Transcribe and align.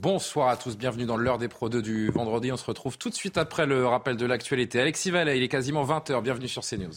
Bonsoir 0.00 0.46
à 0.46 0.56
tous, 0.56 0.78
bienvenue 0.78 1.06
dans 1.06 1.16
l'heure 1.16 1.38
des 1.38 1.48
Pro 1.48 1.68
2 1.68 1.82
du 1.82 2.08
vendredi. 2.10 2.52
On 2.52 2.56
se 2.56 2.64
retrouve 2.64 2.98
tout 2.98 3.10
de 3.10 3.16
suite 3.16 3.36
après 3.36 3.66
le 3.66 3.84
rappel 3.84 4.16
de 4.16 4.26
l'actualité. 4.26 4.80
Alexis 4.80 5.10
Vallet, 5.10 5.36
il 5.36 5.42
est 5.42 5.48
quasiment 5.48 5.84
20h, 5.84 6.22
bienvenue 6.22 6.46
sur 6.46 6.62
CNews. 6.62 6.92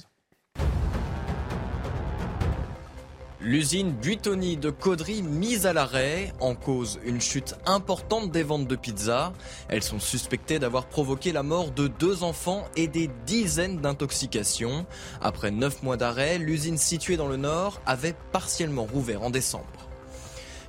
L'usine 3.40 3.92
Buitoni 3.92 4.56
de 4.56 4.70
Caudry 4.70 5.24
mise 5.24 5.66
à 5.66 5.74
l'arrêt, 5.74 6.32
en 6.40 6.54
cause 6.54 7.00
une 7.04 7.20
chute 7.20 7.56
importante 7.66 8.30
des 8.30 8.44
ventes 8.44 8.68
de 8.68 8.76
pizza. 8.76 9.34
Elles 9.68 9.82
sont 9.82 10.00
suspectées 10.00 10.60
d'avoir 10.60 10.86
provoqué 10.86 11.32
la 11.32 11.42
mort 11.42 11.72
de 11.72 11.88
deux 11.88 12.22
enfants 12.22 12.66
et 12.76 12.88
des 12.88 13.10
dizaines 13.26 13.82
d'intoxications. 13.82 14.86
Après 15.22 15.50
neuf 15.50 15.82
mois 15.82 15.98
d'arrêt, 15.98 16.38
l'usine 16.38 16.78
située 16.78 17.18
dans 17.18 17.28
le 17.28 17.38
nord 17.38 17.82
avait 17.88 18.14
partiellement 18.32 18.86
rouvert 18.86 19.24
en 19.24 19.32
décembre. 19.32 19.81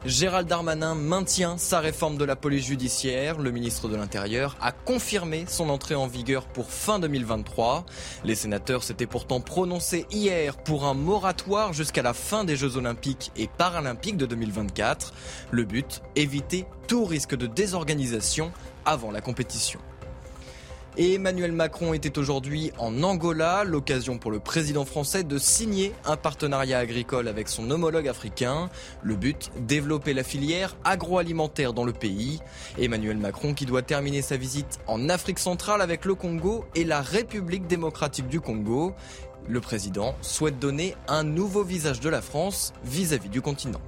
Gérald 0.04 0.48
Darmanin 0.48 0.96
maintient 0.96 1.56
sa 1.58 1.78
réforme 1.78 2.16
de 2.16 2.24
la 2.24 2.34
police 2.34 2.66
judiciaire. 2.66 3.38
Le 3.38 3.52
ministre 3.52 3.88
de 3.88 3.94
l'Intérieur 3.94 4.56
a 4.60 4.72
confirmé 4.72 5.44
son 5.46 5.68
entrée 5.68 5.94
en 5.94 6.08
vigueur 6.08 6.46
pour 6.46 6.70
fin 6.70 6.98
2023. 6.98 7.86
Les 8.24 8.34
sénateurs 8.34 8.82
s'étaient 8.82 9.06
pourtant 9.06 9.40
prononcés 9.40 10.06
hier 10.10 10.56
pour 10.56 10.86
un 10.86 10.94
moratoire 10.94 11.72
jusqu'à 11.72 12.02
la 12.02 12.14
fin 12.14 12.42
des 12.42 12.56
Jeux 12.56 12.76
olympiques 12.76 13.30
et 13.36 13.46
paralympiques 13.46 14.16
de 14.16 14.26
2024. 14.26 15.12
Le 15.52 15.62
but, 15.62 16.02
éviter 16.16 16.66
tout 16.88 17.04
risque 17.04 17.36
de 17.36 17.46
désorganisation 17.46 18.50
avant 18.84 19.12
la 19.12 19.20
compétition. 19.20 19.78
Emmanuel 20.98 21.52
Macron 21.52 21.94
était 21.94 22.18
aujourd'hui 22.18 22.70
en 22.76 23.02
Angola, 23.02 23.64
l'occasion 23.64 24.18
pour 24.18 24.30
le 24.30 24.40
président 24.40 24.84
français 24.84 25.24
de 25.24 25.38
signer 25.38 25.94
un 26.04 26.18
partenariat 26.18 26.78
agricole 26.78 27.28
avec 27.28 27.48
son 27.48 27.70
homologue 27.70 28.08
africain. 28.08 28.68
Le 29.02 29.16
but, 29.16 29.50
développer 29.58 30.12
la 30.12 30.22
filière 30.22 30.76
agroalimentaire 30.84 31.72
dans 31.72 31.84
le 31.84 31.94
pays. 31.94 32.40
Emmanuel 32.78 33.16
Macron 33.16 33.54
qui 33.54 33.64
doit 33.64 33.80
terminer 33.80 34.20
sa 34.20 34.36
visite 34.36 34.80
en 34.86 35.08
Afrique 35.08 35.38
centrale 35.38 35.80
avec 35.80 36.04
le 36.04 36.14
Congo 36.14 36.66
et 36.74 36.84
la 36.84 37.00
République 37.00 37.66
démocratique 37.66 38.28
du 38.28 38.40
Congo. 38.40 38.94
Le 39.48 39.60
président 39.62 40.14
souhaite 40.20 40.58
donner 40.58 40.94
un 41.08 41.24
nouveau 41.24 41.64
visage 41.64 42.00
de 42.00 42.10
la 42.10 42.20
France 42.20 42.74
vis-à-vis 42.84 43.30
du 43.30 43.40
continent. 43.40 43.80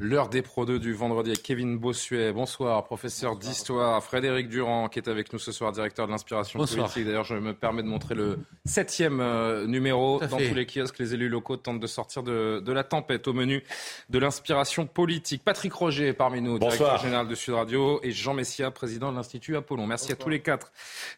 L'heure 0.00 0.28
des 0.28 0.42
Pro 0.42 0.64
2 0.64 0.78
du 0.78 0.92
vendredi 0.92 1.30
avec 1.30 1.42
Kevin 1.42 1.76
Bossuet. 1.76 2.32
Bonsoir, 2.32 2.84
professeur 2.84 3.34
d'histoire. 3.34 4.02
Frédéric 4.04 4.48
Durand, 4.48 4.88
qui 4.88 5.00
est 5.00 5.08
avec 5.08 5.32
nous 5.32 5.40
ce 5.40 5.50
soir, 5.50 5.72
directeur 5.72 6.06
de 6.06 6.12
l'inspiration 6.12 6.60
politique. 6.60 7.04
D'ailleurs, 7.04 7.24
je 7.24 7.34
me 7.34 7.52
permets 7.52 7.82
de 7.82 7.88
montrer 7.88 8.14
le 8.14 8.38
septième 8.64 9.18
euh, 9.20 9.66
numéro. 9.66 10.20
Dans 10.20 10.36
tous 10.36 10.54
les 10.54 10.66
kiosques, 10.66 11.00
les 11.00 11.14
élus 11.14 11.28
locaux 11.28 11.56
tentent 11.56 11.80
de 11.80 11.86
sortir 11.88 12.22
de, 12.22 12.62
de 12.64 12.72
la 12.72 12.84
tempête 12.84 13.26
au 13.26 13.32
menu 13.32 13.64
de 14.08 14.18
l'inspiration 14.20 14.86
politique. 14.86 15.42
Patrick 15.44 15.72
Roger 15.72 16.06
est 16.06 16.12
parmi 16.12 16.40
nous, 16.40 16.60
directeur 16.60 17.02
général 17.02 17.26
de 17.26 17.34
Sud 17.34 17.54
Radio, 17.54 17.98
et 18.04 18.12
Jean 18.12 18.34
Messia, 18.34 18.70
président 18.70 19.10
de 19.10 19.16
l'Institut 19.16 19.56
Apollon. 19.56 19.88
Merci 19.88 20.12
à 20.12 20.14
tous 20.14 20.28
les 20.28 20.40
quatre 20.40 20.70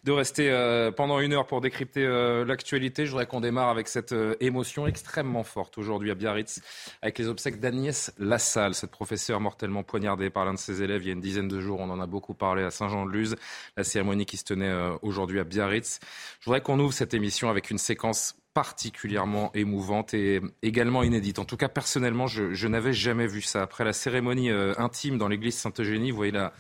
de 0.05 0.13
rester 0.13 0.51
euh, 0.51 0.91
pendant 0.91 1.21
une 1.21 1.35
heure 1.35 1.47
pour 1.47 1.61
décrypter 1.61 2.07
euh, 2.07 2.47
l'actualité. 2.47 3.05
Je 3.05 3.11
voudrais 3.11 3.27
qu'on 3.27 3.43
démarre 3.43 3.69
avec 3.69 3.89
cette 3.89 4.15
émotion 4.41 4.87
extrêmement 4.87 5.45
forte 5.45 5.77
aujourd'hui 5.77 6.11
à 6.11 6.15
Biarritz, 6.15 6.63
avec 7.03 7.19
les 7.19 7.29
obsèques 7.29 7.61
d'Agnès 7.61 8.15
Lassalle 8.19 8.70
cette 8.73 8.91
professeure 8.91 9.41
mortellement 9.41 9.83
poignardée 9.83 10.31
par 10.31 10.45
l'un 10.45 10.55
de 10.55 10.59
ses 10.59 10.83
élèves 10.83 11.03
il 11.03 11.07
y 11.07 11.11
a 11.11 11.13
une 11.13 11.21
dizaine 11.21 11.49
de 11.49 11.61
jours. 11.61 11.81
On 11.81 11.91
en 11.91 12.01
a 12.01 12.07
beaucoup 12.07 12.35
parlé 12.35 12.63
à 12.63 12.71
Saint-Jean-de-Luz, 12.71 13.37
la 13.77 13.85
cérémonie 13.85 14.27
qui 14.27 14.37
se 14.37 14.45
tenait 14.45 14.69
euh, 14.69 14.97
aujourd'hui 15.03 15.41
à 15.41 15.45
Biarritz. 15.45 16.01
Je 16.41 16.45
voudrais 16.47 16.61
qu'on 16.61 16.79
ouvre 16.79 16.93
cette 16.93 17.15
émission 17.15 17.51
avec 17.51 17.71
une 17.71 17.79
séquence 17.79 18.37
particulièrement 18.55 19.53
émouvante 19.55 20.13
et 20.13 20.41
également 20.63 21.03
inédite. 21.03 21.39
En 21.39 21.45
tout 21.45 21.57
cas, 21.57 21.69
personnellement, 21.69 22.27
je, 22.27 22.67
n'avais 22.67 22.93
jamais 22.93 23.27
vu 23.27 23.43
ça. 23.43 23.63
Après 23.63 23.85
la 23.85 23.93
cérémonie 23.93 24.51
euh, 24.51 24.75
intime 24.77 25.19
dans 25.19 25.29
l'église 25.29 25.57
Sainte-Eugénie, 25.57 26.11
vous 26.11 26.17
voyez 26.17 26.33
la, 26.33 26.53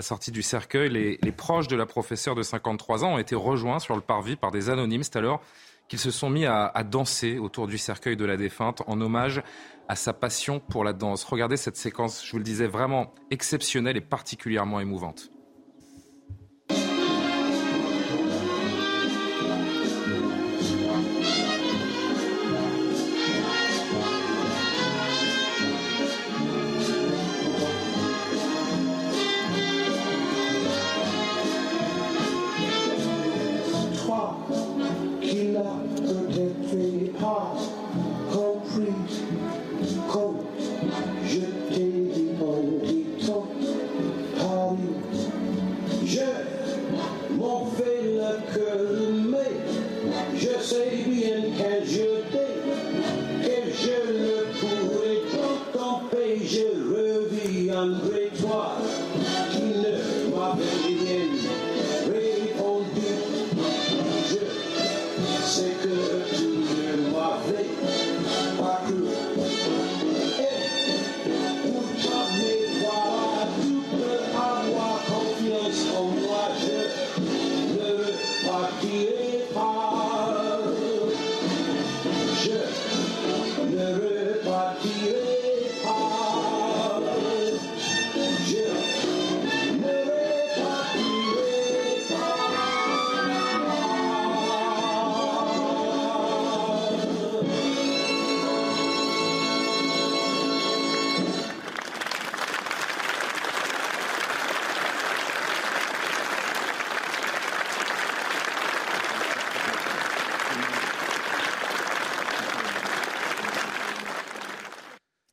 sortie 0.00 0.32
du 0.32 0.42
cercueil, 0.42 0.90
les, 0.90 1.32
proches 1.32 1.68
de 1.68 1.76
la 1.76 1.86
professeure 1.86 2.34
de 2.34 2.42
53 2.42 3.04
ans 3.04 3.14
ont 3.14 3.18
été 3.18 3.34
rejoints 3.34 3.78
sur 3.78 3.94
le 3.94 4.00
parvis 4.00 4.36
par 4.36 4.50
des 4.50 4.70
anonymes. 4.70 5.04
C'est 5.04 5.16
alors 5.16 5.40
qu'ils 5.88 5.98
se 5.98 6.10
sont 6.10 6.30
mis 6.30 6.46
à, 6.46 6.72
danser 6.84 7.38
autour 7.38 7.66
du 7.66 7.78
cercueil 7.78 8.16
de 8.16 8.24
la 8.24 8.36
défunte 8.36 8.82
en 8.86 9.00
hommage 9.00 9.42
à 9.88 9.94
sa 9.94 10.12
passion 10.12 10.60
pour 10.60 10.84
la 10.84 10.92
danse. 10.92 11.24
Regardez 11.24 11.56
cette 11.56 11.76
séquence, 11.76 12.24
je 12.24 12.32
vous 12.32 12.38
le 12.38 12.44
disais, 12.44 12.66
vraiment 12.66 13.14
exceptionnelle 13.30 13.96
et 13.96 14.00
particulièrement 14.00 14.80
émouvante. 14.80 15.30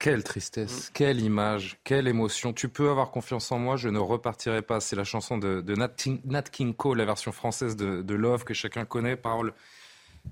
Quelle 0.03 0.21
tristesse, 0.21 0.89
mm. 0.89 0.91
quelle 0.93 1.21
image, 1.21 1.77
quelle 1.85 2.09
émotion. 2.09 2.51
Tu 2.51 2.67
peux 2.67 2.89
avoir 2.89 3.09
confiance 3.09 3.49
en 3.53 3.57
moi, 3.57 3.77
je 3.77 3.87
ne 3.87 3.99
repartirai 3.99 4.61
pas. 4.61 4.81
C'est 4.81 4.97
la 4.97 5.05
chanson 5.05 5.37
de, 5.37 5.63
Nat, 5.75 6.41
King 6.51 6.73
Cole, 6.73 6.97
la 6.97 7.05
version 7.05 7.31
française 7.31 7.77
de, 7.77 8.13
Love 8.13 8.43
que 8.43 8.53
chacun 8.53 8.83
connaît. 8.83 9.15
Parole 9.15 9.53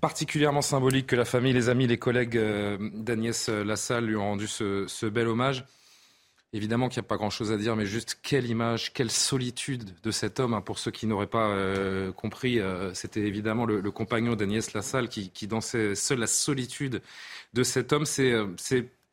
particulièrement 0.02 0.62
symbolique 0.62 1.08
que 1.08 1.16
la 1.16 1.24
famille, 1.24 1.54
les 1.54 1.70
amis, 1.70 1.88
les 1.88 1.98
collègues 1.98 2.36
euh, 2.36 2.78
d'Agnès 2.96 3.48
Lassalle 3.48 4.08
lui 4.08 4.18
ont 4.18 4.24
rendu 4.24 4.48
ce, 4.48 5.06
bel 5.06 5.30
hommage. 5.30 5.66
Évidemment 6.52 6.90
qu'il 6.90 7.02
n'y 7.02 7.06
a 7.06 7.08
pas 7.08 7.16
grand-chose 7.16 7.54
à 7.54 7.58
dire, 7.58 7.78
mais 7.78 7.86
juste 7.86 8.20
quelle 8.22 8.50
image, 8.50 8.92
quelle 8.92 9.10
solitude 9.10 9.96
de 10.04 10.12
cet 10.12 10.42
homme. 10.42 10.54
Hein, 10.54 10.60
pour 10.60 10.80
ceux 10.80 10.92
qui 10.92 11.08
n'auraient 11.08 11.28
pas 11.28 11.48
euh, 11.48 12.12
compris, 12.12 12.60
euh, 12.60 12.94
c'était 12.94 13.22
évidemment 13.22 13.66
le, 13.66 13.90
compagnon 13.90 14.36
d'Agnès 14.36 14.74
Lassalle 14.74 15.08
qui, 15.08 15.30
qui, 15.30 15.48
dansait 15.48 15.96
seul 15.96 16.20
la 16.20 16.28
solitude 16.28 17.02
de 17.54 17.64
cet 17.64 17.94
homme. 17.94 18.06
C'est 18.06 18.34
euh, 18.34 18.48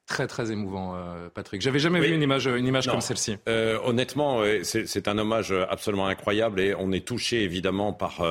très 0.09 0.27
très 0.27 0.51
émouvant, 0.51 0.97
Patrick. 1.35 1.63
J'avais 1.63 1.79
jamais 1.79 2.01
vu 2.01 2.15
une 2.15 2.23
image, 2.23 2.47
une 2.47 2.67
image 2.67 2.89
comme 2.89 3.01
celle-ci. 3.01 3.37
honnêtement, 3.85 4.43
c'est 4.63 5.09
un 5.09 5.19
hommage 5.19 5.55
absolument 5.69 6.07
incroyable 6.07 6.61
et 6.61 6.75
on 6.75 6.91
est 6.93 7.07
touché 7.07 7.43
évidemment 7.43 7.93
par 7.93 8.23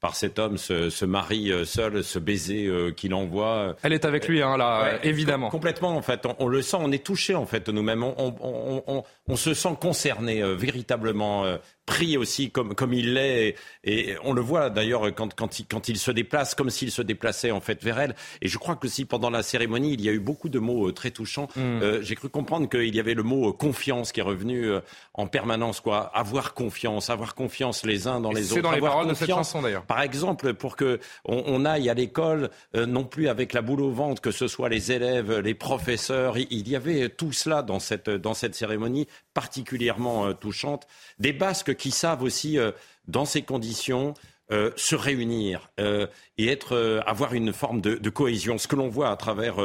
par 0.00 0.16
cet 0.16 0.38
homme, 0.38 0.56
ce, 0.56 1.04
mari 1.04 1.52
euh, 1.52 1.64
seul, 1.64 2.02
ce 2.02 2.18
baiser 2.18 2.66
euh, 2.66 2.90
qu'il 2.90 3.12
envoie. 3.12 3.76
Elle 3.82 3.92
est 3.92 4.06
avec 4.06 4.26
lui, 4.28 4.42
hein, 4.42 4.56
là, 4.56 4.98
évidemment. 5.02 5.50
Complètement, 5.50 5.94
en 5.94 6.02
fait. 6.02 6.26
On, 6.38 6.48
le 6.48 6.62
sent, 6.62 6.78
on 6.80 6.90
est 6.90 7.04
touché, 7.04 7.34
en 7.34 7.46
fait, 7.46 7.68
nous-mêmes. 7.68 8.02
On, 8.02 9.36
se 9.36 9.54
sent 9.54 9.76
concerné, 9.80 10.42
euh, 10.42 10.54
véritablement 10.54 11.44
pris 11.90 12.16
aussi 12.16 12.50
comme, 12.52 12.76
comme 12.76 12.94
il 12.94 13.14
l'est. 13.14 13.56
Et, 13.82 14.14
on 14.22 14.32
le 14.32 14.40
voit 14.40 14.70
d'ailleurs 14.70 15.12
quand, 15.12 15.34
quand, 15.34 15.58
il, 15.58 15.66
quand 15.66 15.88
il 15.88 15.98
se 15.98 16.12
déplace, 16.12 16.54
comme 16.54 16.70
s'il 16.70 16.92
se 16.92 17.02
déplaçait 17.02 17.50
en 17.50 17.60
fait 17.60 17.82
vers 17.82 17.98
elle. 17.98 18.14
Et 18.42 18.48
je 18.48 18.58
crois 18.58 18.76
que 18.76 18.86
si 18.86 19.04
pendant 19.04 19.28
la 19.28 19.42
cérémonie, 19.42 19.94
il 19.94 20.00
y 20.00 20.08
a 20.08 20.12
eu 20.12 20.20
beaucoup 20.20 20.48
de 20.48 20.60
mots 20.60 20.88
euh, 20.88 20.92
très 20.92 21.10
touchants, 21.10 21.48
mm. 21.56 21.60
euh, 21.60 22.02
j'ai 22.02 22.14
cru 22.14 22.28
comprendre 22.28 22.68
qu'il 22.68 22.94
y 22.94 23.00
avait 23.00 23.14
le 23.14 23.24
mot 23.24 23.48
euh, 23.48 23.52
confiance 23.52 24.12
qui 24.12 24.20
est 24.20 24.22
revenu 24.22 24.70
en 25.14 25.26
permanence. 25.26 25.80
quoi. 25.80 26.12
Avoir 26.14 26.54
confiance, 26.54 27.10
avoir 27.10 27.34
confiance 27.34 27.84
les 27.84 28.06
uns 28.06 28.20
dans 28.20 28.30
les 28.30 28.52
autres. 28.52 28.54
C'est 28.54 28.62
dans 28.62 28.70
les 28.70 28.80
paroles 28.80 29.08
de 29.08 29.14
cette 29.14 29.28
chanson 29.28 29.60
d'ailleurs. 29.60 29.84
Par 29.84 30.00
exemple, 30.00 30.54
pour 30.54 30.76
que 30.76 31.00
on, 31.24 31.64
aille 31.64 31.90
à 31.90 31.94
l'école, 31.94 32.50
non 32.74 33.04
plus 33.04 33.28
avec 33.28 33.52
la 33.52 33.62
boule 33.62 33.80
au 33.80 33.90
ventre, 33.90 34.22
que 34.22 34.30
ce 34.30 34.46
soit 34.46 34.68
les 34.68 34.92
élèves, 34.92 35.40
les 35.40 35.54
professeurs. 35.54 36.38
Il, 36.38 36.68
y 36.68 36.76
avait 36.76 37.08
tout 37.08 37.32
cela 37.32 37.62
dans 37.62 37.80
cette, 37.80 38.08
dans 38.08 38.34
cette 38.34 38.54
cérémonie 38.54 39.08
particulièrement 39.34 40.32
touchante. 40.34 40.86
Des 41.18 41.32
Basques 41.32 41.74
qui 41.80 41.90
savent 41.90 42.22
aussi, 42.22 42.58
euh, 42.58 42.70
dans 43.08 43.24
ces 43.24 43.42
conditions, 43.42 44.14
euh, 44.52 44.70
se 44.76 44.94
réunir 44.94 45.70
euh, 45.80 46.06
et 46.36 46.48
être, 46.48 47.02
avoir 47.06 47.34
une 47.34 47.52
forme 47.52 47.80
de, 47.80 48.10
cohésion. 48.10 48.58
Ce 48.58 48.68
que 48.68 48.76
l'on 48.76 48.88
voit 48.88 49.10
à 49.10 49.16
travers 49.16 49.56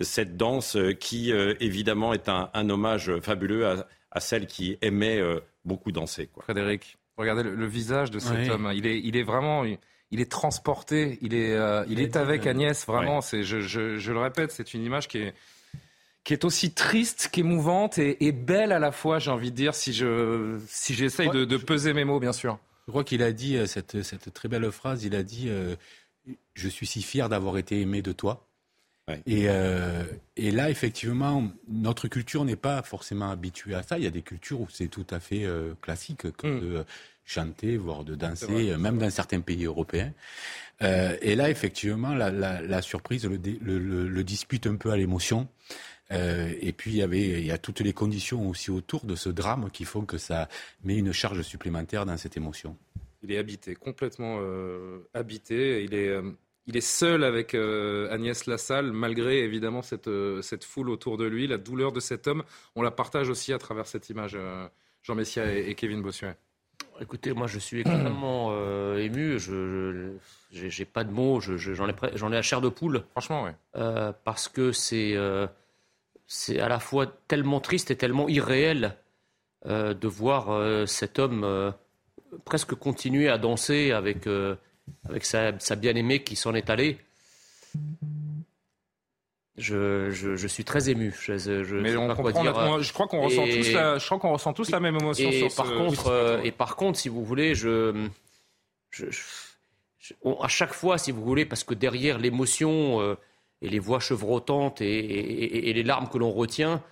cette 0.00 0.36
danse 0.36 0.76
qui, 1.00 1.32
évidemment, 1.60 2.12
est 2.12 2.28
un, 2.28 2.70
hommage 2.70 3.10
fabuleux 3.20 3.66
à, 3.66 4.20
celle 4.20 4.46
qui 4.46 4.78
aimait 4.82 5.20
beaucoup 5.64 5.92
danser. 5.92 6.26
Quoi. 6.26 6.42
Frédéric, 6.44 6.98
regardez 7.16 7.42
le, 7.42 7.66
visage 7.66 8.10
de 8.10 8.18
cet 8.18 8.50
homme. 8.50 8.70
Il 8.74 8.86
est, 8.86 9.00
il 9.00 9.16
est 9.16 9.22
vraiment... 9.22 9.64
Il 10.10 10.20
est 10.20 10.30
transporté, 10.30 11.18
il 11.22 11.34
est, 11.34 11.58
il 11.88 11.98
est 11.98 12.14
avec 12.16 12.46
Agnès, 12.46 12.86
vraiment. 12.86 13.22
C'est, 13.22 13.42
je, 13.42 13.60
je, 13.60 14.12
le 14.12 14.18
répète, 14.20 14.52
c'est 14.52 14.74
une 14.74 14.84
image 14.84 15.08
qui 15.08 15.18
est, 15.18 15.34
qui 16.24 16.32
est 16.32 16.44
aussi 16.44 16.72
triste 16.72 17.28
qu'émouvante 17.30 17.98
et, 17.98 18.32
belle 18.32 18.72
à 18.72 18.78
la 18.78 18.92
fois, 18.92 19.18
j'ai 19.18 19.30
envie 19.30 19.50
de 19.50 19.56
dire, 19.56 19.74
si 19.74 19.92
je 19.92 20.58
si 20.68 20.94
j'essaye 20.94 21.28
de, 21.28 21.56
peser 21.58 21.92
mes 21.92 22.04
mots, 22.04 22.18
bien 22.18 22.32
sûr. 22.32 22.58
Je 22.86 22.90
crois 22.90 23.04
qu'il 23.04 23.22
a 23.22 23.32
dit 23.32 23.56
euh, 23.56 23.66
cette, 23.66 24.02
cette, 24.02 24.32
très 24.32 24.48
belle 24.48 24.70
phrase, 24.70 25.04
il 25.04 25.14
a 25.14 25.22
dit 25.22 25.46
euh, 25.48 25.76
Je 26.54 26.68
suis 26.68 26.86
si 26.86 27.02
fier 27.02 27.28
d'avoir 27.28 27.58
été 27.58 27.80
aimé 27.80 28.02
de 28.02 28.12
toi 28.12 28.46
et, 29.26 29.50
euh, 29.50 30.02
et, 30.36 30.50
là, 30.50 30.70
effectivement, 30.70 31.46
notre 31.68 32.08
culture 32.08 32.46
n'est 32.46 32.56
pas 32.56 32.80
forcément 32.80 33.30
habituée 33.30 33.74
à 33.74 33.82
ça. 33.82 33.98
Il 33.98 34.04
y 34.04 34.06
a 34.06 34.10
des 34.10 34.22
cultures 34.22 34.62
où 34.62 34.68
c'est 34.70 34.88
tout 34.88 35.06
à 35.10 35.20
fait 35.20 35.46
classique, 35.82 36.32
comme 36.38 36.56
mm. 36.56 36.60
de 36.60 36.84
chanter, 37.26 37.76
voire 37.76 38.04
de 38.04 38.14
danser, 38.14 38.74
même 38.78 38.96
dans 38.96 39.10
certains 39.10 39.40
pays 39.40 39.66
européens. 39.66 40.10
et 40.80 41.36
là, 41.36 41.50
effectivement, 41.50 42.14
la, 42.14 42.30
la, 42.30 42.62
la 42.62 42.80
surprise 42.80 43.26
le, 43.26 43.36
le, 43.60 44.08
le, 44.08 44.24
dispute 44.24 44.66
un 44.66 44.76
peu 44.76 44.90
à 44.90 44.96
l'émotion. 44.96 45.48
Euh, 46.14 46.52
et 46.60 46.72
puis 46.72 46.92
il 46.92 46.96
y 46.96 47.02
avait, 47.02 47.40
il 47.40 47.46
y 47.46 47.50
a 47.50 47.58
toutes 47.58 47.80
les 47.80 47.92
conditions 47.92 48.48
aussi 48.48 48.70
autour 48.70 49.04
de 49.04 49.14
ce 49.14 49.28
drame 49.28 49.70
qui 49.72 49.84
font 49.84 50.04
que 50.04 50.18
ça 50.18 50.48
met 50.84 50.96
une 50.96 51.12
charge 51.12 51.42
supplémentaire 51.42 52.06
dans 52.06 52.16
cette 52.16 52.36
émotion. 52.36 52.76
Il 53.22 53.32
est 53.32 53.38
habité, 53.38 53.74
complètement 53.74 54.38
euh, 54.40 54.98
habité. 55.14 55.82
Il 55.84 55.94
est, 55.94 56.08
euh, 56.08 56.30
il 56.66 56.76
est 56.76 56.82
seul 56.82 57.24
avec 57.24 57.54
Agnès 57.54 58.46
Lassalle, 58.46 58.92
malgré 58.92 59.40
évidemment 59.40 59.82
cette, 59.82 60.10
cette 60.42 60.64
foule 60.64 60.90
autour 60.90 61.16
de 61.16 61.24
lui. 61.24 61.46
La 61.46 61.58
douleur 61.58 61.92
de 61.92 62.00
cet 62.00 62.26
homme, 62.26 62.42
on 62.74 62.82
la 62.82 62.90
partage 62.90 63.28
aussi 63.28 63.52
à 63.52 63.58
travers 63.58 63.86
cette 63.86 64.08
image, 64.08 64.38
Jean 65.02 65.14
Messia 65.14 65.54
et, 65.54 65.74
Kevin 65.74 66.00
Bossuet. 66.00 66.36
Écoutez, 67.00 67.32
moi 67.34 67.48
je 67.48 67.58
suis 67.58 67.80
extrêmement 67.80 68.54
ému. 68.96 69.38
Je 69.38 70.12
n'ai 70.62 70.84
pas 70.86 71.04
de 71.04 71.10
mots. 71.10 71.40
J'en 71.40 71.88
ai, 71.88 71.94
j'en 72.14 72.30
ai 72.30 72.36
la 72.36 72.42
chair 72.42 72.62
de 72.62 72.70
poule. 72.70 73.04
Franchement, 73.10 73.44
oui. 73.44 73.50
parce 74.24 74.48
que 74.48 74.72
c'est 74.72 75.18
c'est 76.26 76.60
à 76.60 76.68
la 76.68 76.80
fois 76.80 77.06
tellement 77.28 77.60
triste 77.60 77.90
et 77.90 77.96
tellement 77.96 78.28
irréel 78.28 78.96
euh, 79.66 79.94
de 79.94 80.08
voir 80.08 80.50
euh, 80.50 80.86
cet 80.86 81.18
homme 81.18 81.42
euh, 81.44 81.70
presque 82.44 82.74
continuer 82.74 83.28
à 83.28 83.38
danser 83.38 83.92
avec, 83.92 84.26
avec 85.08 85.24
sa, 85.24 85.52
bien-aimée 85.76 86.22
qui 86.22 86.36
s'en 86.36 86.54
est 86.54 86.70
allée. 86.70 86.98
Je, 89.56 90.10
je, 90.10 90.46
suis 90.48 90.64
très 90.64 90.90
ému. 90.90 91.14
Je, 91.18 91.80
Mais 91.80 91.96
on 91.96 92.12
comprend 92.12 92.42
dire. 92.42 92.82
Je 92.82 92.92
crois 92.92 93.06
qu'on 93.06 93.22
ressent 93.22 93.44
tous 93.44 93.72
la, 93.72 93.98
je 93.98 94.04
crois 94.04 94.18
qu'on 94.18 94.32
ressent 94.32 94.52
tous 94.52 94.70
la 94.70 94.80
même 94.80 94.96
émotion. 94.96 95.30
Et 95.30 95.48
par 95.56 95.72
contre, 95.72 96.40
et 96.42 96.50
par 96.50 96.74
contre, 96.74 96.98
si 96.98 97.08
vous 97.08 97.24
voulez, 97.24 97.54
je, 97.54 98.08
à 100.42 100.48
chaque 100.48 100.72
fois, 100.72 100.98
si 100.98 101.12
vous 101.12 101.22
voulez, 101.22 101.46
parce 101.46 101.62
que 101.62 101.74
derrière 101.74 102.18
l'émotion 102.18 103.16
et 103.64 103.68
les 103.68 103.78
voix 103.78 103.98
chevrotantes 103.98 104.80
et, 104.82 105.72
les 105.72 105.82
larmes 105.82 106.08
que 106.08 106.18
l'on 106.18 106.30
retient, 106.30 106.82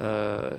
euh, 0.00 0.50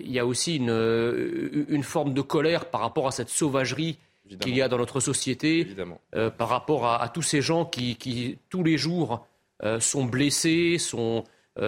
il 0.00 0.10
y 0.10 0.18
a 0.18 0.24
aussi 0.24 0.56
une, 0.56 1.66
une, 1.68 1.82
forme 1.82 2.14
de 2.14 2.22
colère 2.22 2.66
par 2.66 2.80
rapport 2.80 3.08
à 3.08 3.10
cette 3.10 3.28
sauvagerie 3.28 3.98
qu'il 4.40 4.54
y 4.54 4.62
a 4.62 4.68
dans 4.68 4.78
notre 4.78 5.00
société, 5.00 5.66
euh, 6.14 6.30
par 6.30 6.48
rapport 6.48 6.86
à, 6.86 7.08
tous 7.08 7.22
ces 7.22 7.42
gens 7.42 7.64
qui, 7.64 7.96
qui 7.96 8.38
tous 8.48 8.62
les 8.62 8.78
jours, 8.78 9.26
euh, 9.64 9.80
sont 9.80 10.04
blessés, 10.04 10.78
sont, 10.78 11.24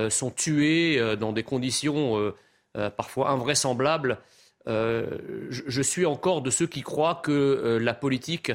sont 0.08 0.31
tués 0.31 1.17
dans 1.17 1.32
des 1.32 1.43
conditions 1.43 2.32
parfois 2.97 3.31
invraisemblables. 3.31 4.19
Je, 4.67 5.82
suis 5.82 6.06
encore 6.06 6.43
de 6.43 6.50
ceux 6.50 6.69
qui 6.69 6.82
croient 6.82 7.20
que 7.25 7.76
la 7.82 7.94
politique 7.94 8.52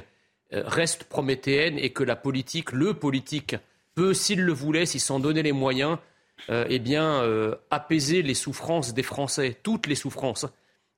reste 0.52 1.04
prométhéenne 1.04 1.78
et 1.78 1.90
que 1.90 2.06
la 2.06 2.16
politique, 2.16 2.72
le 2.72 2.94
politique, 2.94 3.58
peut, 3.96 4.14
s'il 4.14 4.42
le 4.42 4.54
voulait, 4.54 4.86
s'il 4.86 5.00
s'en 5.00 5.20
donnait 5.20 5.44
les 5.44 5.54
moyens, 5.54 5.98
euh, 6.50 6.66
eh 6.70 6.80
bien, 6.80 7.24
euh, 7.24 7.56
apaiser 7.72 8.22
les 8.22 8.34
souffrances 8.34 8.94
des 8.94 9.04
Français, 9.04 9.58
toutes 9.64 9.88
les 9.88 9.96
souffrances. 9.96 10.46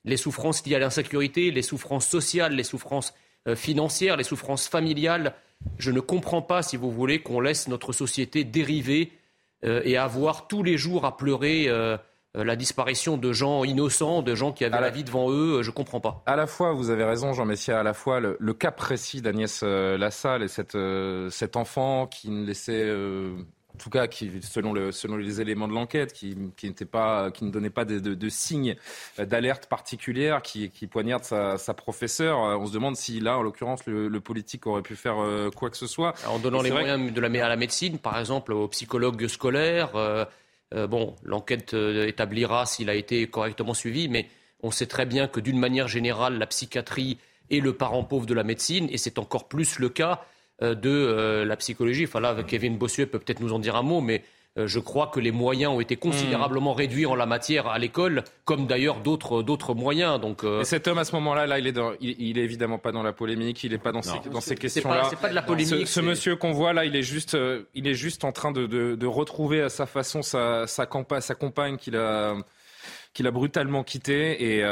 Les 0.04 0.18
souffrances 0.18 0.66
liées 0.66 0.76
à 0.76 0.80
l'insécurité, 0.80 1.52
les 1.52 1.62
souffrances 1.62 2.08
sociales, 2.08 2.54
les 2.54 2.64
souffrances 2.64 3.14
euh, 3.48 3.56
financières, 3.56 4.18
les 4.18 4.24
souffrances 4.24 4.68
familiales. 4.68 5.36
Je 5.78 5.92
ne 5.92 6.00
comprends 6.00 6.42
pas, 6.42 6.64
si 6.64 6.76
vous 6.76 6.92
voulez, 6.92 7.22
qu'on 7.22 7.40
laisse 7.40 7.68
notre 7.68 7.94
société 7.94 8.44
dériver 8.44 9.12
et 9.64 9.98
avoir 9.98 10.48
tous 10.48 10.62
les 10.62 10.78
jours 10.78 11.04
à 11.04 11.18
pleurer 11.18 11.68
la 12.44 12.56
disparition 12.56 13.18
de 13.18 13.34
gens 13.34 13.64
innocents, 13.64 14.22
de 14.22 14.36
gens 14.36 14.52
qui 14.52 14.66
avaient 14.66 14.80
la... 14.80 14.90
vie 14.90 15.04
devant 15.04 15.32
eux, 15.32 15.60
euh, 15.60 15.64
je 15.64 15.70
ne 15.70 15.76
comprends 15.76 16.00
pas. 16.00 16.24
À 16.26 16.36
la 16.36 16.48
fois, 16.48 16.74
vous 16.74 16.90
avez 16.90 17.04
raison, 17.04 17.34
Jean 17.34 17.46
Messia, 17.46 17.80
à 17.80 17.84
la 17.84 17.94
fois 17.94 18.20
le, 18.20 18.54
cas 18.54 18.72
précis 18.72 19.22
d'Agnès 19.22 19.62
euh, 19.64 19.98
Lassalle 19.98 20.44
et 20.44 20.48
cette, 20.48 20.78
cet 21.30 21.56
enfant 21.56 22.08
qui 22.08 22.30
ne 22.30 22.46
laissait 22.46 22.92
en 23.74 23.78
tout 23.78 23.92
cas, 23.92 24.08
qui, 24.08 24.32
selon, 24.42 24.74
le, 24.74 24.92
selon 24.92 25.18
les 25.18 25.40
éléments 25.40 25.68
de 25.68 25.74
l'enquête, 25.74 26.12
qui, 26.12 26.36
qui, 26.56 26.72
pas, 26.72 27.30
qui 27.30 27.46
ne 27.46 27.52
donnait 27.52 27.70
pas 27.70 27.86
de, 27.86 28.00
de, 28.00 28.30
signes 28.30 28.76
d'alerte 29.20 29.68
particulière, 29.68 30.42
qui, 30.42 30.72
qui 30.72 30.88
poignarde 30.88 31.24
sa, 31.24 31.60
sa 31.60 31.76
professeure. 31.76 32.40
On 32.40 32.66
se 32.66 32.74
demande 32.74 32.96
si 32.96 33.20
là, 33.20 33.38
en 33.38 33.44
l'occurrence, 33.44 33.86
le, 33.86 34.20
politique 34.20 34.66
aurait 34.66 34.82
pu 34.82 34.96
faire 34.96 35.18
quoi 35.56 35.70
que 35.70 35.78
ce 35.78 35.86
soit. 35.86 36.16
En 36.28 36.40
donnant 36.40 36.64
les 36.64 36.72
moyens 36.72 37.14
de 37.14 37.22
la, 37.22 37.46
à 37.46 37.50
la 37.50 37.56
médecine, 37.56 38.00
par 38.00 38.18
exemple, 38.20 38.52
aux 38.52 38.68
psychologues 38.68 39.28
scolaires. 39.28 39.96
Euh, 39.96 40.26
bon, 40.76 41.16
l'enquête 41.24 41.74
euh, 41.74 42.08
établira 42.08 42.66
s'il 42.66 42.90
a 42.90 42.96
été 42.96 43.28
correctement 43.28 43.74
suivi, 43.74 44.10
mais 44.10 44.28
on 44.62 44.72
sait 44.72 44.86
très 44.86 45.06
bien 45.06 45.28
que 45.28 45.40
d'une 45.40 45.60
manière 45.60 45.88
générale, 45.88 46.38
la 46.38 46.48
psychiatrie 46.48 47.18
est 47.50 47.60
le 47.60 47.74
parent 47.74 48.04
pauvre 48.04 48.26
de 48.26 48.34
la 48.34 48.44
médecine, 48.44 48.88
et 48.92 48.98
c'est 48.98 49.20
encore 49.20 49.48
plus 49.48 49.80
le 49.80 49.90
cas 49.90 50.26
euh, 50.62 50.76
de 50.76 51.44
la 51.46 51.56
psychologie. 51.58 52.06
Enfin 52.06 52.20
là, 52.20 52.36
Kevin 52.44 52.78
Bossuet 52.78 53.06
peut 53.06 53.20
peut-être 53.20 53.40
nous 53.40 53.54
en 53.54 53.60
dire 53.60 53.76
un 53.76 53.84
mot, 53.84 54.02
mais 54.02 54.24
je 54.66 54.80
crois 54.80 55.08
que 55.08 55.20
les 55.20 55.32
moyens 55.32 55.72
ont 55.74 55.80
été 55.80 55.96
considérablement 55.96 56.74
hmm. 56.74 56.78
réduits 56.78 57.06
en 57.06 57.16
la 57.16 57.26
matière 57.26 57.68
à 57.68 57.78
l'école, 57.78 58.24
comme 58.46 58.66
d'ailleurs 58.68 59.02
d'autres 59.02 59.44
d'autres 59.44 59.74
moyens. 59.74 60.20
Donc, 60.20 60.44
Et 60.44 60.64
cet 60.64 60.88
homme 60.88 60.98
à 60.98 61.06
ce 61.06 61.14
moment-là, 61.16 61.46
là, 61.48 61.60
il 61.60 61.68
est 61.68 61.76
il, 62.02 62.38
est 62.38 62.44
évidemment 62.44 62.78
pas 62.80 62.92
dans 62.92 63.04
la 63.04 63.14
polémique, 63.14 63.64
il 63.64 63.72
n'est 63.72 63.78
pas 63.78 63.92
dans 63.92 64.02
ces, 64.02 64.18
dans 64.32 64.42
ces 64.42 64.56
questions-là. 64.56 65.08
C'est 65.10 65.20
pas, 65.20 65.30
de 65.30 65.36
la 65.36 65.42
polémique. 65.42 65.88
Ce, 65.88 66.02
monsieur 66.02 66.36
qu'on 66.36 66.52
voit 66.52 66.74
là, 66.74 66.86
il 66.86 66.96
est 66.96 67.04
juste 67.04 67.38
il 67.74 67.88
est 67.88 67.94
juste 67.94 68.24
en 68.24 68.32
train 68.32 68.52
de, 68.52 68.66
de, 68.66 69.08
retrouver 69.08 69.62
à 69.62 69.70
sa 69.70 69.86
façon 69.86 70.22
sa 70.22 70.66
sa, 70.68 70.88
sa 71.22 71.36
compagne 71.36 71.78
qu'il 71.78 71.96
a 71.96 72.36
qu'il 73.14 73.28
a 73.28 73.32
brutalement 73.32 73.84
quitté 73.84 74.58
et 74.58 74.64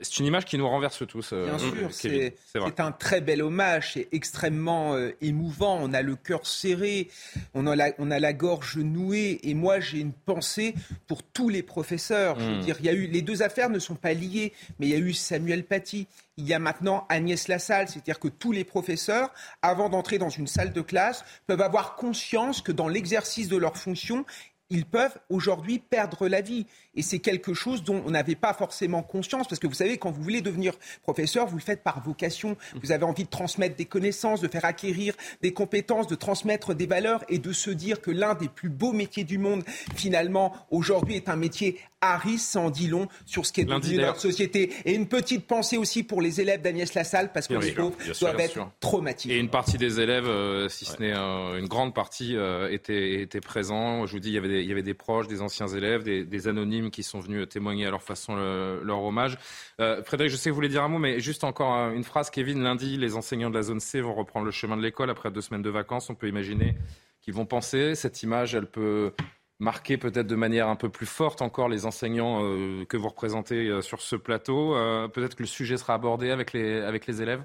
C'est 0.00 0.18
une 0.18 0.26
image 0.26 0.44
qui 0.44 0.56
nous 0.58 0.68
renverse 0.68 1.06
tous. 1.06 1.32
Bien 1.32 1.58
sûr, 1.58 1.90
c'est 1.92 2.80
un 2.80 2.92
très 2.92 3.20
bel 3.20 3.42
hommage, 3.42 3.92
c'est 3.94 4.08
extrêmement 4.12 4.96
émouvant. 5.20 5.78
On 5.80 5.92
a 5.92 6.02
le 6.02 6.16
cœur 6.16 6.46
serré, 6.46 7.08
on 7.54 7.66
a 7.66 7.76
la, 7.76 7.92
on 7.98 8.10
a 8.10 8.18
la 8.18 8.32
gorge 8.32 8.78
nouée. 8.78 9.40
Et 9.42 9.54
moi, 9.54 9.80
j'ai 9.80 9.98
une 9.98 10.12
pensée 10.12 10.74
pour 11.06 11.22
tous 11.22 11.48
les 11.48 11.62
professeurs. 11.62 12.38
Je 12.38 12.44
veux 12.44 12.56
hmm. 12.56 12.60
dire, 12.60 12.76
il 12.80 12.86
y 12.86 12.88
a 12.88 12.92
eu 12.92 13.06
les 13.06 13.22
deux 13.22 13.42
affaires 13.42 13.70
ne 13.70 13.78
sont 13.78 13.94
pas 13.94 14.12
liées, 14.12 14.52
mais 14.78 14.86
il 14.86 14.92
y 14.92 14.94
a 14.94 14.98
eu 14.98 15.12
Samuel 15.12 15.64
Paty, 15.64 16.06
il 16.36 16.48
y 16.48 16.54
a 16.54 16.58
maintenant 16.58 17.06
Agnès 17.08 17.48
Lassalle, 17.48 17.88
c'est-à-dire 17.88 18.18
que 18.18 18.28
tous 18.28 18.52
les 18.52 18.64
professeurs, 18.64 19.30
avant 19.62 19.88
d'entrer 19.88 20.18
dans 20.18 20.30
une 20.30 20.46
salle 20.46 20.72
de 20.72 20.80
classe, 20.80 21.24
peuvent 21.46 21.60
avoir 21.60 21.96
conscience 21.96 22.62
que 22.62 22.72
dans 22.72 22.88
l'exercice 22.88 23.48
de 23.48 23.56
leurs 23.56 23.76
fonctions, 23.76 24.24
ils 24.70 24.86
peuvent 24.86 25.18
aujourd'hui 25.28 25.78
perdre 25.78 26.28
la 26.28 26.40
vie. 26.40 26.66
Et 26.94 27.02
c'est 27.02 27.18
quelque 27.18 27.54
chose 27.54 27.84
dont 27.84 28.02
on 28.06 28.10
n'avait 28.10 28.34
pas 28.34 28.54
forcément 28.54 29.02
conscience, 29.02 29.46
parce 29.48 29.58
que 29.58 29.66
vous 29.66 29.74
savez, 29.74 29.98
quand 29.98 30.10
vous 30.10 30.22
voulez 30.22 30.40
devenir 30.40 30.74
professeur, 31.02 31.46
vous 31.46 31.56
le 31.56 31.62
faites 31.62 31.82
par 31.82 32.02
vocation. 32.02 32.56
Vous 32.82 32.92
avez 32.92 33.04
envie 33.04 33.24
de 33.24 33.28
transmettre 33.28 33.76
des 33.76 33.84
connaissances, 33.84 34.40
de 34.40 34.48
faire 34.48 34.64
acquérir 34.64 35.14
des 35.42 35.52
compétences, 35.52 36.06
de 36.06 36.14
transmettre 36.14 36.74
des 36.74 36.86
valeurs 36.86 37.24
et 37.28 37.38
de 37.38 37.52
se 37.52 37.70
dire 37.70 38.00
que 38.00 38.10
l'un 38.10 38.34
des 38.34 38.48
plus 38.48 38.70
beaux 38.70 38.92
métiers 38.92 39.24
du 39.24 39.38
monde, 39.38 39.64
finalement, 39.94 40.54
aujourd'hui, 40.70 41.16
est 41.16 41.28
un 41.28 41.36
métier 41.36 41.78
Harris 42.00 42.38
sans 42.38 42.70
dit 42.70 42.88
long 42.88 43.08
sur 43.26 43.46
ce 43.46 43.52
qui 43.52 43.60
est 43.60 43.64
devenu 43.64 43.96
notre 43.96 44.20
société. 44.20 44.72
Et 44.84 44.94
une 44.94 45.08
petite 45.08 45.46
pensée 45.46 45.76
aussi 45.76 46.02
pour 46.02 46.22
les 46.22 46.40
élèves 46.40 46.62
d'Agnès 46.62 46.92
Lassalle, 46.94 47.32
parce 47.32 47.46
que 47.46 47.54
les 47.54 47.72
pauvres 47.72 47.96
doivent 48.20 48.40
être 48.40 48.70
traumatisés. 48.80 49.34
Et 49.34 49.38
une 49.38 49.50
partie 49.50 49.78
des 49.78 50.00
élèves, 50.00 50.26
euh, 50.26 50.68
si 50.68 50.84
ce 50.84 50.98
n'est 51.00 51.12
une 51.12 51.68
grande 51.68 51.94
partie, 51.94 52.36
euh, 52.36 52.70
étaient, 52.70 53.20
étaient, 53.22 53.40
présents. 53.40 54.06
Je 54.06 54.12
vous 54.12 54.20
dis, 54.20 54.28
il 54.28 54.34
y 54.34 54.38
avait 54.38 54.48
des, 54.48 54.62
il 54.62 54.68
y 54.68 54.72
avait 54.72 54.82
des 54.82 54.94
proches, 54.94 55.28
des 55.28 55.42
anciens 55.42 55.68
élèves, 55.68 56.02
des, 56.02 56.24
des 56.24 56.48
anonymes 56.48 56.90
qui 56.90 57.02
sont 57.02 57.20
venus 57.20 57.48
témoigner 57.48 57.86
à 57.86 57.90
leur 57.90 58.02
façon 58.02 58.34
leur 58.36 59.02
hommage. 59.02 59.38
Euh, 59.80 60.02
Frédéric, 60.02 60.32
je 60.32 60.36
sais 60.36 60.50
que 60.50 60.50
vous 60.50 60.56
voulez 60.56 60.68
dire 60.68 60.82
un 60.82 60.88
mot, 60.88 60.98
mais 60.98 61.20
juste 61.20 61.44
encore 61.44 61.90
une 61.92 62.04
phrase. 62.04 62.30
Kevin, 62.30 62.62
lundi, 62.62 62.96
les 62.96 63.16
enseignants 63.16 63.50
de 63.50 63.54
la 63.54 63.62
zone 63.62 63.80
C 63.80 64.00
vont 64.00 64.14
reprendre 64.14 64.46
le 64.46 64.52
chemin 64.52 64.76
de 64.76 64.82
l'école 64.82 65.10
après 65.10 65.30
deux 65.30 65.40
semaines 65.40 65.62
de 65.62 65.70
vacances. 65.70 66.10
On 66.10 66.14
peut 66.14 66.28
imaginer 66.28 66.76
qu'ils 67.20 67.34
vont 67.34 67.46
penser. 67.46 67.94
Cette 67.94 68.22
image, 68.22 68.54
elle 68.54 68.66
peut 68.66 69.12
marquer 69.60 69.96
peut-être 69.98 70.26
de 70.26 70.34
manière 70.34 70.68
un 70.68 70.76
peu 70.76 70.88
plus 70.88 71.06
forte 71.06 71.42
encore 71.42 71.68
les 71.68 71.86
enseignants 71.86 72.42
euh, 72.42 72.84
que 72.86 72.96
vous 72.96 73.08
représentez 73.08 73.68
euh, 73.68 73.82
sur 73.82 74.00
ce 74.00 74.16
plateau. 74.16 74.74
peut-être 75.12 75.36
que 75.36 75.42
le 75.42 75.48
sujet 75.48 75.76
sera 75.76 75.94
abordé 75.94 76.30
avec 76.30 76.52
les, 76.52 76.80
avec 76.80 77.06
les 77.06 77.22
élèves 77.22 77.44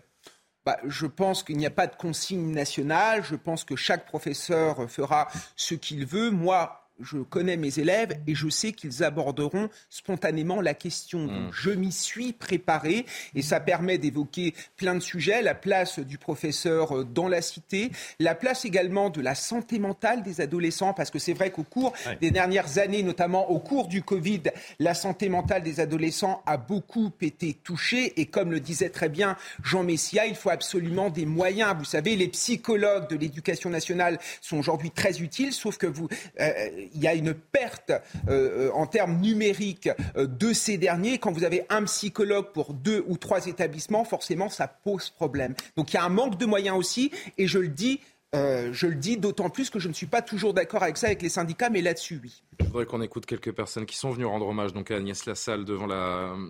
bah, 0.65 0.79
je 0.87 1.05
pense 1.05 1.43
qu'il 1.43 1.57
n'y 1.57 1.67
a 1.67 1.71
pas 1.71 1.85
de 1.85 1.95
consigne 1.95 2.51
nationale. 2.51 3.23
Je 3.23 3.35
pense 3.35 3.63
que 3.63 3.75
chaque 3.75 4.07
professeur 4.07 4.89
fera 4.89 5.27
ce 5.55 5.75
qu'il 5.75 6.07
veut. 6.07 6.31
Moi, 6.31 6.84
je 6.99 7.17
connais 7.17 7.57
mes 7.57 7.79
élèves 7.79 8.19
et 8.27 8.35
je 8.35 8.49
sais 8.49 8.71
qu'ils 8.71 9.03
aborderont 9.03 9.69
spontanément 9.89 10.61
la 10.61 10.73
question. 10.73 11.27
Mmh. 11.27 11.49
je 11.51 11.71
m'y 11.71 11.91
suis 11.91 12.33
préparé 12.33 13.05
et 13.33 13.41
ça 13.41 13.59
permet 13.59 13.97
d'évoquer 13.97 14.53
plein 14.77 14.95
de 14.95 14.99
sujets. 14.99 15.41
La 15.41 15.55
place 15.55 15.99
du 15.99 16.17
professeur 16.17 16.97
euh, 16.97 17.03
dans 17.03 17.27
la 17.27 17.41
cité, 17.41 17.91
la 18.19 18.35
place 18.35 18.65
également 18.65 19.09
de 19.09 19.21
la 19.21 19.35
santé 19.35 19.79
mentale 19.79 20.23
des 20.23 20.41
adolescents, 20.41 20.93
parce 20.93 21.11
que 21.11 21.19
c'est 21.19 21.33
vrai 21.33 21.51
qu'au 21.51 21.63
cours 21.63 21.93
des 22.21 22.31
dernières 22.31 22.77
années, 22.77 23.03
notamment 23.03 23.49
au 23.49 23.59
cours 23.59 23.87
du 23.87 24.01
Covid, 24.01 24.43
la 24.79 24.93
santé 24.93 25.29
mentale 25.29 25.63
des 25.63 25.79
adolescents 25.79 26.43
a 26.45 26.57
beaucoup 26.57 27.11
été 27.21 27.53
touchée. 27.53 28.19
Et 28.19 28.25
comme 28.25 28.51
le 28.51 28.59
disait 28.59 28.89
très 28.89 29.09
bien 29.09 29.35
Jean 29.63 29.83
Messia, 29.83 30.25
il 30.25 30.35
faut 30.35 30.49
absolument 30.49 31.09
des 31.09 31.25
moyens. 31.25 31.75
Vous 31.77 31.85
savez, 31.85 32.15
les 32.15 32.27
psychologues 32.27 33.09
de 33.09 33.15
l'éducation 33.15 33.69
nationale 33.69 34.19
sont 34.41 34.57
aujourd'hui 34.57 34.91
très 34.91 35.21
utiles, 35.21 35.53
sauf 35.53 35.77
que 35.77 35.87
vous, 35.87 36.07
euh, 36.39 36.53
il 36.93 37.01
y 37.01 37.07
a 37.07 37.13
une 37.13 37.33
perte 37.33 37.91
euh, 38.27 38.71
en 38.73 38.85
termes 38.87 39.19
numériques 39.19 39.89
euh, 40.17 40.27
de 40.27 40.53
ces 40.53 40.77
derniers. 40.77 41.17
Quand 41.17 41.31
vous 41.31 41.43
avez 41.43 41.65
un 41.69 41.83
psychologue 41.83 42.51
pour 42.53 42.73
deux 42.73 43.03
ou 43.07 43.17
trois 43.17 43.47
établissements, 43.47 44.05
forcément, 44.05 44.49
ça 44.49 44.67
pose 44.67 45.09
problème. 45.09 45.55
Donc 45.75 45.93
il 45.93 45.95
y 45.95 45.99
a 45.99 46.03
un 46.03 46.09
manque 46.09 46.37
de 46.37 46.45
moyens 46.45 46.77
aussi, 46.77 47.11
et 47.37 47.47
je 47.47 47.59
le 47.59 47.69
dis. 47.69 47.99
Euh, 48.33 48.73
je 48.73 48.87
le 48.87 48.95
dis 48.95 49.15
d'autant 49.15 49.49
plus 49.49 49.69
que 49.69 49.79
je 49.79 49.87
ne 49.87 49.93
suis 49.93 50.07
pas 50.07 50.21
toujours 50.21 50.53
d'accord 50.53 50.83
avec 50.83 50.97
ça 50.97 51.07
avec 51.07 51.21
les 51.21 51.29
syndicats, 51.29 51.69
mais 51.69 51.81
là-dessus, 51.81 52.19
oui. 52.21 52.43
Je 52.59 52.65
voudrais 52.65 52.85
qu'on 52.85 53.01
écoute 53.01 53.25
quelques 53.25 53.53
personnes 53.53 53.85
qui 53.85 53.95
sont 53.95 54.11
venues 54.11 54.25
rendre 54.25 54.47
hommage 54.47 54.73
donc 54.73 54.91
à 54.91 54.97
Agnès 54.97 55.25
Lassalle 55.25 55.63
devant 55.63 55.87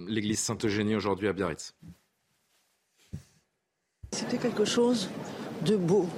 l'église 0.08 0.40
Sainte-Eugénie 0.40 0.96
aujourd'hui 0.96 1.28
à 1.28 1.34
Biarritz. 1.34 1.76
C'était 4.12 4.38
quelque 4.38 4.66
chose 4.66 5.10
de 5.64 5.76
beau. 5.76 6.10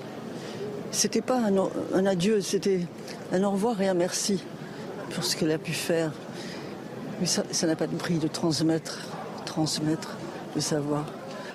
C'était 0.91 1.21
pas 1.21 1.37
un, 1.37 1.53
un 1.93 2.05
adieu, 2.05 2.41
c'était 2.41 2.81
un 3.31 3.43
au 3.43 3.51
revoir 3.51 3.81
et 3.81 3.87
un 3.87 3.93
merci 3.93 4.43
pour 5.13 5.23
ce 5.23 5.35
qu'elle 5.35 5.51
a 5.51 5.57
pu 5.57 5.73
faire. 5.73 6.11
Mais 7.19 7.27
ça 7.27 7.67
n'a 7.67 7.75
pas 7.75 7.87
de 7.87 7.95
prix 7.95 8.19
de 8.19 8.27
transmettre, 8.27 8.99
transmettre 9.45 10.17
le 10.55 10.61
savoir. 10.61 11.05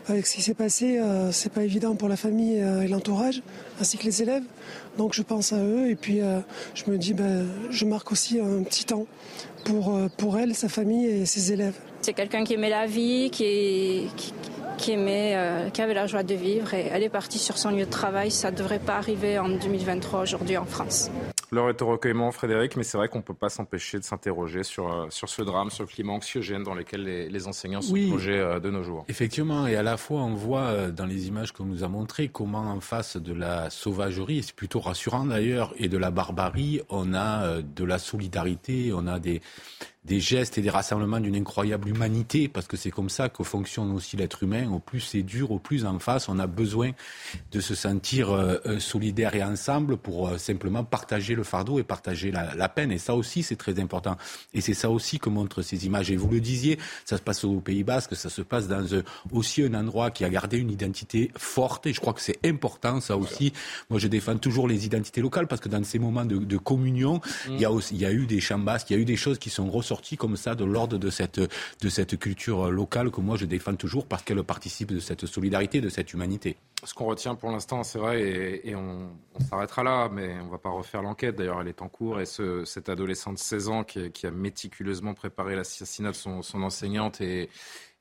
Avec 0.08 0.26
ce 0.26 0.34
qui 0.34 0.42
s'est 0.42 0.54
passé, 0.54 0.98
euh, 0.98 1.30
c'est 1.30 1.52
pas 1.52 1.62
évident 1.62 1.94
pour 1.94 2.08
la 2.08 2.16
famille 2.16 2.60
euh, 2.60 2.82
et 2.82 2.88
l'entourage, 2.88 3.40
ainsi 3.80 3.98
que 3.98 4.04
les 4.04 4.20
élèves. 4.20 4.42
Donc 4.98 5.14
je 5.14 5.22
pense 5.22 5.52
à 5.52 5.62
eux 5.62 5.88
et 5.88 5.94
puis 5.94 6.20
euh, 6.20 6.40
je 6.74 6.90
me 6.90 6.98
dis, 6.98 7.14
ben, 7.14 7.46
je 7.70 7.84
marque 7.84 8.10
aussi 8.10 8.40
un 8.40 8.64
petit 8.64 8.84
temps 8.84 9.06
pour, 9.64 9.96
pour 10.16 10.38
elle, 10.38 10.56
sa 10.56 10.68
famille 10.68 11.06
et 11.06 11.26
ses 11.26 11.52
élèves. 11.52 11.78
C'est 12.00 12.14
quelqu'un 12.14 12.42
qui 12.42 12.54
aimait 12.54 12.68
la 12.68 12.86
vie, 12.86 13.30
qui, 13.30 14.08
qui, 14.16 14.32
qui 14.82 14.90
aimait, 14.90 15.34
euh, 15.36 15.70
qui 15.70 15.80
avait 15.80 15.94
la 15.94 16.08
joie 16.08 16.24
de 16.24 16.34
vivre 16.34 16.74
et 16.74 16.88
elle 16.90 17.04
est 17.04 17.08
partie 17.08 17.38
sur 17.38 17.56
son 17.56 17.70
lieu 17.70 17.84
de 17.84 17.90
travail. 17.90 18.32
Ça 18.32 18.50
ne 18.50 18.56
devrait 18.56 18.80
pas 18.80 18.96
arriver 18.96 19.38
en 19.38 19.48
2023 19.48 20.22
aujourd'hui 20.22 20.56
en 20.56 20.64
France. 20.64 21.08
L'heure 21.52 21.68
est 21.68 21.80
au 21.82 21.86
recueillement, 21.86 22.32
Frédéric, 22.32 22.76
mais 22.76 22.82
c'est 22.82 22.98
vrai 22.98 23.06
qu'on 23.08 23.18
ne 23.18 23.22
peut 23.22 23.32
pas 23.32 23.48
s'empêcher 23.48 23.98
de 24.00 24.04
s'interroger 24.04 24.64
sur, 24.64 24.92
euh, 24.92 25.06
sur 25.10 25.28
ce 25.28 25.42
drame, 25.42 25.70
sur 25.70 25.84
le 25.84 25.88
climat 25.88 26.14
anxiogène 26.14 26.64
dans 26.64 26.74
lequel 26.74 27.04
les, 27.04 27.46
enseignants 27.46 27.80
sont 27.80 27.92
plongés 27.92 28.38
euh, 28.38 28.58
de 28.58 28.70
nos 28.70 28.82
jours. 28.82 29.04
Effectivement, 29.08 29.68
et 29.68 29.76
à 29.76 29.84
la 29.84 29.96
fois, 29.96 30.22
on 30.22 30.34
voit 30.34 30.90
dans 30.90 31.06
les 31.06 31.28
images 31.28 31.52
qu'on 31.52 31.64
nous 31.64 31.84
a 31.84 31.88
montrées 31.88 32.28
comment, 32.28 32.70
en 32.72 32.80
face 32.80 33.16
de 33.16 33.32
la 33.32 33.70
sauvagerie, 33.70 34.38
et 34.38 34.42
c'est 34.42 34.56
plutôt 34.56 34.80
rassurant 34.80 35.26
d'ailleurs, 35.26 35.74
et 35.76 35.88
de 35.88 35.98
la 35.98 36.10
barbarie, 36.10 36.80
on 36.88 37.14
a 37.14 37.62
de 37.62 37.84
la 37.84 37.98
solidarité, 37.98 38.92
on 38.92 39.06
a 39.06 39.20
des, 39.20 39.42
des 40.04 40.18
gestes 40.18 40.58
et 40.58 40.62
des 40.62 40.70
rassemblements 40.70 41.20
d'une 41.20 41.36
incroyable 41.36 41.88
humanité, 41.88 42.48
parce 42.48 42.66
que 42.66 42.76
c'est 42.76 42.90
comme 42.90 43.08
ça 43.08 43.28
que 43.28 43.44
fonctionne 43.44 43.92
aussi 43.92 44.16
l'être 44.16 44.42
humain. 44.42 44.68
Au 44.72 44.80
plus 44.80 45.00
c'est 45.00 45.22
dur, 45.22 45.52
au 45.52 45.60
plus 45.60 45.84
en 45.84 46.00
face, 46.00 46.28
on 46.28 46.40
a 46.40 46.48
besoin 46.48 46.90
de 47.52 47.60
se 47.60 47.76
sentir 47.76 48.32
euh, 48.32 48.56
euh, 48.66 48.80
solidaire 48.80 49.36
et 49.36 49.44
ensemble 49.44 49.96
pour 49.96 50.28
euh, 50.28 50.38
simplement 50.38 50.82
partager 50.82 51.36
le 51.36 51.44
fardeau 51.44 51.78
et 51.78 51.84
partager 51.84 52.32
la, 52.32 52.68
peine. 52.68 52.90
Et 52.90 52.98
ça 52.98 53.14
aussi, 53.14 53.44
c'est 53.44 53.56
très 53.56 53.78
important. 53.78 54.16
Et 54.54 54.60
c'est 54.60 54.74
ça 54.74 54.90
aussi 54.90 55.20
que 55.20 55.28
montrent 55.28 55.62
ces 55.62 55.86
images. 55.86 56.10
Et 56.10 56.16
vous 56.16 56.28
le 56.28 56.40
disiez, 56.40 56.78
ça 57.04 57.16
se 57.16 57.22
passe 57.22 57.44
au 57.44 57.60
Pays 57.60 57.84
Basque, 57.84 58.16
ça 58.16 58.28
se 58.28 58.42
passe 58.42 58.66
dans 58.66 58.84
aussi 59.30 59.62
un 59.62 59.74
endroit 59.74 60.10
qui 60.10 60.24
a 60.24 60.30
gardé 60.30 60.58
une 60.58 60.70
identité 60.70 61.30
forte. 61.36 61.86
Et 61.86 61.92
je 61.92 62.00
crois 62.00 62.12
que 62.12 62.20
c'est 62.20 62.44
important, 62.44 63.00
ça 63.00 63.16
aussi. 63.16 63.52
Moi, 63.88 64.00
je 64.00 64.08
défends 64.08 64.36
toujours 64.36 64.66
les 64.66 64.84
identités 64.84 65.20
locales 65.20 65.46
parce 65.46 65.60
que 65.60 65.68
dans 65.68 65.84
ces 65.84 66.00
moments 66.00 66.24
de, 66.24 66.56
communion, 66.56 67.20
il, 67.48 67.60
y 67.60 67.64
a 67.64 67.70
aussi, 67.70 67.94
il 67.94 68.00
y 68.00 68.06
a 68.06 68.12
eu 68.12 68.26
des 68.26 68.40
chambasques, 68.40 68.90
il 68.90 68.94
y 68.94 68.96
a 68.96 69.02
eu 69.02 69.04
des 69.04 69.16
choses 69.16 69.38
qui 69.38 69.50
sont 69.50 69.70
ressorties 69.70 69.91
sortie 69.92 70.16
comme 70.16 70.36
ça 70.36 70.54
de 70.54 70.64
l'ordre 70.64 70.96
de 70.96 71.10
cette, 71.10 71.38
de 71.38 71.88
cette 71.90 72.18
culture 72.18 72.70
locale 72.70 73.10
que 73.10 73.20
moi 73.20 73.36
je 73.36 73.44
défends 73.44 73.76
toujours 73.76 74.06
parce 74.06 74.22
qu'elle 74.22 74.42
participe 74.42 74.90
de 74.90 75.00
cette 75.00 75.26
solidarité, 75.26 75.82
de 75.82 75.90
cette 75.90 76.14
humanité. 76.14 76.56
Ce 76.82 76.94
qu'on 76.94 77.04
retient 77.04 77.34
pour 77.34 77.50
l'instant, 77.50 77.82
c'est 77.82 77.98
vrai, 77.98 78.16
et, 78.64 78.74
on, 78.74 79.10
s'arrêtera 79.50 79.82
là, 79.82 80.08
mais 80.10 80.34
on 80.40 80.46
ne 80.46 80.50
va 80.50 80.56
pas 80.56 80.70
refaire 80.70 81.02
l'enquête. 81.02 81.36
D'ailleurs, 81.36 81.60
elle 81.60 81.68
est 81.68 81.82
en 81.82 81.88
cours. 81.88 82.20
Et 82.20 82.26
ce, 82.26 82.64
cet 82.64 82.88
adolescent 82.88 83.34
de 83.34 83.38
16 83.38 83.68
ans 83.68 83.84
qui, 83.84 84.26
a 84.26 84.30
méticuleusement 84.30 85.12
préparé 85.12 85.54
l'assassinat 85.54 86.10
de 86.10 86.16
son, 86.16 86.62
enseignante 86.62 87.20
et 87.20 87.50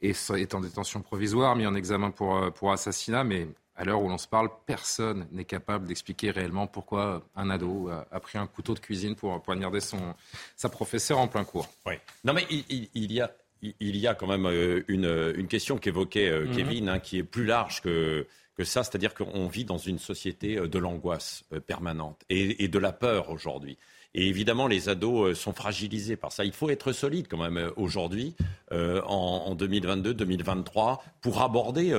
est 0.01 0.55
en 0.55 0.61
détention 0.61 1.01
provisoire, 1.01 1.55
mis 1.57 1.67
en 1.67 1.75
examen 1.75 2.09
pour, 2.09 2.53
pour 2.53 2.71
assassinat, 2.71 3.23
mais 3.25 3.49
à 3.81 3.83
l'heure 3.83 4.01
où 4.03 4.07
l'on 4.07 4.19
se 4.19 4.27
parle, 4.27 4.49
personne 4.67 5.27
n'est 5.31 5.43
capable 5.43 5.87
d'expliquer 5.87 6.29
réellement 6.29 6.67
pourquoi 6.67 7.23
un 7.35 7.49
ado 7.49 7.89
a, 7.89 8.19
pris 8.19 8.37
un 8.37 8.45
couteau 8.45 8.75
de 8.75 8.79
cuisine 8.79 9.15
pour 9.15 9.41
poignarder 9.41 9.79
son, 9.79 10.13
sa 10.55 10.69
professeure 10.69 11.17
en 11.17 11.27
plein 11.27 11.43
cours. 11.43 11.67
Oui. 11.87 11.95
Non, 12.23 12.33
mais 12.33 12.45
il, 12.49 13.11
y 13.11 13.21
a, 13.21 13.31
il 13.63 13.97
y 13.97 14.05
a 14.05 14.13
quand 14.13 14.27
même 14.27 14.45
euh, 14.45 14.83
une, 14.87 15.33
une 15.35 15.47
question 15.47 15.79
qu'évoquait 15.79 16.29
euh, 16.29 16.45
mhm. 16.45 16.55
Kevin, 16.55 16.89
hein, 16.89 16.99
qui 16.99 17.17
est 17.17 17.23
plus 17.23 17.45
large 17.47 17.81
que, 17.81 18.27
que 18.55 18.63
ça, 18.63 18.83
c'est-à-dire 18.83 19.15
qu'on 19.15 19.47
vit 19.47 19.65
dans 19.65 19.79
une 19.79 19.97
société 19.97 20.57
euh, 20.57 20.67
de 20.67 20.77
l'angoisse 20.77 21.43
permanente 21.65 22.21
et, 22.29 22.67
de 22.67 22.79
la 22.79 22.91
peur 22.91 23.31
aujourd'hui. 23.31 23.79
Et 24.13 24.27
évidemment, 24.27 24.67
les 24.67 24.89
ados 24.89 25.39
sont 25.39 25.53
fragilisés 25.53 26.17
par 26.17 26.31
ça. 26.31 26.45
Il 26.45 26.51
faut 26.51 26.69
être 26.69 26.91
solide 26.91 27.27
quand 27.27 27.37
même 27.37 27.71
aujourd'hui, 27.77 28.35
en, 28.69 28.75
en 29.07 29.55
2022-2023, 29.55 30.99
pour 31.21 31.41
aborder 31.41 31.93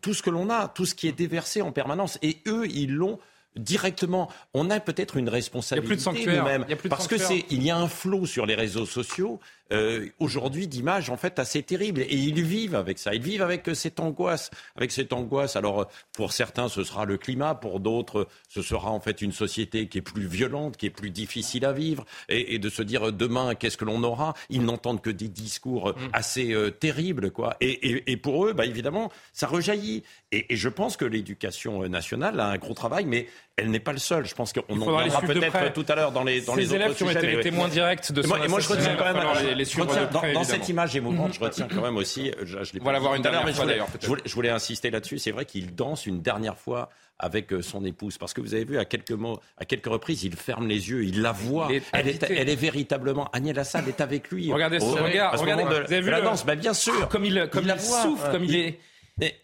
tout, 0.00 0.14
ce 0.14 0.22
que 0.22 0.30
l'on 0.30 0.50
a, 0.50 0.68
tout 0.68 0.86
ce 0.86 0.94
qui 0.94 1.08
est 1.08 1.12
déversé 1.12 1.62
en 1.62 1.72
permanence. 1.72 2.18
Et 2.22 2.38
eux, 2.46 2.66
ils 2.68 2.92
l'ont 2.92 3.18
directement. 3.56 4.30
On 4.54 4.70
a 4.70 4.80
peut-être 4.80 5.16
une 5.16 5.28
responsabilité 5.28 6.10
nous-mêmes. 6.14 6.66
Parce 6.88 7.08
que 7.08 7.18
c'est, 7.18 7.44
il 7.50 7.62
y 7.62 7.70
a 7.70 7.76
un 7.76 7.88
flot 7.88 8.26
sur 8.26 8.46
les 8.46 8.54
réseaux 8.54 8.86
sociaux 8.86 9.40
euh, 9.72 10.06
aujourd'hui 10.18 10.68
d'images 10.68 11.10
en 11.10 11.16
fait 11.16 11.38
assez 11.38 11.62
terribles 11.62 12.00
et 12.02 12.14
ils 12.14 12.42
vivent 12.42 12.74
avec 12.74 12.98
ça. 12.98 13.14
Ils 13.14 13.22
vivent 13.22 13.42
avec 13.42 13.70
cette 13.74 14.00
angoisse, 14.00 14.50
avec 14.76 14.92
cette 14.92 15.12
angoisse. 15.12 15.56
Alors 15.56 15.88
pour 16.12 16.32
certains 16.32 16.68
ce 16.68 16.84
sera 16.84 17.04
le 17.04 17.16
climat, 17.16 17.54
pour 17.54 17.80
d'autres 17.80 18.28
ce 18.48 18.62
sera 18.62 18.90
en 18.90 19.00
fait 19.00 19.22
une 19.22 19.32
société 19.32 19.88
qui 19.88 19.98
est 19.98 20.02
plus 20.02 20.26
violente, 20.26 20.76
qui 20.76 20.86
est 20.86 20.90
plus 20.90 21.10
difficile 21.10 21.64
à 21.64 21.72
vivre 21.72 22.04
et, 22.28 22.58
de 22.58 22.68
se 22.68 22.82
dire 22.82 23.12
demain 23.12 23.54
qu'est-ce 23.54 23.76
que 23.76 23.84
l'on 23.84 24.02
aura? 24.02 24.34
Ils 24.50 24.62
n'entendent 24.62 25.00
que 25.00 25.10
des 25.10 25.28
discours 25.28 25.90
mm. 25.90 26.10
assez 26.12 26.52
euh, 26.52 26.70
terribles 26.70 27.30
quoi. 27.30 27.56
Et, 27.60 28.16
pour 28.16 28.46
eux, 28.46 28.52
bah, 28.52 28.66
évidemment, 28.66 29.10
ça 29.32 29.46
rejaillit. 29.46 30.02
Et, 30.30 30.54
je 30.54 30.68
pense 30.68 30.96
que 30.96 31.04
l'éducation 31.04 31.88
nationale 31.88 32.38
a 32.40 32.48
un 32.48 32.58
gros 32.58 32.74
travail, 32.74 33.04
mais 33.06 33.26
elle 33.62 33.70
n'est 33.70 33.80
pas 33.80 33.92
le 33.92 33.98
seul. 33.98 34.26
Je 34.26 34.34
pense 34.34 34.52
qu'on 34.52 34.80
en 34.80 34.84
parlera 34.84 35.20
peut-être 35.20 35.72
tout 35.72 35.86
à 35.88 35.94
l'heure 35.94 36.12
dans 36.12 36.24
les 36.24 36.40
dans 36.42 36.54
les 36.54 36.74
élèves 36.74 36.94
qui 36.94 37.04
ont 37.04 37.10
été 37.10 37.26
les 37.26 37.40
témoins 37.40 37.68
directs 37.68 38.12
de 38.12 38.22
son 38.22 38.36
moi, 38.48 38.60
je 38.60 38.68
retiens 38.68 38.96
quand 38.96 39.04
même 39.04 39.56
les, 39.56 39.64
suivre 39.64 39.86
dans, 40.12 40.44
cette 40.44 40.68
image 40.68 40.96
émouvante, 40.96 41.34
je 41.34 41.40
retiens 41.40 41.68
quand 41.72 41.82
même 41.82 41.96
aussi. 41.96 42.32
Je, 42.42 42.62
je 42.62 42.72
l'ai 42.72 42.80
voir 42.80 43.14
une 43.14 43.22
dernière 43.22 43.48
fois 43.54 43.66
d'ailleurs. 43.66 43.88
Je 44.24 44.34
voulais 44.34 44.50
insister 44.50 44.90
là-dessus. 44.90 45.18
C'est 45.18 45.30
vrai 45.30 45.44
qu'il 45.44 45.74
danse 45.74 46.06
une 46.06 46.22
dernière 46.22 46.58
fois 46.58 46.90
avec 47.18 47.52
euh, 47.52 47.62
son 47.62 47.84
épouse. 47.84 48.18
Parce 48.18 48.34
que 48.34 48.40
vous 48.40 48.54
avez 48.54 48.64
vu, 48.64 48.78
à 48.78 48.84
quelques, 48.84 49.12
mots, 49.12 49.38
à 49.56 49.64
quelques 49.64 49.86
reprises, 49.86 50.24
il 50.24 50.34
ferme 50.36 50.66
les 50.66 50.90
yeux, 50.90 51.04
il 51.04 51.22
la 51.22 51.32
voit. 51.32 51.68
elle, 51.92 52.08
est, 52.08 52.22
elle 52.28 52.48
est 52.48 52.56
véritablement. 52.56 53.28
Agnès 53.32 53.54
Lassalle 53.54 53.88
est 53.88 54.00
avec 54.00 54.30
lui. 54.30 54.52
Regardez 54.52 54.80
ce 54.80 54.84
regard. 54.84 55.38
Regardez, 55.38 56.00
la 56.00 56.20
danse, 56.20 56.44
bah, 56.44 56.56
bien 56.56 56.74
sûr. 56.74 57.08
Comme 57.08 57.24
il, 57.24 57.48
comme 57.50 57.64
il, 57.64 57.80
souffle, 57.80 58.30
comme 58.30 58.44
il 58.44 58.56
est 58.56 58.78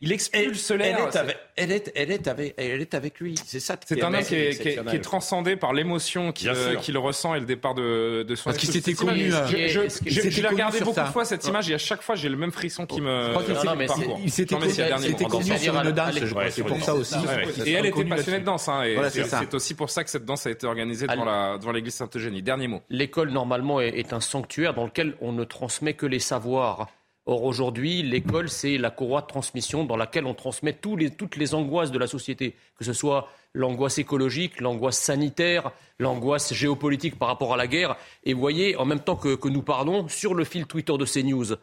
il 0.01 0.13
expulse 0.13 0.71
l'air. 0.71 1.11
Elle 1.57 1.73
est, 1.73 1.93
elle, 1.97 2.11
est 2.13 2.29
avec, 2.29 2.55
elle 2.57 2.81
est 2.81 2.95
avec 2.95 3.19
lui. 3.21 3.35
C'est 3.45 3.61
ça. 3.61 3.77
C'est 3.85 4.03
un 4.03 4.15
homme 4.15 4.23
qui 4.23 4.35
est, 4.35 4.61
qui, 4.61 4.69
est, 4.69 5.01
transcendé 5.01 5.57
par 5.57 5.73
l'émotion 5.73 6.33
qu'il 6.33 6.99
ressent 6.99 7.35
et 7.35 7.41
le 7.41 7.47
départ 7.47 7.75
de, 7.75 8.23
de 8.23 8.35
son. 8.35 8.45
Parce 8.45 8.59
qu'il 8.59 8.71
s'était 8.71 8.95
connu. 8.95 9.31
Je, 9.31 10.41
l'ai 10.41 10.49
regardé 10.49 10.81
beaucoup 10.81 11.01
de 11.01 11.07
fois 11.07 11.25
cette 11.25 11.47
image 11.47 11.71
et 11.71 11.75
à 11.75 11.79
chaque 11.79 12.03
fois 12.03 12.15
j'ai 12.15 12.29
le 12.29 12.37
même 12.37 12.53
frisson 12.53 12.87
qui 12.87 13.01
me. 13.01 13.35
Il 14.25 14.31
s'était 14.31 14.55
connu 15.25 15.59
sur 15.59 15.83
une 15.83 15.93
danse. 15.93 16.15
C'est 16.51 16.63
pour 16.65 16.83
ça 16.83 16.95
aussi. 16.95 17.17
Et 17.65 17.73
elle 17.73 17.87
était 17.87 18.05
passionnée 18.05 18.41
de 18.41 18.45
danse. 18.45 18.69
Hein, 18.69 18.83
c'est 19.11 19.55
aussi 19.55 19.75
pour 19.75 19.91
ça 19.91 20.05
que 20.05 20.11
cette 20.11 20.25
danse 20.25 20.47
a 20.47 20.51
été 20.51 20.67
organisée 20.67 21.07
devant 21.07 21.73
l'église 21.73 21.95
Sainte-Eugénie. 21.95 22.43
Dernier 22.43 22.69
mot. 22.69 22.83
L'école 22.89 23.31
normalement 23.31 23.81
est 23.81 24.13
un 24.13 24.21
sanctuaire 24.21 24.75
dans 24.75 24.85
lequel 24.85 25.17
on 25.21 25.33
ne 25.33 25.45
transmet 25.45 25.95
que 25.95 26.07
les 26.07 26.21
savoirs. 26.21 26.89
Or, 27.31 27.45
aujourd'hui, 27.45 28.03
l'école, 28.03 28.49
c'est 28.49 28.79
la 28.79 28.89
courroie 28.89 29.21
de 29.21 29.27
transmission 29.27 29.85
dans 29.85 29.99
laquelle 29.99 30.25
on 30.25 30.33
transmet 30.33 30.73
toutes 30.73 31.37
les 31.37 31.55
angoisses 31.55 31.91
de 31.91 31.99
la 31.99 32.07
société, 32.07 32.57
que 32.79 32.85
ce 32.85 32.95
soit 32.95 33.29
l'angoisse 33.53 33.99
écologique, 33.99 34.63
l'angoisse 34.63 34.99
sanitaire, 34.99 35.73
l'angoisse 35.99 36.55
géopolitique 36.55 37.19
par 37.19 37.29
rapport 37.29 37.53
à 37.53 37.59
la 37.59 37.67
guerre. 37.67 37.97
Et 38.25 38.33
vous 38.33 38.41
voyez, 38.41 38.77
en 38.77 38.87
même 38.87 39.01
temps 39.01 39.15
que, 39.15 39.47
nous 39.47 39.61
parlons, 39.61 40.09
sur 40.09 40.33
le 40.33 40.45
fil 40.45 40.65
Twitter 40.65 40.97
de 40.97 41.05
CNews, 41.05 41.57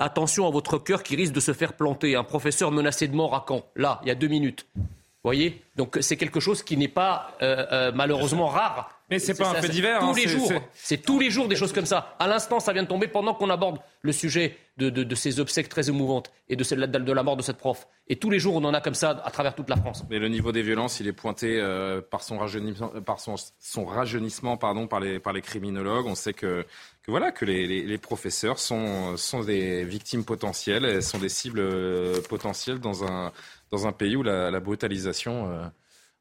attention 0.00 0.48
à 0.48 0.50
votre 0.50 0.78
cœur 0.78 1.04
qui 1.04 1.14
risque 1.14 1.34
de 1.34 1.38
se 1.38 1.52
faire 1.52 1.74
planter. 1.74 2.16
Un 2.16 2.24
professeur 2.24 2.72
menacé 2.72 3.06
de 3.06 3.14
mort 3.14 3.36
à 3.36 3.44
Caen, 3.46 3.64
là, 3.76 4.00
il 4.02 4.08
y 4.08 4.10
a 4.10 4.16
deux 4.16 4.26
minutes. 4.26 4.66
Vous 4.74 5.28
voyez? 5.28 5.62
Donc 5.76 5.98
c'est 6.00 6.16
quelque 6.16 6.40
chose 6.40 6.64
qui 6.64 6.76
n'est 6.76 6.88
pas 6.88 7.36
euh, 7.42 7.64
euh, 7.70 7.92
malheureusement 7.94 8.48
rare 8.48 8.90
mais 9.12 9.18
c'est 9.18 9.34
pas 9.34 9.50
un 9.50 9.60
fait 9.60 9.68
divers. 9.68 10.00
Tous 10.00 10.06
hein, 10.06 10.12
les 10.16 10.28
jours. 10.28 10.52
C'est 10.74 11.02
tous 11.02 11.20
les 11.20 11.30
jours 11.30 11.48
des 11.48 11.56
choses 11.56 11.72
comme 11.72 11.86
ça. 11.86 12.16
À 12.18 12.26
l'instant, 12.26 12.60
ça 12.60 12.72
vient 12.72 12.82
de 12.82 12.88
tomber 12.88 13.08
pendant 13.08 13.34
qu'on 13.34 13.50
aborde 13.50 13.78
le 14.00 14.12
sujet 14.12 14.56
de, 14.78 15.14
ces 15.14 15.38
obsèques 15.38 15.68
très 15.68 15.88
émouvantes 15.90 16.32
et 16.48 16.56
de, 16.56 16.64
celle, 16.64 16.90
de 16.90 17.12
la 17.12 17.22
mort 17.22 17.36
de 17.36 17.42
cette 17.42 17.58
prof. 17.58 17.86
Et 18.08 18.16
tous 18.16 18.30
les 18.30 18.38
jours, 18.38 18.56
on 18.56 18.64
en 18.64 18.74
a 18.74 18.80
comme 18.80 18.94
ça 18.94 19.22
à 19.24 19.30
travers 19.30 19.54
toute 19.54 19.68
la 19.68 19.76
France. 19.76 20.04
Mais 20.10 20.18
le 20.18 20.28
niveau 20.28 20.50
des 20.50 20.62
violences, 20.62 20.98
il 21.00 21.06
est 21.06 21.12
pointé 21.12 21.60
euh, 21.60 22.00
par 22.00 22.22
son 22.22 22.38
rajeunissement, 22.38 22.88
par 23.04 23.20
son, 23.20 23.84
rajeunissement 23.84 24.56
pardon, 24.56 24.86
par, 24.86 25.00
les, 25.00 25.20
par 25.20 25.32
les 25.32 25.42
criminologues. 25.42 26.06
On 26.06 26.14
sait 26.14 26.32
que, 26.32 26.64
que 27.02 27.10
voilà, 27.10 27.32
que 27.32 27.44
les, 27.44 27.98
professeurs 27.98 28.58
sont, 28.58 29.16
sont 29.16 29.42
des 29.42 29.84
victimes 29.84 30.24
potentielles, 30.24 31.02
sont 31.02 31.18
des 31.18 31.28
cibles 31.28 31.60
euh, 31.60 32.20
potentielles 32.22 32.80
dans 32.80 33.04
un, 33.04 33.30
dans 33.70 33.86
un 33.86 33.92
pays 33.92 34.16
où 34.16 34.22
la, 34.22 34.58
brutalisation. 34.60 35.52
Euh, 35.52 35.66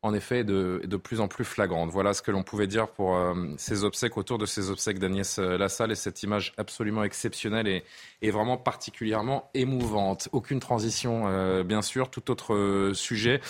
en 0.03 0.15
effet 0.15 0.43
de, 0.43 0.81
de 0.83 0.97
plus 0.97 1.19
en 1.19 1.27
plus 1.27 1.45
flagrante. 1.45 1.91
Voilà 1.91 2.13
ce 2.13 2.23
que 2.23 2.31
l'on 2.31 2.41
pouvait 2.41 2.65
dire 2.65 2.87
pour 2.87 3.15
euh, 3.15 3.33
ces 3.57 3.83
obsèques, 3.83 4.17
autour 4.17 4.39
de 4.39 4.47
ces 4.47 4.71
obsèques 4.71 4.97
d'Agnès 4.97 5.37
euh, 5.37 5.57
Lassalle 5.57 5.91
et 5.91 5.95
cette 5.95 6.23
image 6.23 6.53
absolument 6.57 7.03
exceptionnelle 7.03 7.67
et, 7.67 7.83
et 8.23 8.31
vraiment 8.31 8.57
particulièrement 8.57 9.51
émouvante. 9.53 10.27
Aucune 10.31 10.59
transition, 10.59 11.25
euh, 11.27 11.63
bien 11.63 11.83
sûr. 11.83 12.09
Tout 12.09 12.31
autre 12.31 12.91
sujet, 12.93 13.41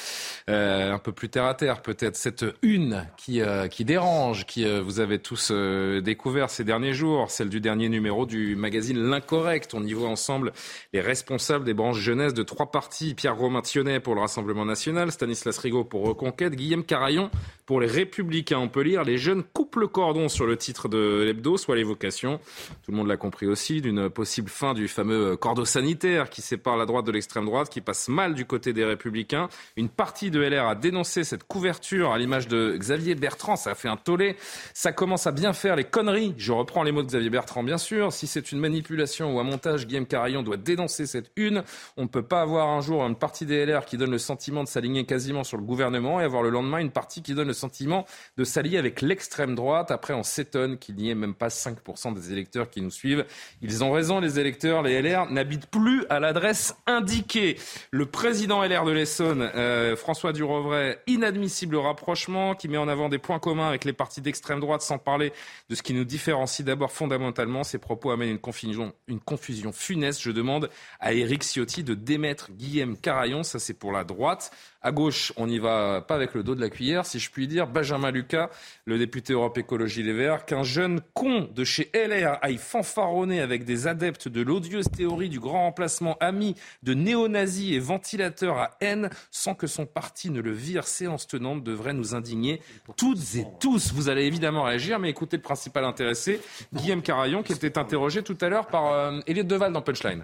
un 0.47 0.99
peu 0.99 1.11
plus 1.11 1.29
terre 1.29 1.45
à 1.45 1.53
terre 1.53 1.81
peut-être. 1.81 2.15
Cette 2.15 2.45
une 2.61 3.07
qui, 3.17 3.41
qui 3.69 3.85
dérange, 3.85 4.45
qui 4.45 4.65
vous 4.81 4.99
avez 4.99 5.19
tous 5.19 5.51
découvert 5.51 6.49
ces 6.49 6.63
derniers 6.63 6.93
jours, 6.93 7.31
celle 7.31 7.49
du 7.49 7.61
dernier 7.61 7.89
numéro 7.89 8.25
du 8.25 8.55
magazine 8.55 8.97
L'Incorrect. 8.97 9.73
On 9.73 9.83
y 9.83 9.93
voit 9.93 10.09
ensemble 10.09 10.51
les 10.93 11.01
responsables 11.01 11.65
des 11.65 11.73
branches 11.73 11.99
jeunesse 11.99 12.33
de 12.33 12.43
trois 12.43 12.71
partis. 12.71 13.13
Pierre 13.13 13.37
Romain 13.37 13.61
Thionnet 13.61 13.99
pour 13.99 14.15
le 14.15 14.21
Rassemblement 14.21 14.65
National, 14.65 15.11
Stanislas 15.11 15.57
Rigaud 15.57 15.83
pour 15.83 16.05
Reconquête 16.05 16.40
Guillaume 16.49 16.83
Carayon 16.83 17.29
pour 17.65 17.79
les 17.79 17.87
Républicains. 17.87 18.59
On 18.59 18.67
peut 18.67 18.81
lire 18.81 19.03
Les 19.03 19.17
jeunes 19.17 19.43
coupent 19.43 19.77
le 19.77 19.87
cordon 19.87 20.27
sur 20.27 20.45
le 20.45 20.57
titre 20.57 20.89
de 20.89 21.23
l'hebdo, 21.23 21.55
soit 21.55 21.75
l'évocation, 21.75 22.39
tout 22.83 22.91
le 22.91 22.97
monde 22.97 23.07
l'a 23.07 23.17
compris 23.17 23.47
aussi, 23.47 23.81
d'une 23.81 24.09
possible 24.09 24.49
fin 24.49 24.73
du 24.73 24.87
fameux 24.87 25.37
cordon 25.37 25.63
sanitaire 25.63 26.29
qui 26.29 26.41
sépare 26.41 26.75
la 26.75 26.85
droite 26.85 27.05
de 27.05 27.11
l'extrême 27.11 27.45
droite, 27.45 27.69
qui 27.69 27.79
passe 27.79 28.09
mal 28.09 28.33
du 28.33 28.45
côté 28.45 28.73
des 28.73 28.83
Républicains. 28.83 29.47
Une 29.77 29.89
partie 29.89 30.31
de 30.31 30.41
LR 30.41 30.67
a 30.67 30.75
dénoncé 30.75 31.23
cette 31.23 31.45
couverture 31.45 32.11
à 32.11 32.17
l'image 32.17 32.47
de 32.47 32.75
Xavier 32.77 33.15
Bertrand. 33.15 33.55
Ça 33.55 33.71
a 33.71 33.75
fait 33.75 33.87
un 33.87 33.97
tollé. 33.97 34.35
Ça 34.73 34.91
commence 34.91 35.27
à 35.27 35.31
bien 35.31 35.53
faire 35.53 35.75
les 35.75 35.85
conneries. 35.85 36.33
Je 36.37 36.51
reprends 36.51 36.83
les 36.83 36.91
mots 36.91 37.03
de 37.03 37.07
Xavier 37.07 37.29
Bertrand, 37.29 37.63
bien 37.63 37.77
sûr. 37.77 38.11
Si 38.11 38.27
c'est 38.27 38.51
une 38.51 38.59
manipulation 38.59 39.33
ou 39.33 39.39
un 39.39 39.43
montage, 39.43 39.87
Guillaume 39.87 40.07
Carayon 40.07 40.43
doit 40.43 40.57
dénoncer 40.57 41.05
cette 41.05 41.31
une. 41.35 41.63
On 41.95 42.03
ne 42.03 42.07
peut 42.07 42.23
pas 42.23 42.41
avoir 42.41 42.69
un 42.69 42.81
jour 42.81 43.01
une 43.03 43.15
partie 43.15 43.45
des 43.45 43.65
LR 43.65 43.85
qui 43.85 43.97
donne 43.97 44.11
le 44.11 44.17
sentiment 44.17 44.63
de 44.63 44.67
s'aligner 44.67 45.05
quasiment 45.05 45.43
sur 45.43 45.57
le 45.57 45.63
gouvernement 45.63 46.19
et 46.19 46.27
avoir 46.31 46.43
le 46.43 46.49
lendemain 46.49 46.79
une 46.79 46.91
partie 46.91 47.21
qui 47.21 47.33
donne 47.33 47.47
le 47.47 47.53
sentiment 47.53 48.05
de 48.37 48.43
s'allier 48.43 48.77
avec 48.77 49.01
l'extrême 49.01 49.55
droite. 49.55 49.91
Après, 49.91 50.13
on 50.13 50.23
s'étonne 50.23 50.77
qu'il 50.77 50.95
n'y 50.95 51.09
ait 51.09 51.15
même 51.15 51.35
pas 51.35 51.49
5% 51.49 52.13
des 52.13 52.31
électeurs 52.31 52.69
qui 52.69 52.81
nous 52.81 52.89
suivent. 52.89 53.25
Ils 53.61 53.83
ont 53.83 53.91
raison, 53.91 54.19
les 54.19 54.39
électeurs. 54.39 54.81
Les 54.81 55.01
LR 55.01 55.29
n'habitent 55.29 55.67
plus 55.67 56.05
à 56.09 56.19
l'adresse 56.19 56.75
indiquée. 56.87 57.57
Le 57.91 58.05
président 58.05 58.63
LR 58.63 58.85
de 58.85 58.91
l'Essonne, 58.91 59.49
euh, 59.55 59.95
François 59.95 60.31
Durovray, 60.31 60.97
inadmissible 61.07 61.75
rapprochement 61.75 62.55
qui 62.55 62.67
met 62.67 62.77
en 62.77 62.87
avant 62.87 63.09
des 63.09 63.17
points 63.17 63.39
communs 63.39 63.67
avec 63.67 63.85
les 63.85 63.93
partis 63.93 64.21
d'extrême 64.21 64.59
droite 64.59 64.81
sans 64.81 64.97
parler 64.97 65.33
de 65.69 65.75
ce 65.75 65.83
qui 65.83 65.93
nous 65.93 66.05
différencie 66.05 66.65
d'abord 66.65 66.91
fondamentalement. 66.91 67.63
Ces 67.63 67.77
propos 67.77 68.11
amènent 68.11 68.29
une 68.29 68.39
confusion, 68.39 68.93
une 69.07 69.19
confusion 69.19 69.71
funeste. 69.71 70.21
Je 70.21 70.31
demande 70.31 70.69
à 70.99 71.13
Éric 71.13 71.43
Ciotti 71.43 71.83
de 71.83 71.93
démettre 71.93 72.51
Guillaume 72.51 72.97
Carayon. 72.97 73.43
Ça, 73.43 73.59
c'est 73.59 73.73
pour 73.73 73.91
la 73.91 74.03
droite. 74.03 74.51
À 74.83 74.91
gauche, 74.91 75.31
on 75.37 75.45
n'y 75.45 75.59
va 75.59 76.01
pas 76.01 76.15
avec 76.15 76.33
le 76.33 76.41
dos 76.41 76.55
de 76.55 76.61
la 76.61 76.69
cuillère, 76.69 77.05
si 77.05 77.19
je 77.19 77.29
puis 77.29 77.47
dire. 77.47 77.67
Benjamin 77.67 78.09
Lucas, 78.09 78.49
le 78.85 78.97
député 78.97 79.33
Europe 79.33 79.57
Écologie 79.59 80.01
Les 80.01 80.13
Verts, 80.13 80.45
qu'un 80.45 80.63
jeune 80.63 81.01
con 81.13 81.47
de 81.53 81.63
chez 81.63 81.91
LR 81.93 82.39
aille 82.41 82.57
fanfaronner 82.57 83.41
avec 83.41 83.63
des 83.63 83.85
adeptes 83.85 84.27
de 84.27 84.41
l'odieuse 84.41 84.89
théorie 84.89 85.29
du 85.29 85.39
grand 85.39 85.65
remplacement 85.65 86.17
ami 86.19 86.55
de 86.81 86.95
néo-nazis 86.95 87.73
et 87.73 87.79
ventilateur 87.79 88.57
à 88.57 88.71
haine 88.81 89.11
sans 89.29 89.53
que 89.53 89.67
son 89.67 89.85
parti 89.85 90.31
ne 90.31 90.41
le 90.41 90.51
vire 90.51 90.87
séance 90.87 91.27
tenante 91.27 91.63
devrait 91.63 91.93
nous 91.93 92.15
indigner 92.15 92.59
toutes 92.97 93.35
et 93.35 93.45
tous. 93.59 93.93
Vous 93.93 94.09
allez 94.09 94.25
évidemment 94.25 94.63
réagir, 94.63 94.97
mais 94.97 95.11
écoutez 95.11 95.37
le 95.37 95.43
principal 95.43 95.85
intéressé, 95.85 96.41
Guillaume 96.73 97.03
Carayon, 97.03 97.43
qui 97.43 97.53
était 97.53 97.77
interrogé 97.77 98.23
tout 98.23 98.37
à 98.41 98.49
l'heure 98.49 98.65
par 98.65 98.93
euh, 98.93 99.19
Deval 99.27 99.73
dans 99.73 99.81
Punchline. 99.81 100.23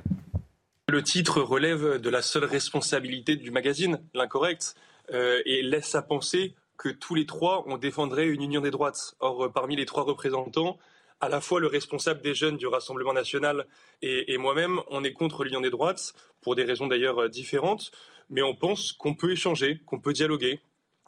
Le 0.89 1.03
titre 1.03 1.41
relève 1.41 1.99
de 1.99 2.09
la 2.09 2.21
seule 2.21 2.45
responsabilité 2.45 3.35
du 3.35 3.51
magazine, 3.51 4.01
l'incorrect, 4.13 4.73
euh, 5.11 5.41
et 5.45 5.61
laisse 5.61 5.95
à 5.95 6.01
penser 6.01 6.55
que 6.77 6.87
tous 6.87 7.13
les 7.13 7.25
trois, 7.25 7.65
on 7.67 7.77
défendrait 7.77 8.27
une 8.27 8.41
union 8.41 8.61
des 8.61 8.71
droites. 8.71 9.15
Or, 9.19 9.43
euh, 9.43 9.49
parmi 9.49 9.75
les 9.75 9.85
trois 9.85 10.03
représentants, 10.03 10.79
à 11.19 11.27
la 11.27 11.41
fois 11.41 11.59
le 11.59 11.67
responsable 11.67 12.21
des 12.21 12.33
jeunes 12.33 12.55
du 12.55 12.67
Rassemblement 12.67 13.11
national 13.11 13.67
et, 14.01 14.37
moi-même, 14.37 14.79
on 14.87 15.03
est 15.03 15.11
contre 15.11 15.43
l'union 15.43 15.59
des 15.59 15.69
droites, 15.69 16.13
pour 16.39 16.55
des 16.55 16.63
raisons 16.63 16.87
d'ailleurs 16.87 17.23
euh, 17.23 17.27
différentes, 17.27 17.91
mais 18.29 18.41
on 18.41 18.55
pense 18.55 18.93
qu'on 18.93 19.13
peut 19.13 19.31
échanger, 19.31 19.81
qu'on 19.85 19.99
peut 19.99 20.13
dialoguer. 20.13 20.61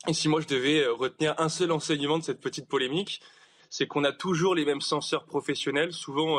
Et 0.10 0.14
si 0.14 0.28
moi 0.28 0.42
je 0.42 0.48
devais 0.48 0.88
retenir 0.88 1.36
un 1.38 1.48
seul 1.48 1.72
enseignement 1.72 2.20
de 2.20 2.24
cette 2.26 2.42
petite 2.42 2.68
polémique, 2.68 3.22
c'est 3.70 3.88
qu'on 3.88 4.04
a 4.04 4.12
toujours 4.12 4.56
les 4.56 4.66
mêmes 4.66 4.82
censeurs 4.82 5.24
professionnels, 5.24 5.94
souvent 5.94 6.38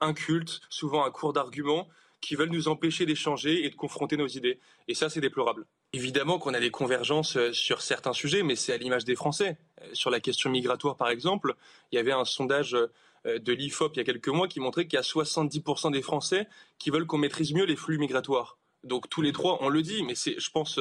incultes, 0.00 0.62
souvent 0.70 1.04
à 1.04 1.10
court 1.10 1.34
d'arguments, 1.34 1.86
qui 2.20 2.34
veulent 2.34 2.50
nous 2.50 2.68
empêcher 2.68 3.06
d'échanger 3.06 3.64
et 3.64 3.70
de 3.70 3.74
confronter 3.74 4.16
nos 4.16 4.26
idées. 4.26 4.58
Et 4.88 4.94
ça, 4.94 5.08
c'est 5.08 5.20
déplorable. 5.20 5.66
Évidemment 5.92 6.38
qu'on 6.38 6.54
a 6.54 6.60
des 6.60 6.70
convergences 6.70 7.36
euh, 7.36 7.52
sur 7.52 7.80
certains 7.80 8.12
sujets, 8.12 8.42
mais 8.42 8.56
c'est 8.56 8.72
à 8.72 8.76
l'image 8.76 9.04
des 9.04 9.16
Français. 9.16 9.56
Euh, 9.80 9.86
sur 9.92 10.10
la 10.10 10.20
question 10.20 10.50
migratoire, 10.50 10.96
par 10.96 11.08
exemple, 11.08 11.54
il 11.92 11.96
y 11.96 11.98
avait 11.98 12.12
un 12.12 12.24
sondage 12.24 12.74
euh, 12.74 13.38
de 13.38 13.52
l'IFOP 13.52 13.94
il 13.94 13.98
y 13.98 14.00
a 14.00 14.04
quelques 14.04 14.28
mois 14.28 14.48
qui 14.48 14.60
montrait 14.60 14.86
qu'il 14.86 14.96
y 14.96 15.00
a 15.00 15.02
70% 15.02 15.92
des 15.92 16.02
Français 16.02 16.46
qui 16.78 16.90
veulent 16.90 17.06
qu'on 17.06 17.18
maîtrise 17.18 17.52
mieux 17.52 17.64
les 17.64 17.76
flux 17.76 17.98
migratoires. 17.98 18.58
Donc 18.84 19.08
tous 19.08 19.22
les 19.22 19.32
trois, 19.32 19.58
on 19.60 19.68
le 19.68 19.82
dit, 19.82 20.04
mais 20.04 20.14
c'est, 20.14 20.38
je 20.38 20.50
pense, 20.50 20.78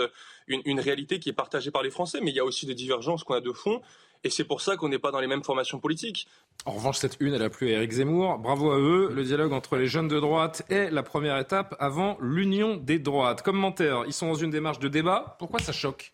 une, 0.48 0.62
une 0.66 0.80
réalité 0.80 1.20
qui 1.20 1.30
est 1.30 1.34
partagée 1.34 1.72
par 1.72 1.82
les 1.82 1.90
Français. 1.90 2.20
Mais 2.22 2.30
il 2.30 2.36
y 2.36 2.40
a 2.40 2.46
aussi 2.46 2.68
des 2.68 2.76
divergences 2.76 3.24
qu'on 3.24 3.34
a 3.34 3.42
de 3.42 3.52
fond. 3.52 3.82
Et 4.24 4.30
c'est 4.30 4.44
pour 4.44 4.62
ça 4.62 4.76
qu'on 4.76 4.90
n'est 4.90 5.00
pas 5.00 5.12
dans 5.12 5.20
les 5.20 5.28
mêmes 5.28 5.44
formations 5.44 5.80
politiques. 5.80 6.28
En 6.66 6.72
revanche, 6.72 6.98
cette 6.98 7.18
une, 7.20 7.34
elle 7.34 7.44
a 7.44 7.50
plu 7.50 7.70
à 7.70 7.78
Éric 7.78 7.92
Zemmour. 7.92 8.40
Bravo 8.40 8.72
à 8.72 8.78
eux. 8.78 9.12
Le 9.14 9.24
dialogue 9.24 9.54
entre 9.54 9.78
les 9.78 9.88
jeunes 9.88 10.08
de 10.08 10.20
droite 10.20 10.64
est 10.70 10.90
la 10.90 11.04
première 11.04 11.38
étape 11.38 11.76
avant 11.80 12.18
l'union 12.22 12.78
des 12.78 13.00
droites. 13.00 13.42
Commentaire, 13.42 14.04
ils 14.06 14.14
sont 14.14 14.28
dans 14.28 14.36
une 14.36 14.52
démarche 14.52 14.80
de 14.80 14.88
débat. 14.88 15.36
Pourquoi 15.40 15.60
ça 15.60 15.72
choque? 15.72 16.14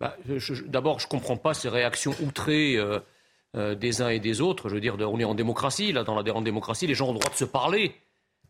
Bah, 0.00 0.16
D'abord, 0.66 1.00
je 1.00 1.06
ne 1.06 1.10
comprends 1.10 1.36
pas 1.36 1.54
ces 1.54 1.68
réactions 1.68 2.14
outrées 2.22 2.76
euh, 2.76 3.00
euh, 3.56 3.74
des 3.74 4.02
uns 4.02 4.08
et 4.08 4.20
des 4.20 4.40
autres. 4.40 4.68
Je 4.68 4.74
veux 4.74 4.80
dire, 4.80 4.96
on 4.98 5.18
est 5.18 5.24
en 5.24 5.34
démocratie. 5.34 5.92
Là, 5.92 6.04
dans 6.04 6.20
la 6.20 6.34
en 6.34 6.42
démocratie, 6.42 6.86
les 6.86 6.94
gens 6.94 7.08
ont 7.08 7.12
le 7.12 7.18
droit 7.18 7.32
de 7.32 7.36
se 7.36 7.44
parler. 7.44 7.94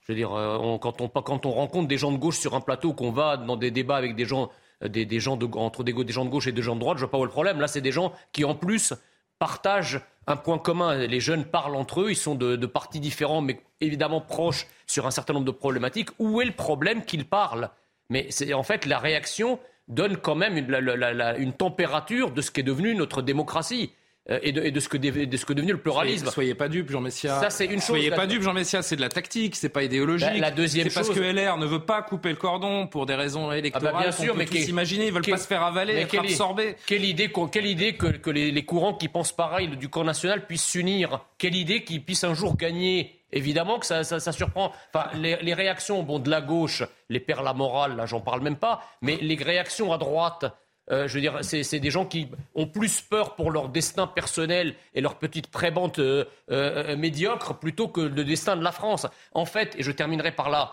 Je 0.00 0.12
veux 0.12 0.16
dire, 0.16 0.32
euh, 0.32 0.78
quand, 0.78 1.00
on, 1.00 1.08
quand 1.08 1.46
on 1.46 1.50
rencontre 1.50 1.88
des 1.88 1.96
gens 1.96 2.12
de 2.12 2.18
gauche 2.18 2.38
sur 2.38 2.54
un 2.54 2.60
plateau, 2.60 2.92
qu'on 2.92 3.10
va 3.10 3.36
dans 3.36 3.56
des 3.56 3.70
débats 3.70 3.96
avec 3.96 4.16
des 4.16 4.26
gens 4.26 4.50
euh, 4.82 4.88
des, 4.88 5.20
gens 5.20 5.36
de, 5.36 5.46
entre 5.56 5.84
des, 5.84 5.94
gens 6.12 6.24
de 6.24 6.30
gauche 6.30 6.46
et 6.46 6.52
des 6.52 6.62
gens 6.62 6.74
de 6.74 6.80
droite, 6.80 6.98
je 6.98 7.04
vois 7.04 7.10
pas 7.10 7.18
où 7.18 7.22
est 7.22 7.26
le 7.26 7.30
problème. 7.30 7.60
Là, 7.60 7.68
c'est 7.68 7.80
des 7.80 7.92
gens 7.92 8.12
qui, 8.32 8.44
en 8.44 8.54
plus, 8.54 8.94
partagent 9.38 10.00
un 10.26 10.36
point 10.36 10.58
commun. 10.58 10.94
Les 11.06 11.20
jeunes 11.20 11.44
parlent 11.44 11.76
entre 11.76 12.02
eux, 12.02 12.10
ils 12.10 12.16
sont 12.16 12.34
de, 12.34 12.66
partis 12.66 13.00
différents, 13.00 13.40
mais 13.40 13.60
évidemment 13.80 14.20
proches 14.20 14.66
sur 14.86 15.06
un 15.06 15.10
certain 15.10 15.34
nombre 15.34 15.46
de 15.46 15.50
problématiques. 15.50 16.10
Où 16.18 16.40
est 16.40 16.46
le 16.46 16.52
problème 16.52 17.04
qu'ils 17.04 17.26
parlent? 17.26 17.70
Mais 18.10 18.26
c'est 18.30 18.52
en 18.54 18.62
fait 18.62 18.86
la 18.86 18.98
réaction 18.98 19.58
donne 19.88 20.16
quand 20.16 20.34
même 20.34 20.56
une 21.38 21.52
température 21.52 22.30
de 22.30 22.40
ce 22.40 22.50
qu'est 22.50 22.62
devenu 22.62 22.94
notre 22.94 23.22
démocratie. 23.22 23.92
Euh, 24.30 24.38
et, 24.42 24.52
de, 24.52 24.80
ce 24.80 24.88
que 24.88 24.96
de 24.96 25.36
ce 25.36 25.44
que 25.44 25.52
est 25.52 25.56
devenu 25.56 25.72
le 25.72 25.78
pluralisme. 25.78 26.30
Soyez, 26.30 26.54
pas 26.54 26.68
dupe, 26.68 26.90
Jean 26.90 27.02
Messia. 27.02 27.40
Ça, 27.40 27.50
c'est 27.50 27.66
une 27.66 27.72
chose. 27.72 27.88
Soyez 27.88 28.10
pas 28.10 28.26
dupe, 28.26 28.42
Jean 28.42 28.54
Messia, 28.54 28.80
c'est 28.80 28.96
de 28.96 29.02
la 29.02 29.10
tactique, 29.10 29.54
c'est 29.54 29.68
pas 29.68 29.82
idéologique. 29.82 30.30
la 30.38 30.50
deuxième 30.50 30.88
C'est 30.88 30.94
parce 30.94 31.10
que 31.10 31.20
LR 31.20 31.58
ne 31.58 31.66
veut 31.66 31.84
pas 31.84 32.00
couper 32.00 32.30
le 32.30 32.36
cordon 32.36 32.86
pour 32.86 33.04
des 33.04 33.14
raisons 33.14 33.52
électorales. 33.52 33.90
Ah 33.94 33.98
bah 33.98 34.02
bien 34.04 34.12
sûr, 34.12 34.34
mais 34.34 34.46
s'imaginer, 34.46 35.08
ils 35.08 35.12
veulent 35.12 35.22
pas 35.22 35.36
se 35.36 35.46
faire 35.46 35.62
avaler, 35.62 35.94
être 35.94 36.18
absorbés. 36.18 36.76
Quelle 36.86 37.04
idée, 37.04 37.30
quelle 37.52 37.66
idée 37.66 37.96
que, 37.96 38.06
que 38.06 38.30
les, 38.30 38.50
les, 38.50 38.64
courants 38.64 38.94
qui 38.94 39.08
pensent 39.08 39.32
pareil 39.32 39.68
du 39.68 39.88
camp 39.88 40.04
national 40.04 40.46
puissent 40.46 40.64
s'unir? 40.64 41.20
Quelle 41.36 41.54
idée 41.54 41.84
qu'ils 41.84 42.02
puissent 42.02 42.24
un 42.24 42.34
jour 42.34 42.56
gagner? 42.56 43.20
Évidemment 43.32 43.78
que 43.78 43.86
ça, 43.86 44.04
ça, 44.04 44.20
ça 44.20 44.32
surprend. 44.32 44.72
Enfin, 44.94 45.10
les, 45.16 45.36
les, 45.42 45.54
réactions, 45.54 46.02
bon, 46.02 46.18
de 46.18 46.30
la 46.30 46.40
gauche, 46.40 46.84
les 47.10 47.20
pères 47.20 47.42
la 47.42 47.52
morale, 47.52 47.96
là, 47.96 48.06
j'en 48.06 48.20
parle 48.20 48.40
même 48.42 48.56
pas, 48.56 48.82
mais 49.02 49.18
les 49.20 49.34
réactions 49.34 49.92
à 49.92 49.98
droite 49.98 50.46
euh, 50.90 51.08
je 51.08 51.14
veux 51.14 51.20
dire, 51.20 51.38
c'est 51.42 51.80
des 51.80 51.90
gens 51.90 52.04
qui 52.04 52.28
ont 52.54 52.66
plus 52.66 53.00
peur 53.00 53.34
pour 53.36 53.50
leur 53.50 53.68
destin 53.68 54.06
personnel 54.06 54.74
et 54.92 55.00
leur 55.00 55.18
petite 55.18 55.46
prébante 55.46 55.98
euh, 55.98 56.24
euh, 56.50 56.96
médiocre 56.96 57.58
plutôt 57.58 57.88
que 57.88 58.02
le 58.02 58.24
destin 58.24 58.56
de 58.56 58.62
la 58.62 58.72
France. 58.72 59.06
En 59.32 59.46
fait, 59.46 59.74
et 59.78 59.82
je 59.82 59.90
terminerai 59.90 60.32
par 60.32 60.50
là, 60.50 60.72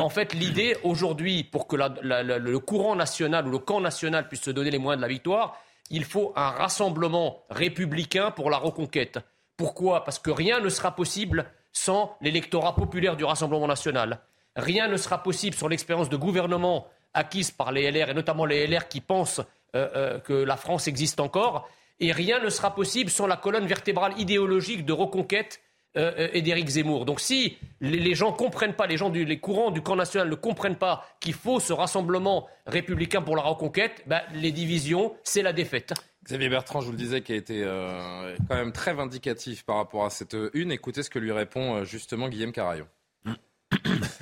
en 0.00 0.08
fait, 0.08 0.34
l'idée 0.34 0.76
aujourd'hui, 0.82 1.44
pour 1.44 1.68
que 1.68 1.76
le 1.76 2.58
courant 2.58 2.96
national 2.96 3.46
ou 3.46 3.50
le 3.50 3.58
camp 3.58 3.80
national 3.80 4.26
puisse 4.26 4.42
se 4.42 4.50
donner 4.50 4.70
les 4.70 4.78
moyens 4.78 4.98
de 4.98 5.02
la 5.02 5.12
victoire, 5.12 5.56
il 5.90 6.04
faut 6.04 6.32
un 6.34 6.50
rassemblement 6.50 7.44
républicain 7.50 8.32
pour 8.32 8.50
la 8.50 8.56
reconquête. 8.56 9.18
Pourquoi? 9.56 10.04
Parce 10.04 10.18
que 10.18 10.30
rien 10.30 10.58
ne 10.58 10.68
sera 10.68 10.96
possible 10.96 11.46
sans 11.72 12.16
l'électorat 12.20 12.74
populaire 12.74 13.16
du 13.16 13.24
Rassemblement 13.24 13.66
national. 13.66 14.20
Rien 14.56 14.88
ne 14.88 14.96
sera 14.96 15.22
possible 15.22 15.54
sans 15.54 15.68
l'expérience 15.68 16.08
de 16.08 16.16
gouvernement 16.16 16.88
acquise 17.14 17.50
par 17.50 17.72
les 17.72 17.90
LR, 17.90 18.10
et 18.10 18.14
notamment 18.14 18.44
les 18.44 18.66
LR 18.66 18.88
qui 18.88 19.00
pensent 19.00 19.40
euh, 19.76 19.88
euh, 19.94 20.18
que 20.18 20.32
la 20.32 20.56
France 20.56 20.88
existe 20.88 21.20
encore. 21.20 21.68
Et 22.00 22.12
rien 22.12 22.42
ne 22.42 22.48
sera 22.48 22.74
possible 22.74 23.10
sans 23.10 23.26
la 23.26 23.36
colonne 23.36 23.66
vertébrale 23.66 24.18
idéologique 24.18 24.84
de 24.84 24.92
reconquête 24.92 25.60
euh, 25.96 26.28
et 26.32 26.42
d'Éric 26.42 26.68
Zemmour. 26.68 27.04
Donc 27.04 27.20
si 27.20 27.58
les, 27.80 28.14
gens 28.14 28.32
ne 28.32 28.36
comprennent 28.36 28.74
pas, 28.74 28.86
les 28.86 28.96
gens 28.96 29.10
du 29.10 29.24
les 29.24 29.38
courants 29.38 29.70
du 29.70 29.82
camp 29.82 29.96
national 29.96 30.28
ne 30.28 30.34
comprennent 30.34 30.78
pas 30.78 31.04
qu'il 31.20 31.34
faut 31.34 31.60
ce 31.60 31.72
rassemblement 31.72 32.48
républicain 32.66 33.22
pour 33.22 33.36
la 33.36 33.42
reconquête, 33.42 34.02
ben, 34.06 34.22
les 34.34 34.50
divisions, 34.50 35.14
c'est 35.22 35.42
la 35.42 35.52
défaite. 35.52 35.92
Xavier 36.24 36.48
Bertrand, 36.48 36.80
je 36.80 36.86
vous 36.86 36.92
le 36.92 36.98
disais, 36.98 37.22
qui 37.22 37.32
a 37.32 37.36
été 37.36 37.62
quand 38.48 38.54
même 38.56 38.72
très 38.72 38.92
vindicatif 38.92 39.64
par 39.64 39.76
rapport 39.76 40.04
à 40.04 40.10
cette 40.10 40.36
une. 40.54 40.70
Écoutez 40.72 41.02
ce 41.02 41.10
que 41.10 41.18
lui 41.18 41.32
répond 41.32 41.84
justement 41.84 42.28
Guillaume 42.28 42.52
Carayon. 42.52 42.86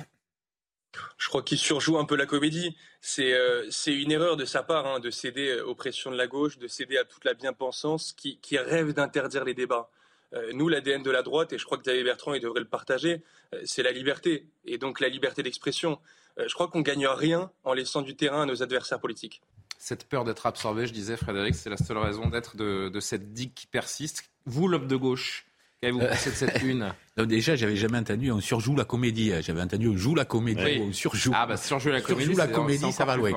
Je 1.17 1.27
crois 1.27 1.41
qu'il 1.41 1.57
surjoue 1.57 1.97
un 1.97 2.05
peu 2.05 2.15
la 2.15 2.25
comédie. 2.25 2.75
C'est 3.01 3.33
euh, 3.33 3.69
une 3.87 4.11
erreur 4.11 4.37
de 4.37 4.45
sa 4.45 4.63
part 4.63 4.87
hein, 4.87 4.99
de 4.99 5.09
céder 5.09 5.49
euh, 5.49 5.65
aux 5.65 5.75
pressions 5.75 6.11
de 6.11 6.15
la 6.15 6.27
gauche, 6.27 6.57
de 6.57 6.67
céder 6.67 6.97
à 6.97 7.05
toute 7.05 7.25
la 7.25 7.33
bien-pensance 7.33 8.13
qui, 8.13 8.39
rêve 8.57 8.93
d'interdire 8.93 9.43
les 9.43 9.53
débats. 9.53 9.89
Euh, 10.33 10.51
nous, 10.53 10.67
l'ADN 10.67 11.01
de 11.01 11.11
la 11.11 11.23
droite, 11.23 11.53
et 11.53 11.57
je 11.57 11.65
crois 11.65 11.77
que 11.77 11.83
Xavier 11.83 12.03
Bertrand 12.03 12.33
il 12.33 12.41
devrait 12.41 12.59
le 12.59 12.67
partager, 12.67 13.23
c'est 13.65 13.81
la 13.81 13.91
liberté, 13.91 14.45
et 14.65 14.77
donc 14.77 14.99
la 14.99 15.09
liberté 15.09 15.41
d'expression. 15.41 15.99
je 16.37 16.53
crois 16.53 16.67
qu'on 16.67 16.81
gagne 16.81 17.07
rien 17.07 17.51
en 17.63 17.73
laissant 17.73 18.03
du 18.03 18.15
terrain 18.15 18.43
à 18.43 18.45
nos 18.45 18.61
adversaires 18.61 18.99
politiques. 18.99 19.41
Cette 19.79 20.07
peur 20.07 20.25
d'être 20.25 20.45
absorbé, 20.45 20.85
je 20.85 20.93
disais, 20.93 21.17
Frédéric, 21.17 21.55
c'est 21.55 21.69
la 21.69 21.77
seule 21.77 21.97
raison 21.97 22.27
d'être 22.27 22.57
de, 22.57 22.89
de 22.89 22.99
cette 22.99 23.33
digue 23.33 23.53
qui 23.55 23.65
persiste. 23.65 24.29
Vous, 24.45 24.67
l'homme 24.67 24.87
de 24.87 24.95
gauche, 24.95 25.48
Qu'avez-vous 25.81 25.99
pensé 25.99 26.29
de 26.31 26.35
cette 26.35 26.61
une 26.63 26.93
Déjà, 27.25 27.55
j'avais 27.55 27.75
jamais 27.75 27.97
entendu 27.99 28.31
on 28.31 28.41
surjoue 28.41 28.75
la 28.75 28.83
comédie. 28.83 29.31
J'avais 29.41 29.61
entendu 29.61 29.87
on 29.87 29.97
joue 29.97 30.15
la 30.15 30.25
comédie, 30.25 30.81
on 30.81 30.91
surjoue. 30.91 31.31
Ah 31.33 31.45
bah 31.45 31.57
surjoue 31.57 31.89
la 31.89 32.01
comédie, 32.01 32.25
surjoue 32.25 32.37
la 32.37 32.47
comédie 32.47 32.91
ça 32.91 33.05
va 33.05 33.15
loin. 33.15 33.31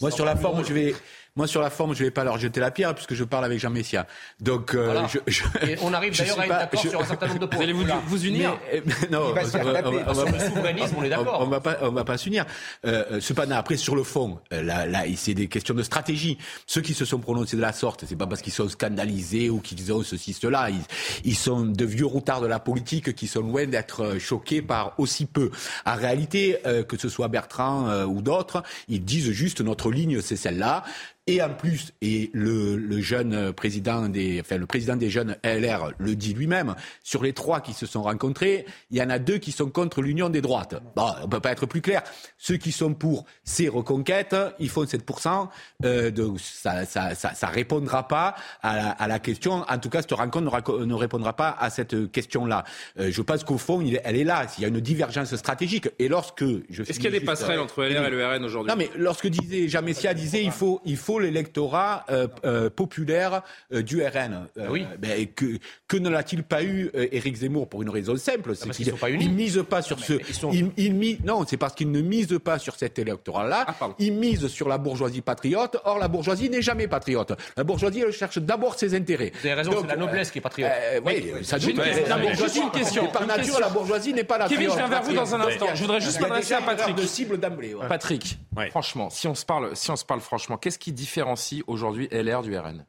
Moi, 0.00 0.10
sur 0.10 0.24
la 0.24 0.36
forme, 0.36 0.64
je 0.64 0.72
vais, 0.72 0.94
moi, 1.38 1.46
sur 1.46 1.60
la 1.60 1.70
forme, 1.70 1.94
je 1.94 2.00
ne 2.00 2.08
vais 2.08 2.10
pas 2.10 2.24
leur 2.24 2.36
jeter 2.36 2.58
la 2.58 2.72
pierre 2.72 2.96
puisque 2.96 3.14
je 3.14 3.22
parle 3.22 3.44
avec 3.44 3.60
Jean 3.60 3.70
Messia. 3.70 4.08
Donc, 4.40 4.74
euh, 4.74 5.06
je, 5.28 5.44
Et 5.62 5.76
on 5.82 5.94
arrive 5.94 6.12
d'ailleurs 6.18 6.40
à 6.40 6.46
être 6.46 6.58
d'accord 6.58 6.80
sur 6.80 7.00
un 7.00 7.04
certain 7.04 7.28
nombre 7.28 7.38
de 7.38 7.46
points. 7.46 7.58
Vous 7.58 7.62
allez 7.62 7.72
vous, 7.72 7.84
vous 8.08 8.26
unir 8.26 8.58
mais, 8.72 8.82
Non, 9.08 9.28
on, 9.28 9.32
va, 9.32 9.42
le 9.44 9.48
souverainisme, 9.48 10.96
on 10.98 11.04
est 11.04 11.08
d'accord. 11.10 11.40
On, 11.40 11.46
ne 11.46 11.50
va 11.52 11.60
pas, 11.60 11.78
on 11.82 11.92
va 11.92 12.02
pas 12.02 12.18
s'unir. 12.18 12.44
Euh, 12.84 13.04
euh, 13.12 13.20
cependant, 13.20 13.54
après, 13.54 13.76
sur 13.76 13.94
le 13.94 14.02
fond, 14.02 14.40
euh, 14.52 14.62
là, 14.62 14.84
là 14.86 15.04
c'est 15.14 15.34
des 15.34 15.46
questions 15.46 15.74
de 15.74 15.84
stratégie. 15.84 16.38
Ceux 16.66 16.80
qui 16.80 16.92
se 16.92 17.04
sont 17.04 17.20
prononcés 17.20 17.56
de 17.56 17.62
la 17.62 17.72
sorte, 17.72 18.04
c'est 18.04 18.16
pas 18.16 18.26
parce 18.26 18.42
qu'ils 18.42 18.52
sont 18.52 18.68
scandalisés 18.68 19.48
ou 19.48 19.60
qu'ils 19.60 19.92
ont 19.92 20.02
ceci, 20.02 20.32
cela. 20.32 20.70
Ils, 20.70 20.82
ils 21.24 21.36
sont 21.36 21.60
de 21.66 21.84
vieux 21.84 22.06
routards 22.06 22.40
de 22.40 22.48
la 22.48 22.58
politique 22.58 23.14
qui 23.14 23.28
sont 23.28 23.42
loin 23.42 23.64
d'être 23.64 24.18
choqués 24.18 24.60
par 24.60 24.98
aussi 24.98 25.24
peu. 25.24 25.52
En 25.86 25.94
réalité, 25.94 26.56
que 26.88 26.98
ce 26.98 27.08
soit 27.08 27.28
Bertrand 27.28 28.04
ou 28.06 28.22
d'autres, 28.22 28.64
ils 28.88 29.04
disent 29.04 29.30
juste 29.30 29.60
notre 29.60 29.92
ligne, 29.92 30.20
c'est 30.20 30.36
celle-là. 30.36 30.82
Et 31.28 31.42
en 31.42 31.50
plus, 31.50 31.92
et 32.00 32.30
le, 32.32 32.76
le, 32.76 33.02
jeune 33.02 33.52
président 33.52 34.08
des, 34.08 34.40
enfin 34.40 34.56
le 34.56 34.64
président 34.64 34.96
des 34.96 35.10
jeunes 35.10 35.36
LR 35.44 35.92
le 35.98 36.16
dit 36.16 36.32
lui-même, 36.32 36.74
sur 37.04 37.22
les 37.22 37.34
trois 37.34 37.60
qui 37.60 37.74
se 37.74 37.84
sont 37.84 38.02
rencontrés, 38.02 38.64
il 38.90 38.96
y 38.96 39.02
en 39.02 39.10
a 39.10 39.18
deux 39.18 39.36
qui 39.36 39.52
sont 39.52 39.68
contre 39.68 40.00
l'union 40.00 40.30
des 40.30 40.40
droites. 40.40 40.82
Bon, 40.96 41.12
on 41.22 41.28
peut 41.28 41.40
pas 41.40 41.52
être 41.52 41.66
plus 41.66 41.82
clair. 41.82 42.02
Ceux 42.38 42.56
qui 42.56 42.72
sont 42.72 42.94
pour 42.94 43.26
ces 43.44 43.68
reconquêtes, 43.68 44.34
ils 44.58 44.70
font 44.70 44.84
7%. 44.84 45.48
Euh, 45.84 46.10
donc 46.10 46.40
ça, 46.40 46.86
ça, 46.86 47.14
ça, 47.14 47.34
ça, 47.34 47.46
répondra 47.48 48.08
pas 48.08 48.34
à 48.62 48.76
la, 48.76 48.88
à 48.92 49.06
la, 49.06 49.18
question. 49.18 49.66
En 49.68 49.78
tout 49.78 49.90
cas, 49.90 50.00
cette 50.00 50.12
rencontre 50.12 50.86
ne, 50.86 50.94
répondra 50.94 51.34
pas 51.34 51.54
à 51.60 51.68
cette 51.68 52.10
question-là. 52.10 52.64
Euh, 52.98 53.10
je 53.12 53.20
pense 53.20 53.44
qu'au 53.44 53.58
fond, 53.58 53.82
elle 53.82 54.16
est 54.16 54.24
là. 54.24 54.46
Il 54.56 54.62
y 54.62 54.64
a 54.64 54.68
une 54.68 54.80
divergence 54.80 55.36
stratégique. 55.36 55.90
Et 55.98 56.08
lorsque 56.08 56.44
je 56.70 56.84
est-ce 56.84 56.94
qu'il 56.94 57.04
y 57.04 57.08
a 57.08 57.10
des 57.10 57.20
passerelles 57.20 57.60
entre 57.60 57.84
LR 57.84 58.06
et 58.06 58.10
le 58.10 58.26
RN 58.26 58.44
aujourd'hui? 58.46 58.70
Non, 58.70 58.78
mais 58.78 58.88
lorsque 58.96 59.26
disait 59.26 59.68
Jean 59.68 59.82
Messia 59.82 60.14
disait, 60.14 60.42
il 60.42 60.52
faut, 60.52 60.80
il 60.86 60.96
faut 60.96 61.17
l'électorat 61.18 62.04
euh, 62.10 62.28
euh, 62.44 62.70
populaire 62.70 63.42
euh, 63.72 63.82
du 63.82 64.02
RN. 64.02 64.46
oui. 64.70 64.86
Ben, 64.98 65.26
que, 65.26 65.58
que 65.86 65.96
ne 65.96 66.08
l'a-t-il 66.08 66.42
pas 66.42 66.62
eu 66.62 66.90
Éric 66.94 67.36
Zemmour 67.36 67.68
pour 67.68 67.82
une 67.82 67.90
raison 67.90 68.16
simple, 68.16 68.54
c'est 68.54 68.70
qu'il 68.70 68.88
ne 68.88 69.34
mise 69.34 69.62
pas 69.68 69.82
sur 69.82 69.98
ce. 69.98 70.14
Il, 70.52 70.70
il 70.76 70.94
mise, 70.94 71.18
non, 71.24 71.44
c'est 71.46 71.56
parce 71.56 71.74
qu'il 71.74 71.90
ne 71.90 72.00
mise 72.00 72.38
pas 72.42 72.58
sur 72.58 72.76
cet 72.76 72.98
électorat-là. 72.98 73.66
Ah, 73.68 73.88
il 73.98 74.12
mise 74.14 74.48
sur 74.48 74.68
la 74.68 74.78
bourgeoisie 74.78 75.20
patriote. 75.20 75.76
Or, 75.84 75.98
la 75.98 76.08
bourgeoisie 76.08 76.50
n'est 76.50 76.62
jamais 76.62 76.88
patriote. 76.88 77.32
La 77.56 77.64
bourgeoisie 77.64 78.00
elle 78.00 78.12
cherche 78.12 78.38
d'abord 78.38 78.78
ses 78.78 78.94
intérêts. 78.94 79.32
Vous 79.40 79.46
avez 79.46 79.54
raison, 79.54 79.72
c'est 79.80 79.86
la 79.86 79.96
noblesse 79.96 80.30
qui 80.30 80.38
est 80.38 80.42
patriote. 80.42 80.70
oui, 81.04 81.32
ça 81.42 81.58
doute. 81.58 81.76
La 82.08 82.18
bourgeoisie, 82.18 82.60
une 82.60 82.70
question. 82.70 83.08
Par 83.08 83.26
nature, 83.26 83.60
la 83.60 83.68
bourgeoisie 83.68 84.12
n'est 84.12 84.24
pas 84.24 84.38
la. 84.38 84.48
Kevin, 84.48 84.70
je 84.70 84.76
viens 84.76 84.88
vers 84.88 85.02
vous 85.02 85.14
dans 85.14 85.34
un 85.34 85.40
instant. 85.40 85.66
Je 85.74 85.82
voudrais 85.82 86.00
juste 86.00 86.20
m'adresser 86.20 86.54
à 86.54 86.62
Patrick. 86.62 86.96
De 86.96 87.06
cible 87.06 87.38
d'emblée. 87.38 87.74
Patrick, 87.88 88.38
franchement, 88.70 89.10
si 89.10 89.26
on 89.26 89.34
se 89.34 89.44
parle, 89.44 89.76
si 89.76 89.90
on 89.90 89.96
se 89.96 90.04
parle 90.04 90.20
franchement, 90.20 90.56
qu'est-ce 90.56 90.78
qui 90.78 90.92
différencie 91.08 91.62
aujourd'hui 91.66 92.06
LR 92.12 92.42
du 92.42 92.56
RN 92.56 92.84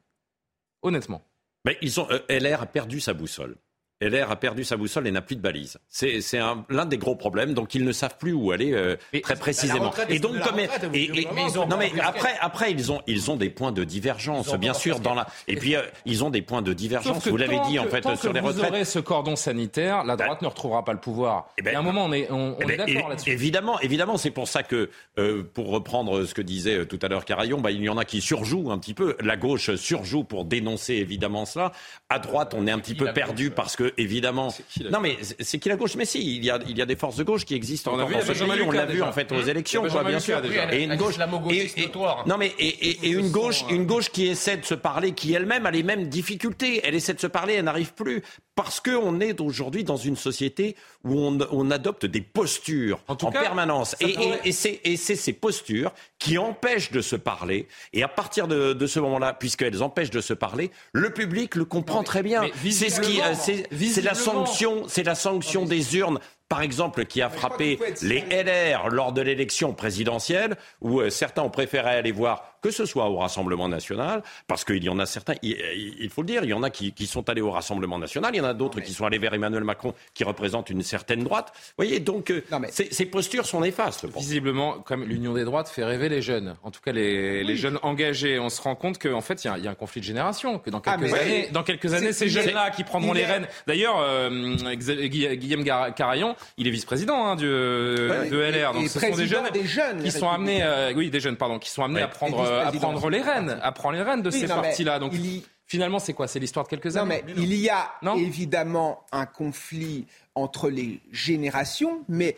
Honnêtement. 0.82 1.26
Ils 1.82 2.00
euh, 2.00 2.20
LR 2.30 2.64
a 2.64 2.66
perdu 2.66 3.00
sa 3.00 3.14
boussole. 3.14 3.56
LR 4.02 4.32
a 4.32 4.38
perdu 4.38 4.64
sa 4.64 4.78
boussole 4.78 5.08
et 5.08 5.12
n'a 5.12 5.22
plus 5.22 5.36
de 5.36 5.42
balise. 5.42 5.78
C'est 5.90 6.20
l'un 6.70 6.86
des 6.86 6.98
gros 6.98 7.16
problèmes, 7.16 7.54
donc 7.54 7.76
ils 7.76 7.84
ne 7.84 7.92
savent 7.92 8.18
plus 8.18 8.32
où 8.32 8.52
aller 8.52 8.72
euh, 8.72 8.96
très 9.22 9.36
précisément. 9.36 9.92
Et 10.08 10.20
donc 10.20 10.40
comme 10.40 10.56
non 11.70 11.78
mais 11.78 11.92
après 12.02 12.36
après 12.40 12.72
ils 12.72 12.92
ont 12.92 13.02
ils 13.08 13.30
ont 13.30 13.36
des 13.36 13.50
points 13.50 13.74
de 13.74 13.84
divergence 13.84 14.54
bien 14.56 14.74
sûr 14.74 15.00
dans 15.00 15.16
la 15.16 15.28
et 15.48 15.58
puis 15.58 15.76
euh, 15.76 15.82
ils 16.06 16.24
ont 16.24 16.30
des 16.30 16.42
points 16.42 16.62
de 16.62 16.72
divergence. 16.72 17.28
Vous 17.28 17.36
l'avez 17.36 17.60
dit 17.68 17.78
en 17.78 17.88
fait 17.88 18.04
sur 18.16 18.32
les 18.32 18.40
retraites. 18.40 18.64
Vous 18.64 18.68
aurez 18.70 18.86
ce 18.86 19.00
cordon 19.00 19.36
sanitaire, 19.36 20.06
la 20.06 20.16
droite 20.16 20.40
bah, 20.42 20.44
ne 20.44 20.48
retrouvera 20.48 20.86
pas 20.86 20.94
le 20.94 21.00
pouvoir. 21.00 21.50
Et, 21.58 21.60
eh 21.60 21.62
ben, 21.64 21.76
à 21.76 21.80
un 21.80 21.82
moment 21.82 22.06
on 22.06 22.14
est 22.14 22.32
on, 22.32 22.56
eh 22.62 22.66
ben, 22.66 22.78
d'accord 22.78 23.10
là-dessus. 23.10 23.32
Évidemment 23.32 23.80
évidemment 23.82 24.18
c'est 24.18 24.32
pour 24.32 24.48
ça 24.48 24.64
que 24.64 24.90
euh, 25.18 25.44
pour 25.54 25.70
reprendre 25.70 26.24
ce 26.24 26.34
que 26.34 26.42
disait 26.42 26.86
tout 26.86 27.00
à 27.02 27.10
l'heure 27.10 27.26
Carayon, 27.26 27.60
bah, 27.60 27.72
il 27.72 27.84
y 27.84 27.90
en 27.90 27.98
a 27.98 28.06
qui 28.06 28.22
surjouent 28.22 28.72
un 28.72 28.80
petit 28.80 28.94
peu. 28.94 29.18
La 29.20 29.36
gauche 29.36 29.76
surjoue 29.76 30.24
pour 30.24 30.46
dénoncer 30.46 30.94
évidemment 30.94 31.46
cela. 31.46 31.74
À 32.10 32.20
droite 32.20 32.54
on 32.56 32.66
est 32.66 32.72
un 32.72 32.80
petit 32.80 32.96
peu 32.96 33.12
perdu 33.12 33.52
parce 33.52 33.76
que 33.76 33.89
que 33.90 34.02
évidemment. 34.02 34.54
non 34.92 35.00
mais 35.00 35.18
c'est 35.40 35.60
qui 35.60 35.70
la 35.70 35.76
gauche? 35.76 35.96
Mais 35.96 36.06
si, 36.06 36.38
il 36.38 36.44
y 36.46 36.50
a, 36.50 36.60
il 36.68 36.78
y 36.78 36.82
a 36.82 36.86
des 36.86 36.96
forces 36.96 37.16
de 37.16 37.24
gauche 37.24 37.46
qui 37.46 37.56
existent 37.56 37.94
on 37.94 38.00
a 38.00 38.06
vu, 38.06 38.16
On 38.64 38.72
l'a 38.72 38.86
vu 38.86 39.02
en 39.02 39.12
fait 39.12 39.32
aux 39.32 39.42
élections, 39.42 39.84
bien 40.06 40.20
sûr. 40.20 40.42
Et 40.72 40.84
une 40.84 40.96
gauche, 40.96 41.18
non 42.26 42.38
mais 42.38 42.54
et, 42.60 43.08
et, 43.08 43.10
une 43.10 43.32
gauche, 43.32 43.64
une 43.70 43.86
gauche 43.86 44.10
qui 44.10 44.28
essaie 44.28 44.58
de 44.58 44.66
se 44.66 44.76
parler, 44.76 45.14
qui 45.14 45.34
elle-même 45.34 45.66
a 45.66 45.72
les 45.72 45.84
mêmes 45.84 46.08
difficultés. 46.08 46.82
Elle 46.84 46.96
essaie 46.96 47.14
de 47.14 47.20
se 47.20 47.28
parler, 47.28 47.56
elle 47.56 47.66
n'arrive 47.66 47.94
plus 47.94 48.24
parce 48.62 48.82
qu'on 48.82 49.22
est 49.22 49.40
aujourd'hui 49.40 49.86
dans 49.86 49.96
une 49.96 50.18
société 50.18 50.76
où 51.06 51.18
on, 51.18 51.72
adopte 51.72 52.06
des 52.06 52.20
postures 52.20 53.00
en, 53.08 53.16
permanence. 53.16 53.96
Et, 54.02 54.52
c'est 54.52 54.82
ces 54.94 55.32
postures 55.32 55.94
qui 56.18 56.38
empêchent 56.38 56.92
de 56.92 57.00
se 57.00 57.16
parler. 57.16 57.70
Et 57.94 58.04
à 58.04 58.10
partir 58.10 58.50
de, 58.50 58.86
ce 58.86 59.00
moment-là, 59.00 59.32
puisqu'elles 59.32 59.82
empêchent 59.82 60.12
de 60.12 60.20
se 60.20 60.34
parler, 60.34 60.72
le 60.92 61.14
public 61.14 61.56
le 61.56 61.64
comprend 61.64 62.04
très 62.04 62.22
bien. 62.22 62.48
C'est 62.70 62.90
ce 62.90 63.00
qui, 63.00 63.22
c'est 63.32 64.02
la 64.02 64.14
sanction, 64.14 64.90
c'est 64.90 65.04
la 65.04 65.16
sanction 65.16 65.64
des 65.64 65.96
urnes 65.96 66.20
par 66.50 66.64
exemple, 66.64 67.06
qui 67.06 67.22
a 67.22 67.30
frappé 67.30 67.80
les 68.02 68.22
LR 68.22 68.90
lors 68.90 69.14
de 69.14 69.22
l'élection 69.22 69.74
présidentielle, 69.74 70.58
où 70.82 71.00
euh, 71.00 71.12
certains 71.12 71.44
ont 71.44 71.52
préféré 71.52 71.92
aller 71.92 72.12
voir 72.12 72.58
que 72.62 72.72
ce 72.72 72.86
soit 72.86 73.10
au 73.10 73.18
Rassemblement 73.18 73.68
national, 73.68 74.24
parce 74.48 74.64
qu'il 74.64 74.84
y 74.84 74.90
en 74.90 75.00
a 75.00 75.06
certains, 75.06 75.36
il, 75.42 76.10
faut 76.10 76.22
le 76.22 76.28
dire, 76.28 76.44
il 76.44 76.50
y 76.50 76.54
en 76.54 76.64
a 76.64 76.70
qui, 76.70 77.08
sont 77.08 77.30
allés 77.30 77.42
au 77.42 77.52
Rassemblement 77.52 77.98
national, 77.98 78.32
il 78.34 78.38
y 78.38 78.42
en 78.42 78.46
a 78.46 78.54
d'autres 78.54 78.80
qui 78.82 78.94
sont 78.94 79.06
allés 79.06 79.18
vers 79.18 79.34
Emmanuel 79.34 79.64
Macron, 79.64 79.94
qui 80.14 80.24
représente 80.24 80.70
une 80.70 80.84
certaine 80.84 81.24
droite. 81.24 81.52
Vous 81.54 81.86
voyez, 81.86 82.00
donc 82.00 82.32
euh, 82.32 82.44
ces, 82.70 83.06
postures 83.06 83.46
sont 83.46 83.62
néfastes. 83.62 84.06
Visiblement, 84.16 84.80
comme 84.80 85.04
l'union 85.04 85.34
des 85.34 85.44
droites 85.44 85.70
fait 85.70 85.84
rêver 85.84 86.10
les 86.10 86.22
jeunes, 86.22 86.56
en 86.64 86.72
tout 86.72 86.82
cas 86.82 86.92
les, 86.92 87.56
jeunes 87.56 87.80
engagés, 87.82 88.40
on 88.40 88.50
se 88.50 88.62
rend 88.62 88.76
compte 88.76 88.98
qu'en 89.00 89.22
fait, 89.22 89.44
il 89.44 89.64
y, 89.64 89.68
a 89.68 89.72
un 89.72 89.76
conflit 89.76 90.02
de 90.02 90.06
génération, 90.06 90.60
que 90.60 90.70
dans 90.70 90.82
ah, 90.86 90.98
quelques 90.98 91.14
années, 91.14 91.50
dans 91.52 91.64
quelques 91.64 91.94
années, 91.94 92.14
ces 92.14 92.30
jeunes-là 92.30 92.72
qui 92.72 92.84
prendront 92.84 93.14
les 93.14 93.26
rênes. 93.26 93.48
D'ailleurs, 93.68 94.00
euh, 94.00 94.56
Guillaume 94.76 95.64
Carayon, 95.64 96.36
il 96.58 96.68
est 96.68 96.72
vice-président 96.72 97.26
hein, 97.26 97.36
de 97.36 98.10
LR, 98.32 98.74
donc 98.74 98.88
ce 98.88 99.00
sont 99.00 99.16
des 99.16 99.66
jeunes, 99.66 100.04
qui 100.04 100.12
sont 100.12 100.30
amenés, 100.30 100.64
euh, 100.64 100.94
oui, 100.96 101.10
des 101.10 101.20
jeunes, 101.20 101.38
pardon, 101.38 101.60
qui 101.60 101.70
sont 101.70 101.84
amenés 101.84 102.02
à 102.02 102.08
prendre 102.08 102.49
à 102.50 102.72
prendre 102.72 103.10
les 103.10 103.22
rênes, 103.22 103.60
à 103.62 103.72
prendre 103.72 103.96
les 103.96 104.04
rênes 104.04 104.22
de 104.22 104.32
ces 104.32 104.48
partis-là. 104.48 105.00
Donc 105.00 105.14
finalement, 105.66 106.00
c'est 106.00 106.14
quoi? 106.14 106.28
C'est 106.28 106.40
l'histoire 106.40 106.66
de 106.66 106.70
quelques 106.70 106.98
années? 106.98 107.22
Non, 107.26 107.34
mais 107.36 107.44
il 107.44 107.54
y 107.54 107.70
a 107.70 107.92
évidemment 108.18 109.06
un 109.12 109.26
conflit 109.26 110.08
entre 110.36 110.70
les 110.70 111.00
générations, 111.12 112.04
mais 112.08 112.36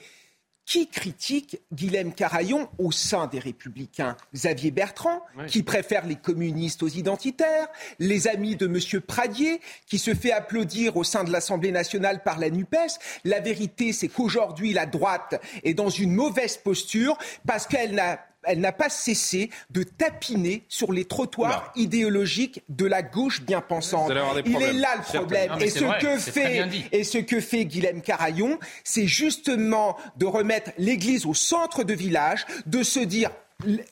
qui 0.64 0.88
critique 0.88 1.60
Guilhem 1.74 2.14
Carayon 2.14 2.70
au 2.78 2.92
sein 2.92 3.28
des 3.28 3.40
Républicains? 3.40 4.16
Xavier 4.34 4.72
Bertrand, 4.72 5.22
qui 5.48 5.64
préfère 5.64 6.06
les 6.06 6.16
communistes 6.16 6.84
aux 6.84 6.88
identitaires, 6.88 7.68
les 8.00 8.28
amis 8.28 8.56
de 8.56 8.68
M. 8.68 9.02
Pradier, 9.02 9.60
qui 9.88 9.98
se 9.98 10.14
fait 10.14 10.32
applaudir 10.32 10.96
au 10.98 11.04
sein 11.04 11.24
de 11.24 11.32
l'Assemblée 11.32 11.72
nationale 11.72 12.22
par 12.24 12.40
la 12.40 12.50
NUPES. 12.50 13.00
La 13.26 13.40
vérité, 13.40 13.92
c'est 13.92 14.08
qu'aujourd'hui, 14.08 14.72
la 14.72 14.86
droite 14.86 15.42
est 15.64 15.74
dans 15.74 15.90
une 15.90 16.14
mauvaise 16.14 16.58
posture 16.58 17.18
parce 17.46 17.66
qu'elle 17.66 17.96
n'a 17.96 18.20
elle 18.44 18.60
n'a 18.60 18.72
pas 18.72 18.90
cessé 18.90 19.50
de 19.70 19.84
tapiner 19.84 20.66
sur 20.68 20.92
les 20.92 21.06
trottoirs 21.06 21.72
idéologiques 21.76 22.64
de 22.70 22.86
la 22.86 23.02
gauche 23.02 23.42
bien 23.42 23.62
pensante. 23.62 24.12
Il 24.46 24.62
est 24.62 24.74
là 24.74 24.96
le 24.98 25.18
problème. 25.20 25.52
et, 25.60 25.70
ce 25.70 26.00
que 26.00 26.18
fait, 26.18 26.68
et 26.92 27.04
ce 27.04 27.18
que 27.18 27.40
fait 27.40 27.66
Guilhem 27.66 28.02
Carayon, 28.02 28.60
c'est 28.84 29.08
justement 29.08 29.98
de 30.18 30.26
remettre 30.26 30.72
l'église 30.78 31.26
au 31.26 31.34
centre 31.34 31.84
de 31.84 31.94
village, 31.94 32.46
de 32.66 32.84
se 32.84 33.00
dire 33.00 33.32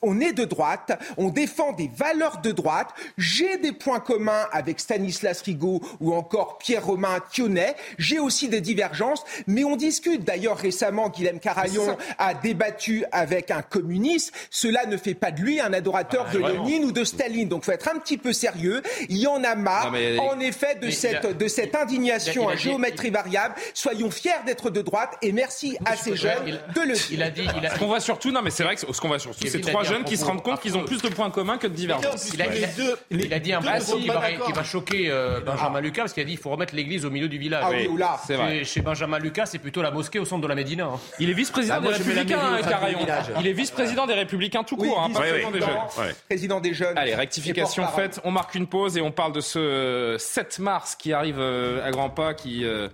on 0.02 0.20
est 0.20 0.32
de 0.32 0.44
droite, 0.44 0.98
on 1.16 1.30
défend 1.30 1.72
des 1.72 1.90
valeurs 1.94 2.38
de 2.38 2.52
droite. 2.52 2.88
J'ai 3.18 3.58
des 3.58 3.72
points 3.72 4.00
communs 4.00 4.46
avec 4.52 4.80
Stanislas 4.80 5.42
Rigaud 5.42 5.80
ou 6.00 6.14
encore 6.14 6.58
Pierre-Romain 6.58 7.18
Thionnet. 7.30 7.76
J'ai 7.98 8.18
aussi 8.18 8.48
des 8.48 8.60
divergences, 8.60 9.24
mais 9.46 9.64
on 9.64 9.76
discute. 9.76 10.24
D'ailleurs, 10.24 10.58
récemment, 10.58 11.08
Guilhem 11.08 11.40
Carayon 11.40 11.96
a 12.18 12.34
débattu 12.34 13.04
avec 13.12 13.50
un 13.50 13.62
communiste. 13.62 14.32
Cela 14.50 14.86
ne 14.86 14.96
fait 14.96 15.14
pas 15.14 15.30
de 15.30 15.40
lui 15.40 15.60
un 15.60 15.72
adorateur 15.72 16.26
ah, 16.28 16.32
de 16.32 16.38
Lénine 16.38 16.84
ou 16.84 16.92
de 16.92 17.04
Staline. 17.04 17.48
Donc, 17.48 17.64
faut 17.64 17.72
être 17.72 17.88
un 17.88 17.98
petit 17.98 18.18
peu 18.18 18.32
sérieux. 18.32 18.82
Il 19.08 19.18
y 19.18 19.26
en 19.26 19.42
a 19.44 19.54
marre, 19.54 19.92
en 20.20 20.40
effet, 20.40 20.76
de 20.76 20.90
cette, 20.90 21.36
de 21.36 21.48
cette 21.48 21.74
indignation 21.74 22.48
à 22.48 22.56
géométrie 22.56 23.10
variable. 23.10 23.54
Soyons 23.74 24.10
fiers 24.10 24.30
d'être 24.46 24.70
de 24.70 24.82
droite 24.82 25.16
et 25.22 25.32
merci 25.32 25.76
à 25.84 25.96
ces 25.96 26.16
jeunes 26.16 26.60
de 26.74 26.80
le 26.80 26.94
dire. 26.94 27.06
Il 27.10 27.22
a 27.22 27.30
dit, 27.30 27.46
Ce 27.72 27.78
qu'on 27.78 27.86
voit 27.86 28.00
surtout, 28.00 28.30
non, 28.30 28.42
mais 28.42 28.50
c'est 28.50 28.62
vrai 28.62 28.76
que 28.76 28.80
ce 28.80 29.00
qu'on 29.00 29.08
voit 29.08 29.18
surtout, 29.18 29.46
c'est 29.46 29.59
trois 29.60 29.84
jeunes 29.84 30.04
qui 30.04 30.16
se 30.16 30.24
rendent 30.24 30.42
compte 30.42 30.60
qu'ils 30.60 30.76
ont 30.76 30.84
plus 30.84 31.02
de 31.02 31.08
points 31.08 31.30
communs 31.30 31.58
que 31.58 31.66
de 31.66 31.74
divergences. 31.74 32.32
Il 32.32 33.32
a, 33.32 33.38
dit 33.38 33.52
un 33.52 33.60
principe 33.60 33.98
qui 34.00 34.52
va, 34.52 34.64
choquer 34.64 35.10
euh, 35.10 35.40
Benjamin 35.40 35.80
Lucas 35.80 36.02
parce 36.02 36.12
qu'il 36.12 36.22
a 36.22 36.26
dit 36.26 36.32
qu'il 36.32 36.40
faut 36.40 36.50
remettre 36.50 36.74
l'église 36.74 37.04
au 37.04 37.10
milieu 37.10 37.28
du 37.28 37.38
village. 37.38 37.64
Ah 37.66 37.70
oui, 37.70 37.88
là, 37.98 38.20
c'est 38.26 38.36
vrai. 38.36 38.64
Chez 38.64 38.80
Benjamin 38.80 39.18
Lucas, 39.18 39.46
c'est 39.46 39.58
plutôt 39.58 39.82
la 39.82 39.90
mosquée 39.90 40.18
au 40.18 40.24
centre 40.24 40.42
de 40.42 40.48
la 40.48 40.54
Médina. 40.54 40.86
Hein. 40.86 41.00
Il 41.18 41.30
est 41.30 41.34
vice-président 41.34 41.76
ah, 41.78 41.80
des 41.80 41.88
Républicains, 41.88 42.62
Carayon. 42.68 42.98
Il 43.40 43.46
est 43.46 43.52
vice-président 43.52 44.06
des 44.06 44.14
Républicains 44.14 44.64
tout 44.64 44.76
court, 44.76 45.02
hein, 45.02 45.10
pas 45.12 45.20
président 45.20 45.50
des 45.50 45.60
jeunes. 45.60 46.14
Président 46.28 46.60
des 46.60 46.74
jeunes. 46.74 46.98
Allez, 46.98 47.14
rectification 47.14 47.86
faite. 47.88 48.20
On 48.24 48.30
marque 48.30 48.54
une 48.54 48.66
pause 48.66 48.96
et 48.96 49.00
on 49.00 49.12
parle 49.12 49.32
de 49.32 49.40
ce 49.40 50.16
7 50.18 50.58
mars 50.58 50.94
qui 50.94 51.12
arrive 51.12 51.38
euh, 51.38 51.86
à 51.86 51.90
grands 51.90 52.10
pas, 52.10 52.34
qui 52.34 52.64
euh, 52.64 52.88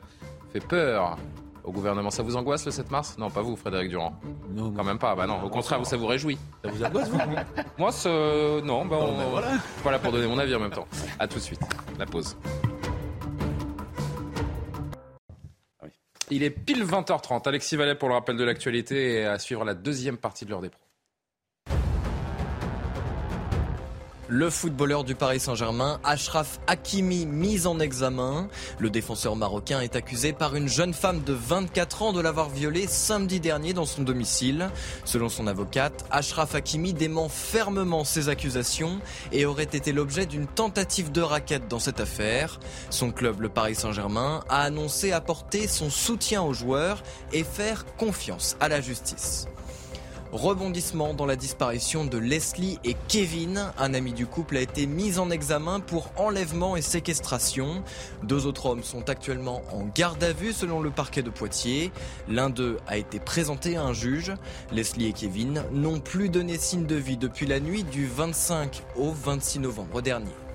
fait 0.52 0.60
peur 0.60 1.16
au 1.66 1.72
gouvernement. 1.72 2.10
Ça 2.10 2.22
vous 2.22 2.36
angoisse 2.36 2.64
le 2.64 2.70
7 2.70 2.90
mars? 2.90 3.18
Non, 3.18 3.28
pas 3.28 3.42
vous, 3.42 3.56
Frédéric 3.56 3.90
Durand. 3.90 4.18
Non, 4.50 4.72
quand 4.72 4.84
même 4.84 4.98
pas. 4.98 5.14
Bah 5.14 5.26
non, 5.26 5.42
au 5.42 5.50
contraire, 5.50 5.84
ça 5.84 5.96
vous 5.96 6.06
réjouit. 6.06 6.38
Ça 6.64 6.70
vous 6.70 6.84
angoisse 6.84 7.08
vous? 7.10 7.18
Moi, 7.78 7.92
ce... 7.92 8.60
non. 8.62 8.86
Bah, 8.86 8.96
on... 9.00 9.18
Ben 9.18 9.24
voilà. 9.30 9.48
voilà 9.82 9.98
pour 9.98 10.12
donner 10.12 10.26
mon 10.26 10.38
avis 10.38 10.54
en 10.54 10.60
même 10.60 10.70
temps. 10.70 10.86
À 11.18 11.26
tout 11.26 11.36
de 11.36 11.42
suite. 11.42 11.60
La 11.98 12.06
pause. 12.06 12.36
Il 16.30 16.42
est 16.42 16.50
pile 16.50 16.84
20h30. 16.84 17.48
Alexis 17.48 17.76
Vallet 17.76 17.94
pour 17.94 18.08
le 18.08 18.14
rappel 18.14 18.36
de 18.36 18.44
l'actualité 18.44 19.20
et 19.20 19.24
à 19.26 19.38
suivre 19.38 19.64
la 19.64 19.74
deuxième 19.74 20.16
partie 20.16 20.44
de 20.44 20.50
l'heure 20.50 20.62
des 20.62 20.70
pros. 20.70 20.85
Le 24.28 24.50
footballeur 24.50 25.04
du 25.04 25.14
Paris 25.14 25.38
Saint-Germain, 25.38 26.00
Ashraf 26.02 26.58
Hakimi, 26.66 27.26
mis 27.26 27.68
en 27.68 27.78
examen. 27.78 28.48
Le 28.80 28.90
défenseur 28.90 29.36
marocain 29.36 29.80
est 29.82 29.94
accusé 29.94 30.32
par 30.32 30.56
une 30.56 30.66
jeune 30.66 30.94
femme 30.94 31.22
de 31.22 31.32
24 31.32 32.02
ans 32.02 32.12
de 32.12 32.20
l'avoir 32.20 32.48
violé 32.48 32.88
samedi 32.88 33.38
dernier 33.38 33.72
dans 33.72 33.86
son 33.86 34.02
domicile. 34.02 34.68
Selon 35.04 35.28
son 35.28 35.46
avocate, 35.46 36.04
Ashraf 36.10 36.56
Hakimi 36.56 36.92
dément 36.92 37.28
fermement 37.28 38.02
ses 38.02 38.28
accusations 38.28 38.98
et 39.30 39.46
aurait 39.46 39.62
été 39.62 39.92
l'objet 39.92 40.26
d'une 40.26 40.48
tentative 40.48 41.12
de 41.12 41.20
raquette 41.20 41.68
dans 41.68 41.78
cette 41.78 42.00
affaire. 42.00 42.58
Son 42.90 43.12
club, 43.12 43.40
le 43.40 43.48
Paris 43.48 43.76
Saint-Germain, 43.76 44.42
a 44.48 44.62
annoncé 44.62 45.12
apporter 45.12 45.68
son 45.68 45.88
soutien 45.88 46.42
aux 46.42 46.52
joueurs 46.52 47.04
et 47.32 47.44
faire 47.44 47.84
confiance 47.96 48.56
à 48.58 48.68
la 48.68 48.80
justice. 48.80 49.46
Rebondissement 50.36 51.14
dans 51.14 51.24
la 51.24 51.34
disparition 51.34 52.04
de 52.04 52.18
Leslie 52.18 52.78
et 52.84 52.94
Kevin. 53.08 53.72
Un 53.78 53.94
ami 53.94 54.12
du 54.12 54.26
couple 54.26 54.58
a 54.58 54.60
été 54.60 54.86
mis 54.86 55.18
en 55.18 55.30
examen 55.30 55.80
pour 55.80 56.10
enlèvement 56.16 56.76
et 56.76 56.82
séquestration. 56.82 57.82
Deux 58.22 58.44
autres 58.44 58.66
hommes 58.66 58.82
sont 58.82 59.08
actuellement 59.08 59.62
en 59.72 59.86
garde 59.86 60.22
à 60.22 60.34
vue 60.34 60.52
selon 60.52 60.82
le 60.82 60.90
parquet 60.90 61.22
de 61.22 61.30
Poitiers. 61.30 61.90
L'un 62.28 62.50
d'eux 62.50 62.76
a 62.86 62.98
été 62.98 63.18
présenté 63.18 63.78
à 63.78 63.84
un 63.84 63.94
juge. 63.94 64.34
Leslie 64.72 65.06
et 65.06 65.12
Kevin 65.14 65.64
n'ont 65.72 66.00
plus 66.00 66.28
donné 66.28 66.58
signe 66.58 66.84
de 66.84 66.96
vie 66.96 67.16
depuis 67.16 67.46
la 67.46 67.58
nuit 67.58 67.84
du 67.84 68.06
25 68.06 68.82
au 68.96 69.12
26 69.12 69.60
novembre 69.60 70.02
dernier. 70.02 70.45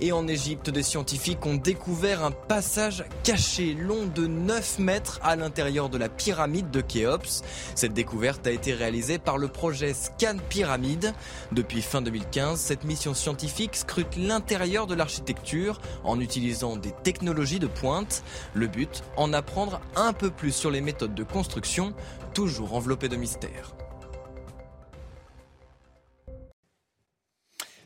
Et 0.00 0.12
en 0.12 0.28
Égypte, 0.28 0.70
des 0.70 0.84
scientifiques 0.84 1.44
ont 1.44 1.56
découvert 1.56 2.24
un 2.24 2.30
passage 2.30 3.04
caché 3.24 3.74
long 3.74 4.06
de 4.06 4.26
9 4.28 4.78
mètres 4.78 5.18
à 5.24 5.34
l'intérieur 5.34 5.88
de 5.88 5.98
la 5.98 6.08
pyramide 6.08 6.70
de 6.70 6.80
Khéops. 6.80 7.42
Cette 7.74 7.94
découverte 7.94 8.46
a 8.46 8.52
été 8.52 8.74
réalisée 8.74 9.18
par 9.18 9.38
le 9.38 9.48
projet 9.48 9.94
Scan 9.94 10.36
Pyramide. 10.48 11.14
Depuis 11.50 11.82
fin 11.82 12.00
2015, 12.00 12.60
cette 12.60 12.84
mission 12.84 13.12
scientifique 13.12 13.74
scrute 13.74 14.16
l'intérieur 14.16 14.86
de 14.86 14.94
l'architecture 14.94 15.80
en 16.04 16.20
utilisant 16.20 16.76
des 16.76 16.92
technologies 17.02 17.58
de 17.58 17.66
pointe. 17.66 18.22
Le 18.54 18.68
but, 18.68 19.02
en 19.16 19.32
apprendre 19.32 19.80
un 19.96 20.12
peu 20.12 20.30
plus 20.30 20.52
sur 20.52 20.70
les 20.70 20.80
méthodes 20.80 21.14
de 21.14 21.24
construction, 21.24 21.92
toujours 22.34 22.74
enveloppées 22.74 23.08
de 23.08 23.16
mystère. 23.16 23.77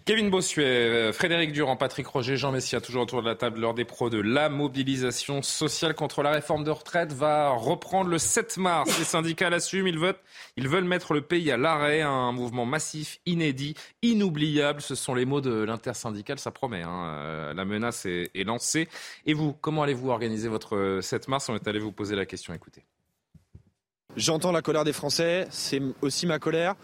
Kevin 0.05 0.31
Bossuet, 0.31 0.65
euh, 0.65 1.13
Frédéric 1.13 1.53
Durand, 1.53 1.77
Patrick 1.77 2.07
Roger, 2.09 2.37
Jean 2.37 2.51
Messia, 2.51 2.81
toujours 2.81 3.03
autour 3.03 3.23
de 3.23 3.29
la 3.29 3.37
table, 3.37 3.61
lors 3.61 3.73
des 3.73 3.85
pros 3.85 4.11
de 4.11 4.21
la 4.21 4.49
mobilisation 4.49 5.43
sociale 5.43 5.95
contre 5.95 6.25
la 6.25 6.33
réforme 6.33 6.65
de 6.65 6.71
retraite 6.71 7.13
va 7.13 7.51
reprendre 7.51 8.11
le 8.11 8.19
7 8.19 8.57
mars. 8.57 8.99
Les 8.99 9.05
syndicats 9.05 9.49
l'assument, 9.49 9.87
ils 9.87 9.99
veulent, 9.99 10.17
ils 10.57 10.69
veulent 10.69 10.85
mettre 10.85 11.15
le 11.15 11.21
pays 11.21 11.53
à 11.53 11.57
l'arrêt, 11.57 12.01
un 12.01 12.33
mouvement 12.33 12.67
massif, 12.67 13.21
inédit, 13.27 13.75
inoubliable. 14.03 14.81
Ce 14.81 14.97
sont 14.97 15.15
les 15.15 15.25
mots 15.25 15.41
de 15.41 15.63
l'intersyndicale, 15.63 16.41
ça 16.41 16.51
promet. 16.51 16.83
Hein. 16.83 17.05
Euh, 17.05 17.55
la 17.55 17.65
menace 17.65 18.05
est, 18.05 18.31
est 18.35 18.45
lancée. 18.45 18.89
Et 19.25 19.35
vous, 19.35 19.53
comment 19.53 19.85
allez-vous 19.85 20.11
organiser 20.11 20.49
votre 20.49 20.99
7 21.01 21.29
mars? 21.29 21.49
On 21.49 21.55
est 21.55 21.69
allé 21.69 21.79
vous 21.79 21.93
poser 21.93 22.17
la 22.17 22.27
question, 22.27 22.53
écoutez. 22.53 22.83
J'entends 24.17 24.53
la 24.53 24.63
colère 24.63 24.85
des 24.85 24.93
Français, 24.93 25.47
c'est 25.51 25.81
aussi 26.03 26.27
ma 26.27 26.39
colère 26.39 26.75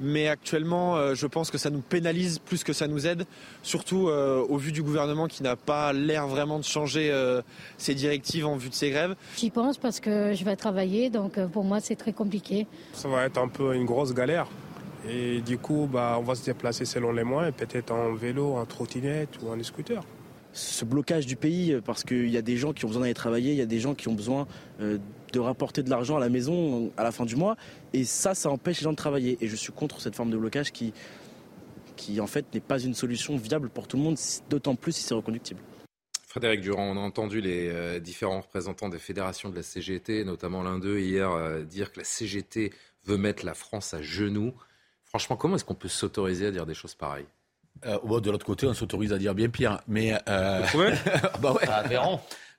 mais 0.00 0.28
actuellement, 0.28 0.96
euh, 0.96 1.14
je 1.14 1.26
pense 1.26 1.50
que 1.50 1.58
ça 1.58 1.70
nous 1.70 1.80
pénalise 1.80 2.38
plus 2.38 2.64
que 2.64 2.72
ça 2.72 2.88
nous 2.88 3.06
aide, 3.06 3.24
surtout 3.62 4.08
euh, 4.08 4.44
au 4.48 4.56
vu 4.56 4.72
du 4.72 4.82
gouvernement 4.82 5.26
qui 5.28 5.42
n'a 5.42 5.56
pas 5.56 5.92
l'air 5.92 6.26
vraiment 6.26 6.58
de 6.58 6.64
changer 6.64 7.10
euh, 7.10 7.42
ses 7.78 7.94
directives 7.94 8.46
en 8.46 8.56
vue 8.56 8.68
de 8.68 8.74
ces 8.74 8.90
grèves. 8.90 9.14
J'y 9.36 9.50
pense 9.50 9.78
parce 9.78 10.00
que 10.00 10.34
je 10.34 10.44
vais 10.44 10.56
travailler, 10.56 11.10
donc 11.10 11.38
pour 11.48 11.64
moi 11.64 11.80
c'est 11.80 11.96
très 11.96 12.12
compliqué. 12.12 12.66
Ça 12.92 13.08
va 13.08 13.24
être 13.24 13.38
un 13.38 13.48
peu 13.48 13.74
une 13.74 13.84
grosse 13.84 14.14
galère. 14.14 14.46
Et 15.08 15.40
du 15.40 15.58
coup, 15.58 15.88
bah, 15.92 16.16
on 16.20 16.22
va 16.22 16.36
se 16.36 16.44
déplacer 16.44 16.84
selon 16.84 17.10
les 17.10 17.24
moyens, 17.24 17.52
peut-être 17.56 17.90
en 17.90 18.14
vélo, 18.14 18.54
en 18.54 18.64
trottinette 18.66 19.30
ou 19.42 19.48
en 19.48 19.62
scooter 19.62 20.02
ce 20.54 20.84
blocage 20.84 21.24
du 21.24 21.34
pays 21.34 21.78
parce 21.82 22.04
qu'il 22.04 22.28
y 22.28 22.36
a 22.36 22.42
des 22.42 22.58
gens 22.58 22.74
qui 22.74 22.84
ont 22.84 22.88
besoin 22.88 23.04
d'aller 23.04 23.14
travailler, 23.14 23.52
il 23.52 23.56
y 23.56 23.62
a 23.62 23.66
des 23.66 23.80
gens 23.80 23.94
qui 23.94 24.08
ont 24.08 24.12
besoin 24.12 24.46
de 25.32 25.40
rapporter 25.40 25.82
de 25.82 25.90
l'argent 25.90 26.16
à 26.16 26.20
la 26.20 26.28
maison 26.28 26.92
à 26.96 27.02
la 27.02 27.12
fin 27.12 27.24
du 27.24 27.36
mois. 27.36 27.56
Et 27.92 28.04
ça, 28.04 28.34
ça 28.34 28.50
empêche 28.50 28.80
les 28.80 28.84
gens 28.84 28.92
de 28.92 28.96
travailler. 28.96 29.38
Et 29.40 29.48
je 29.48 29.56
suis 29.56 29.72
contre 29.72 30.00
cette 30.00 30.14
forme 30.14 30.30
de 30.30 30.36
blocage 30.36 30.72
qui, 30.72 30.92
qui 31.96 32.20
en 32.20 32.26
fait, 32.26 32.46
n'est 32.54 32.60
pas 32.60 32.80
une 32.80 32.94
solution 32.94 33.36
viable 33.36 33.68
pour 33.68 33.88
tout 33.88 33.96
le 33.96 34.02
monde, 34.02 34.16
d'autant 34.50 34.74
plus 34.74 34.92
si 34.92 35.02
c'est 35.02 35.14
reconductible. 35.14 35.60
Frédéric 36.26 36.62
Durand, 36.62 36.84
on 36.84 36.96
a 36.96 37.00
entendu 37.00 37.42
les 37.42 37.68
euh, 37.68 38.00
différents 38.00 38.40
représentants 38.40 38.88
des 38.88 38.98
fédérations 38.98 39.50
de 39.50 39.56
la 39.56 39.62
CGT, 39.62 40.24
notamment 40.24 40.62
l'un 40.62 40.78
d'eux 40.78 40.98
hier, 40.98 41.30
euh, 41.30 41.62
dire 41.62 41.92
que 41.92 41.98
la 41.98 42.04
CGT 42.04 42.72
veut 43.04 43.18
mettre 43.18 43.44
la 43.44 43.52
France 43.52 43.92
à 43.92 44.00
genoux. 44.00 44.54
Franchement, 45.04 45.36
comment 45.36 45.56
est-ce 45.56 45.64
qu'on 45.66 45.74
peut 45.74 45.88
s'autoriser 45.88 46.46
à 46.46 46.50
dire 46.50 46.64
des 46.64 46.72
choses 46.72 46.94
pareilles? 46.94 47.26
Euh, 47.84 48.20
De 48.20 48.30
l'autre 48.30 48.46
côté, 48.46 48.66
on 48.66 48.72
s'autorise 48.72 49.12
à 49.12 49.18
dire 49.18 49.34
bien 49.34 49.50
pire. 49.50 49.82
Mais 49.86 50.14
euh... 50.26 50.64
bah 51.42 51.52
ouais. 51.52 51.68
Ah, 51.68 51.84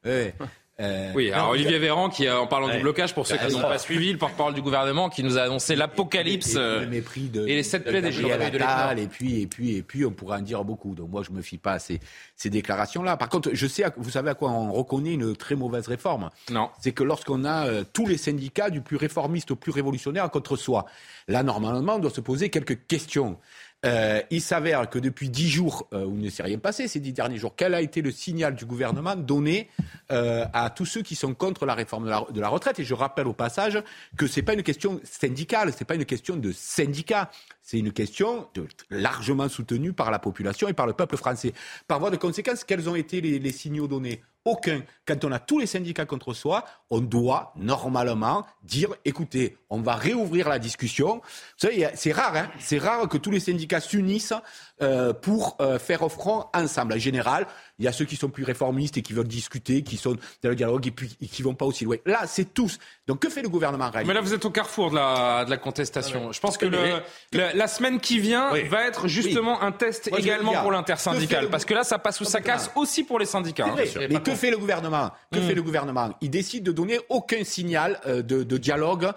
ouais. 0.05 0.35
Euh, 0.79 1.11
oui, 1.13 1.31
alors 1.31 1.49
Olivier 1.49 1.77
Véran, 1.77 2.09
qui 2.09 2.27
en 2.27 2.47
parlant 2.47 2.67
du 2.67 2.79
blocage, 2.79 3.13
pour 3.13 3.27
ceux 3.27 3.37
qui 3.37 3.53
n'ont 3.53 3.61
pas 3.61 3.77
suivi, 3.77 4.11
le 4.11 4.17
porte-parole 4.17 4.55
du 4.55 4.61
gouvernement, 4.61 5.09
qui 5.09 5.23
nous 5.23 5.37
a 5.37 5.43
annoncé 5.43 5.75
l'apocalypse 5.75 6.55
euh, 6.57 6.89
et, 6.91 7.55
les 7.55 7.63
sept 7.63 7.83
plaies 7.83 8.01
des 8.01 8.09
de 8.09 8.99
Et 8.99 9.07
puis, 9.07 9.41
et 9.41 9.47
puis, 9.47 9.75
et 9.75 9.83
puis, 9.83 10.03
on 10.05 10.11
pourrait 10.11 10.37
en 10.37 10.41
dire 10.41 10.63
beaucoup. 10.63 10.95
Donc 10.95 11.09
moi, 11.09 11.21
je 11.21 11.31
me 11.31 11.43
fie 11.43 11.59
pas 11.59 11.73
à 11.73 11.79
ces, 11.79 11.99
ces 12.35 12.49
déclarations-là. 12.49 13.17
Par 13.17 13.29
contre, 13.29 13.51
je 13.53 13.67
sais, 13.67 13.83
vous 13.97 14.09
savez 14.09 14.31
à 14.31 14.33
quoi 14.33 14.49
on 14.49 14.71
reconnaît 14.71 15.13
une 15.13 15.35
très 15.35 15.55
mauvaise 15.55 15.87
réforme? 15.87 16.31
Non. 16.49 16.69
C'est 16.81 16.91
que 16.91 17.03
lorsqu'on 17.03 17.45
a 17.45 17.67
euh, 17.67 17.83
tous 17.93 18.07
les 18.07 18.17
syndicats, 18.17 18.71
du 18.71 18.81
plus 18.81 18.97
réformiste 18.97 19.51
au 19.51 19.55
plus 19.55 19.71
révolutionnaire, 19.71 20.29
contre 20.31 20.55
soi, 20.55 20.85
là, 21.27 21.43
normalement, 21.43 21.95
on 21.95 21.99
doit 21.99 22.09
se 22.09 22.21
poser 22.21 22.49
quelques 22.49 22.87
questions. 22.87 23.37
Euh, 23.85 24.21
il 24.31 24.41
s'avère 24.41 24.89
que 24.89 24.97
depuis 24.97 25.29
dix 25.29 25.49
jours, 25.49 25.87
euh, 25.93 26.05
où 26.05 26.15
il 26.17 26.23
ne 26.23 26.29
s'est 26.29 26.43
rien 26.43 26.57
passé 26.57 26.87
ces 26.87 26.99
dix 26.99 27.11
derniers 27.11 27.37
jours, 27.37 27.53
quel 27.55 27.73
a 27.73 27.81
été 27.81 28.01
le 28.01 28.11
signal 28.11 28.55
du 28.55 28.65
gouvernement 28.65 29.15
donné 29.15 29.69
euh, 30.11 30.45
à 30.53 30.69
tous 30.69 30.85
ceux 30.85 31.01
qui 31.01 31.15
sont 31.15 31.33
contre 31.33 31.65
la 31.65 31.73
réforme 31.73 32.05
de 32.05 32.39
la, 32.41 32.49
retraite? 32.49 32.79
Et 32.79 32.83
je 32.83 32.93
rappelle 32.93 33.27
au 33.27 33.33
passage 33.33 33.81
que 34.15 34.27
ce 34.27 34.39
n'est 34.39 34.45
pas 34.45 34.53
une 34.53 34.63
question 34.63 35.01
syndicale, 35.03 35.73
ce 35.73 35.79
n'est 35.79 35.85
pas 35.85 35.95
une 35.95 36.05
question 36.05 36.37
de 36.37 36.51
syndicat, 36.53 37.29
c'est 37.61 37.77
une 37.77 37.91
question 37.91 38.47
largement 38.89 39.49
soutenue 39.49 39.93
par 39.93 40.11
la 40.11 40.19
population 40.19 40.67
et 40.67 40.73
par 40.73 40.87
le 40.87 40.93
peuple 40.93 41.17
français. 41.17 41.53
Par 41.87 41.99
voie 41.99 42.09
de 42.09 42.17
conséquence, 42.17 42.63
quels 42.63 42.89
ont 42.89 42.95
été 42.95 43.21
les 43.21 43.51
signaux 43.51 43.87
donnés? 43.87 44.21
Aucun. 44.45 44.81
Quand 45.05 45.23
on 45.25 45.31
a 45.31 45.39
tous 45.39 45.59
les 45.59 45.67
syndicats 45.67 46.05
contre 46.05 46.33
soi, 46.33 46.65
on 46.89 46.99
doit 46.99 47.53
normalement 47.55 48.45
dire 48.63 48.89
écoutez, 49.05 49.57
on 49.69 49.81
va 49.81 49.95
réouvrir 49.95 50.49
la 50.49 50.59
discussion. 50.59 51.21
c'est 51.57 52.11
rare, 52.11 52.35
hein 52.35 52.51
c'est 52.59 52.77
rare 52.77 53.07
que 53.07 53.17
tous 53.17 53.31
les 53.31 53.39
syndicats 53.39 53.79
s'unissent 53.79 54.33
euh, 54.81 55.13
pour 55.13 55.57
euh, 55.61 55.79
faire 55.79 56.09
front 56.11 56.45
ensemble. 56.53 56.93
En 56.93 56.97
général, 56.97 57.47
il 57.79 57.85
y 57.85 57.87
a 57.87 57.91
ceux 57.91 58.05
qui 58.05 58.15
sont 58.15 58.29
plus 58.29 58.43
réformistes 58.43 58.97
et 58.97 59.01
qui 59.01 59.13
veulent 59.13 59.27
discuter, 59.27 59.81
qui 59.81 59.97
sont 59.97 60.13
dans 60.43 60.49
le 60.49 60.55
dialogue 60.55 60.85
et 60.87 60.91
puis 60.91 61.17
et 61.21 61.27
qui 61.27 61.41
vont 61.41 61.55
pas 61.55 61.65
aussi 61.65 61.85
loin. 61.85 61.97
Là, 62.05 62.21
c'est 62.27 62.53
tous. 62.53 62.77
Donc, 63.07 63.19
que 63.19 63.29
fait 63.29 63.41
le 63.41 63.49
gouvernement 63.49 63.89
Mais 63.93 64.13
là, 64.13 64.21
vous 64.21 64.33
êtes 64.33 64.45
au 64.45 64.51
carrefour 64.51 64.91
de 64.91 64.95
la, 64.95 65.45
de 65.45 65.49
la 65.49 65.57
contestation. 65.57 66.31
Je 66.31 66.39
pense 66.39 66.57
que 66.57 66.65
le, 66.65 67.01
la 67.31 67.67
semaine 67.67 67.99
qui 67.99 68.19
vient 68.19 68.51
va 68.69 68.87
être 68.87 69.07
justement 69.07 69.61
un 69.61 69.71
test 69.71 70.09
également 70.15 70.53
pour 70.61 70.71
l'intersyndical, 70.71 71.49
parce 71.49 71.65
que 71.65 71.73
là, 71.73 71.83
ça 71.83 71.99
passe 71.99 72.21
ou 72.21 72.25
ça 72.25 72.41
casse 72.41 72.71
aussi 72.75 73.03
pour 73.03 73.19
les 73.19 73.25
syndicats. 73.25 73.67
Hein, 73.67 74.07
Mais 74.09 74.21
que 74.21 74.35
fait 74.35 74.51
le 74.51 74.57
gouvernement? 74.57 75.11
Que 75.31 75.39
hmm. 75.39 75.47
fait 75.47 75.55
le 75.55 75.63
gouvernement? 75.63 76.13
Il 76.21 76.29
décide 76.29 76.63
de 76.63 76.71
donner 76.71 76.99
aucun 77.09 77.43
signal 77.43 77.99
euh, 78.05 78.21
de, 78.21 78.43
de, 78.43 78.57
dialogue. 78.57 79.11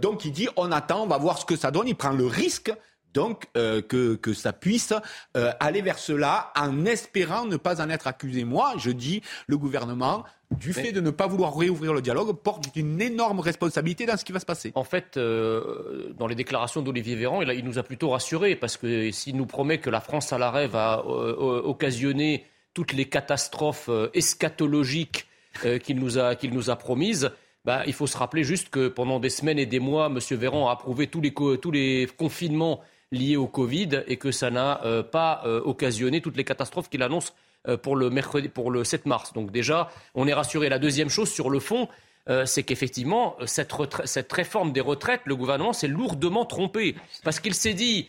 donc, 0.00 0.24
il 0.24 0.32
dit 0.32 0.48
on 0.56 0.72
attend, 0.72 1.04
on 1.04 1.06
va 1.06 1.18
voir 1.18 1.38
ce 1.38 1.44
que 1.44 1.56
ça 1.56 1.70
donne. 1.70 1.86
Il 1.86 1.94
prend 1.94 2.10
le 2.10 2.26
risque 2.26 2.72
donc 3.14 3.46
euh, 3.56 3.82
que, 3.82 4.14
que, 4.14 4.32
ça 4.32 4.52
puisse 4.52 4.92
euh, 5.36 5.52
aller 5.60 5.82
vers 5.82 5.98
cela 5.98 6.52
en 6.56 6.84
espérant 6.84 7.44
ne 7.44 7.56
pas 7.56 7.82
en 7.82 7.90
être 7.90 8.06
accusé. 8.06 8.44
Moi, 8.44 8.74
je 8.78 8.90
dis, 8.90 9.22
le 9.46 9.58
gouvernement, 9.58 10.24
du 10.50 10.72
fait 10.72 10.92
de 10.92 11.00
ne 11.00 11.10
pas 11.10 11.26
vouloir 11.26 11.56
réouvrir 11.56 11.92
le 11.92 12.02
dialogue, 12.02 12.32
porte 12.32 12.74
une 12.74 13.00
énorme 13.00 13.40
responsabilité 13.40 14.06
dans 14.06 14.16
ce 14.16 14.24
qui 14.24 14.32
va 14.32 14.40
se 14.40 14.46
passer. 14.46 14.72
En 14.74 14.84
fait, 14.84 15.16
euh, 15.16 16.12
dans 16.18 16.26
les 16.26 16.34
déclarations 16.34 16.82
d'Olivier 16.82 17.16
Véran, 17.16 17.42
il, 17.42 17.50
il, 17.50 17.64
nous 17.64 17.78
a 17.78 17.82
plutôt 17.82 18.10
rassurés, 18.10 18.56
parce 18.56 18.76
que 18.76 19.10
s'il 19.10 19.36
nous 19.36 19.46
promet 19.46 19.78
que 19.78 19.90
la 19.90 20.00
France 20.00 20.32
à 20.32 20.38
l'arrêt 20.38 20.66
va 20.66 21.04
occasionner 21.04 22.46
toutes 22.74 22.92
les 22.92 23.06
catastrophes 23.06 23.90
eschatologiques 24.14 25.26
qu'il 25.82 25.98
nous, 25.98 26.18
a, 26.18 26.36
qu'il 26.36 26.52
nous 26.52 26.70
a 26.70 26.76
promises, 26.76 27.30
bah, 27.64 27.82
il 27.86 27.92
faut 27.92 28.06
se 28.06 28.16
rappeler 28.16 28.44
juste 28.44 28.70
que 28.70 28.88
pendant 28.88 29.20
des 29.20 29.28
semaines 29.28 29.58
et 29.58 29.66
des 29.66 29.80
mois, 29.80 30.06
M. 30.06 30.18
Véran 30.36 30.68
a 30.68 30.72
approuvé 30.72 31.08
tous 31.08 31.20
les, 31.20 31.32
tous 31.32 31.70
les 31.70 32.08
confinements 32.16 32.80
liées 33.12 33.36
au 33.36 33.46
Covid 33.46 34.02
et 34.06 34.16
que 34.16 34.30
ça 34.30 34.50
n'a 34.50 34.84
euh, 34.84 35.02
pas 35.02 35.42
euh, 35.44 35.60
occasionné 35.64 36.20
toutes 36.20 36.36
les 36.36 36.44
catastrophes 36.44 36.88
qu'il 36.88 37.02
annonce 37.02 37.34
euh, 37.68 37.76
pour 37.76 37.96
le 37.96 38.10
mercredi, 38.10 38.48
pour 38.48 38.70
le 38.70 38.84
7 38.84 39.06
mars. 39.06 39.32
Donc 39.32 39.50
déjà, 39.50 39.90
on 40.14 40.26
est 40.26 40.32
rassuré. 40.32 40.68
La 40.68 40.78
deuxième 40.78 41.08
chose 41.08 41.30
sur 41.30 41.50
le 41.50 41.60
fond, 41.60 41.88
c'est 42.44 42.62
qu'effectivement, 42.62 43.34
cette, 43.44 43.72
cette 44.04 44.32
réforme 44.32 44.72
des 44.72 44.80
retraites, 44.80 45.22
le 45.24 45.34
gouvernement 45.34 45.72
s'est 45.72 45.88
lourdement 45.88 46.44
trompé 46.44 46.94
parce 47.24 47.40
qu'il 47.40 47.54
s'est 47.54 47.74
dit 47.74 48.08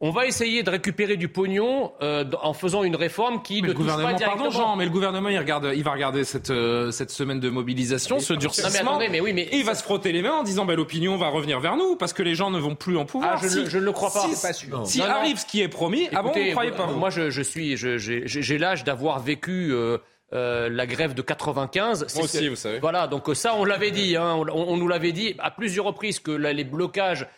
on 0.00 0.10
va 0.10 0.26
essayer 0.26 0.62
de 0.62 0.68
récupérer 0.70 1.16
du 1.16 1.28
pognon 1.28 1.92
euh, 2.02 2.24
en 2.42 2.52
faisant 2.52 2.84
une 2.84 2.96
réforme 2.96 3.42
qui 3.42 3.62
ne 3.62 3.72
touche 3.72 3.86
pas 3.86 3.96
directement. 3.96 4.36
Pardon 4.36 4.50
Jean, 4.50 4.76
mais 4.76 4.84
le 4.84 4.90
gouvernement 4.90 5.30
il 5.30 5.38
regarde, 5.38 5.72
il 5.74 5.82
va 5.82 5.92
regarder 5.92 6.24
cette 6.24 6.50
euh, 6.50 6.90
cette 6.90 7.10
semaine 7.10 7.40
de 7.40 7.48
mobilisation, 7.48 8.18
ce 8.18 8.34
durcissement. 8.34 8.98
mais 8.98 9.20
oui, 9.20 9.32
mais 9.32 9.42
et 9.42 9.56
il 9.56 9.64
va 9.64 9.74
se 9.74 9.82
frotter 9.82 10.12
les 10.12 10.22
mains 10.22 10.34
en 10.34 10.42
disant 10.42 10.66
bah, 10.66 10.74
l'opinion 10.74 11.16
va 11.16 11.28
revenir 11.28 11.60
vers 11.60 11.76
nous 11.76 11.96
parce 11.96 12.12
que 12.12 12.22
les 12.22 12.34
gens 12.34 12.50
ne 12.50 12.58
vont 12.58 12.74
plus 12.74 12.98
en 12.98 13.06
pouvoir. 13.06 13.40
Ah, 13.42 13.46
je, 13.46 13.78
ne 13.78 13.82
le 13.82 13.92
crois 13.92 14.12
pas. 14.12 14.28
Si, 14.28 14.42
pas 14.46 14.52
sûr. 14.52 14.86
si 14.86 15.00
arrive 15.00 15.38
ce 15.38 15.46
qui 15.46 15.62
est 15.62 15.68
promis, 15.68 16.08
ah 16.14 16.22
bon, 16.22 16.32
vous 16.32 16.50
croyez 16.50 16.72
pas 16.72 16.86
Moi, 16.86 17.10
je, 17.10 17.30
je 17.30 17.42
suis, 17.42 17.76
j'ai 17.76 18.58
l'âge 18.58 18.84
d'avoir 18.84 19.20
vécu. 19.20 19.72
Euh, 19.72 19.98
euh, 20.32 20.68
la 20.68 20.86
grève 20.86 21.14
de 21.14 21.22
95. 21.22 22.12
Moi 22.16 22.24
aussi, 22.24 22.48
vous 22.48 22.56
savez. 22.56 22.80
Voilà, 22.80 23.06
donc 23.06 23.28
ça, 23.34 23.54
on 23.54 23.64
l'avait 23.64 23.92
dit, 23.92 24.16
hein, 24.16 24.34
on, 24.34 24.48
on, 24.50 24.76
nous 24.76 24.88
l'avait 24.88 25.12
dit 25.12 25.36
à 25.38 25.52
plusieurs 25.52 25.84
reprises 25.84 26.18
que 26.18 26.32
là, 26.32 26.52
les 26.52 26.64
blocages 26.64 27.28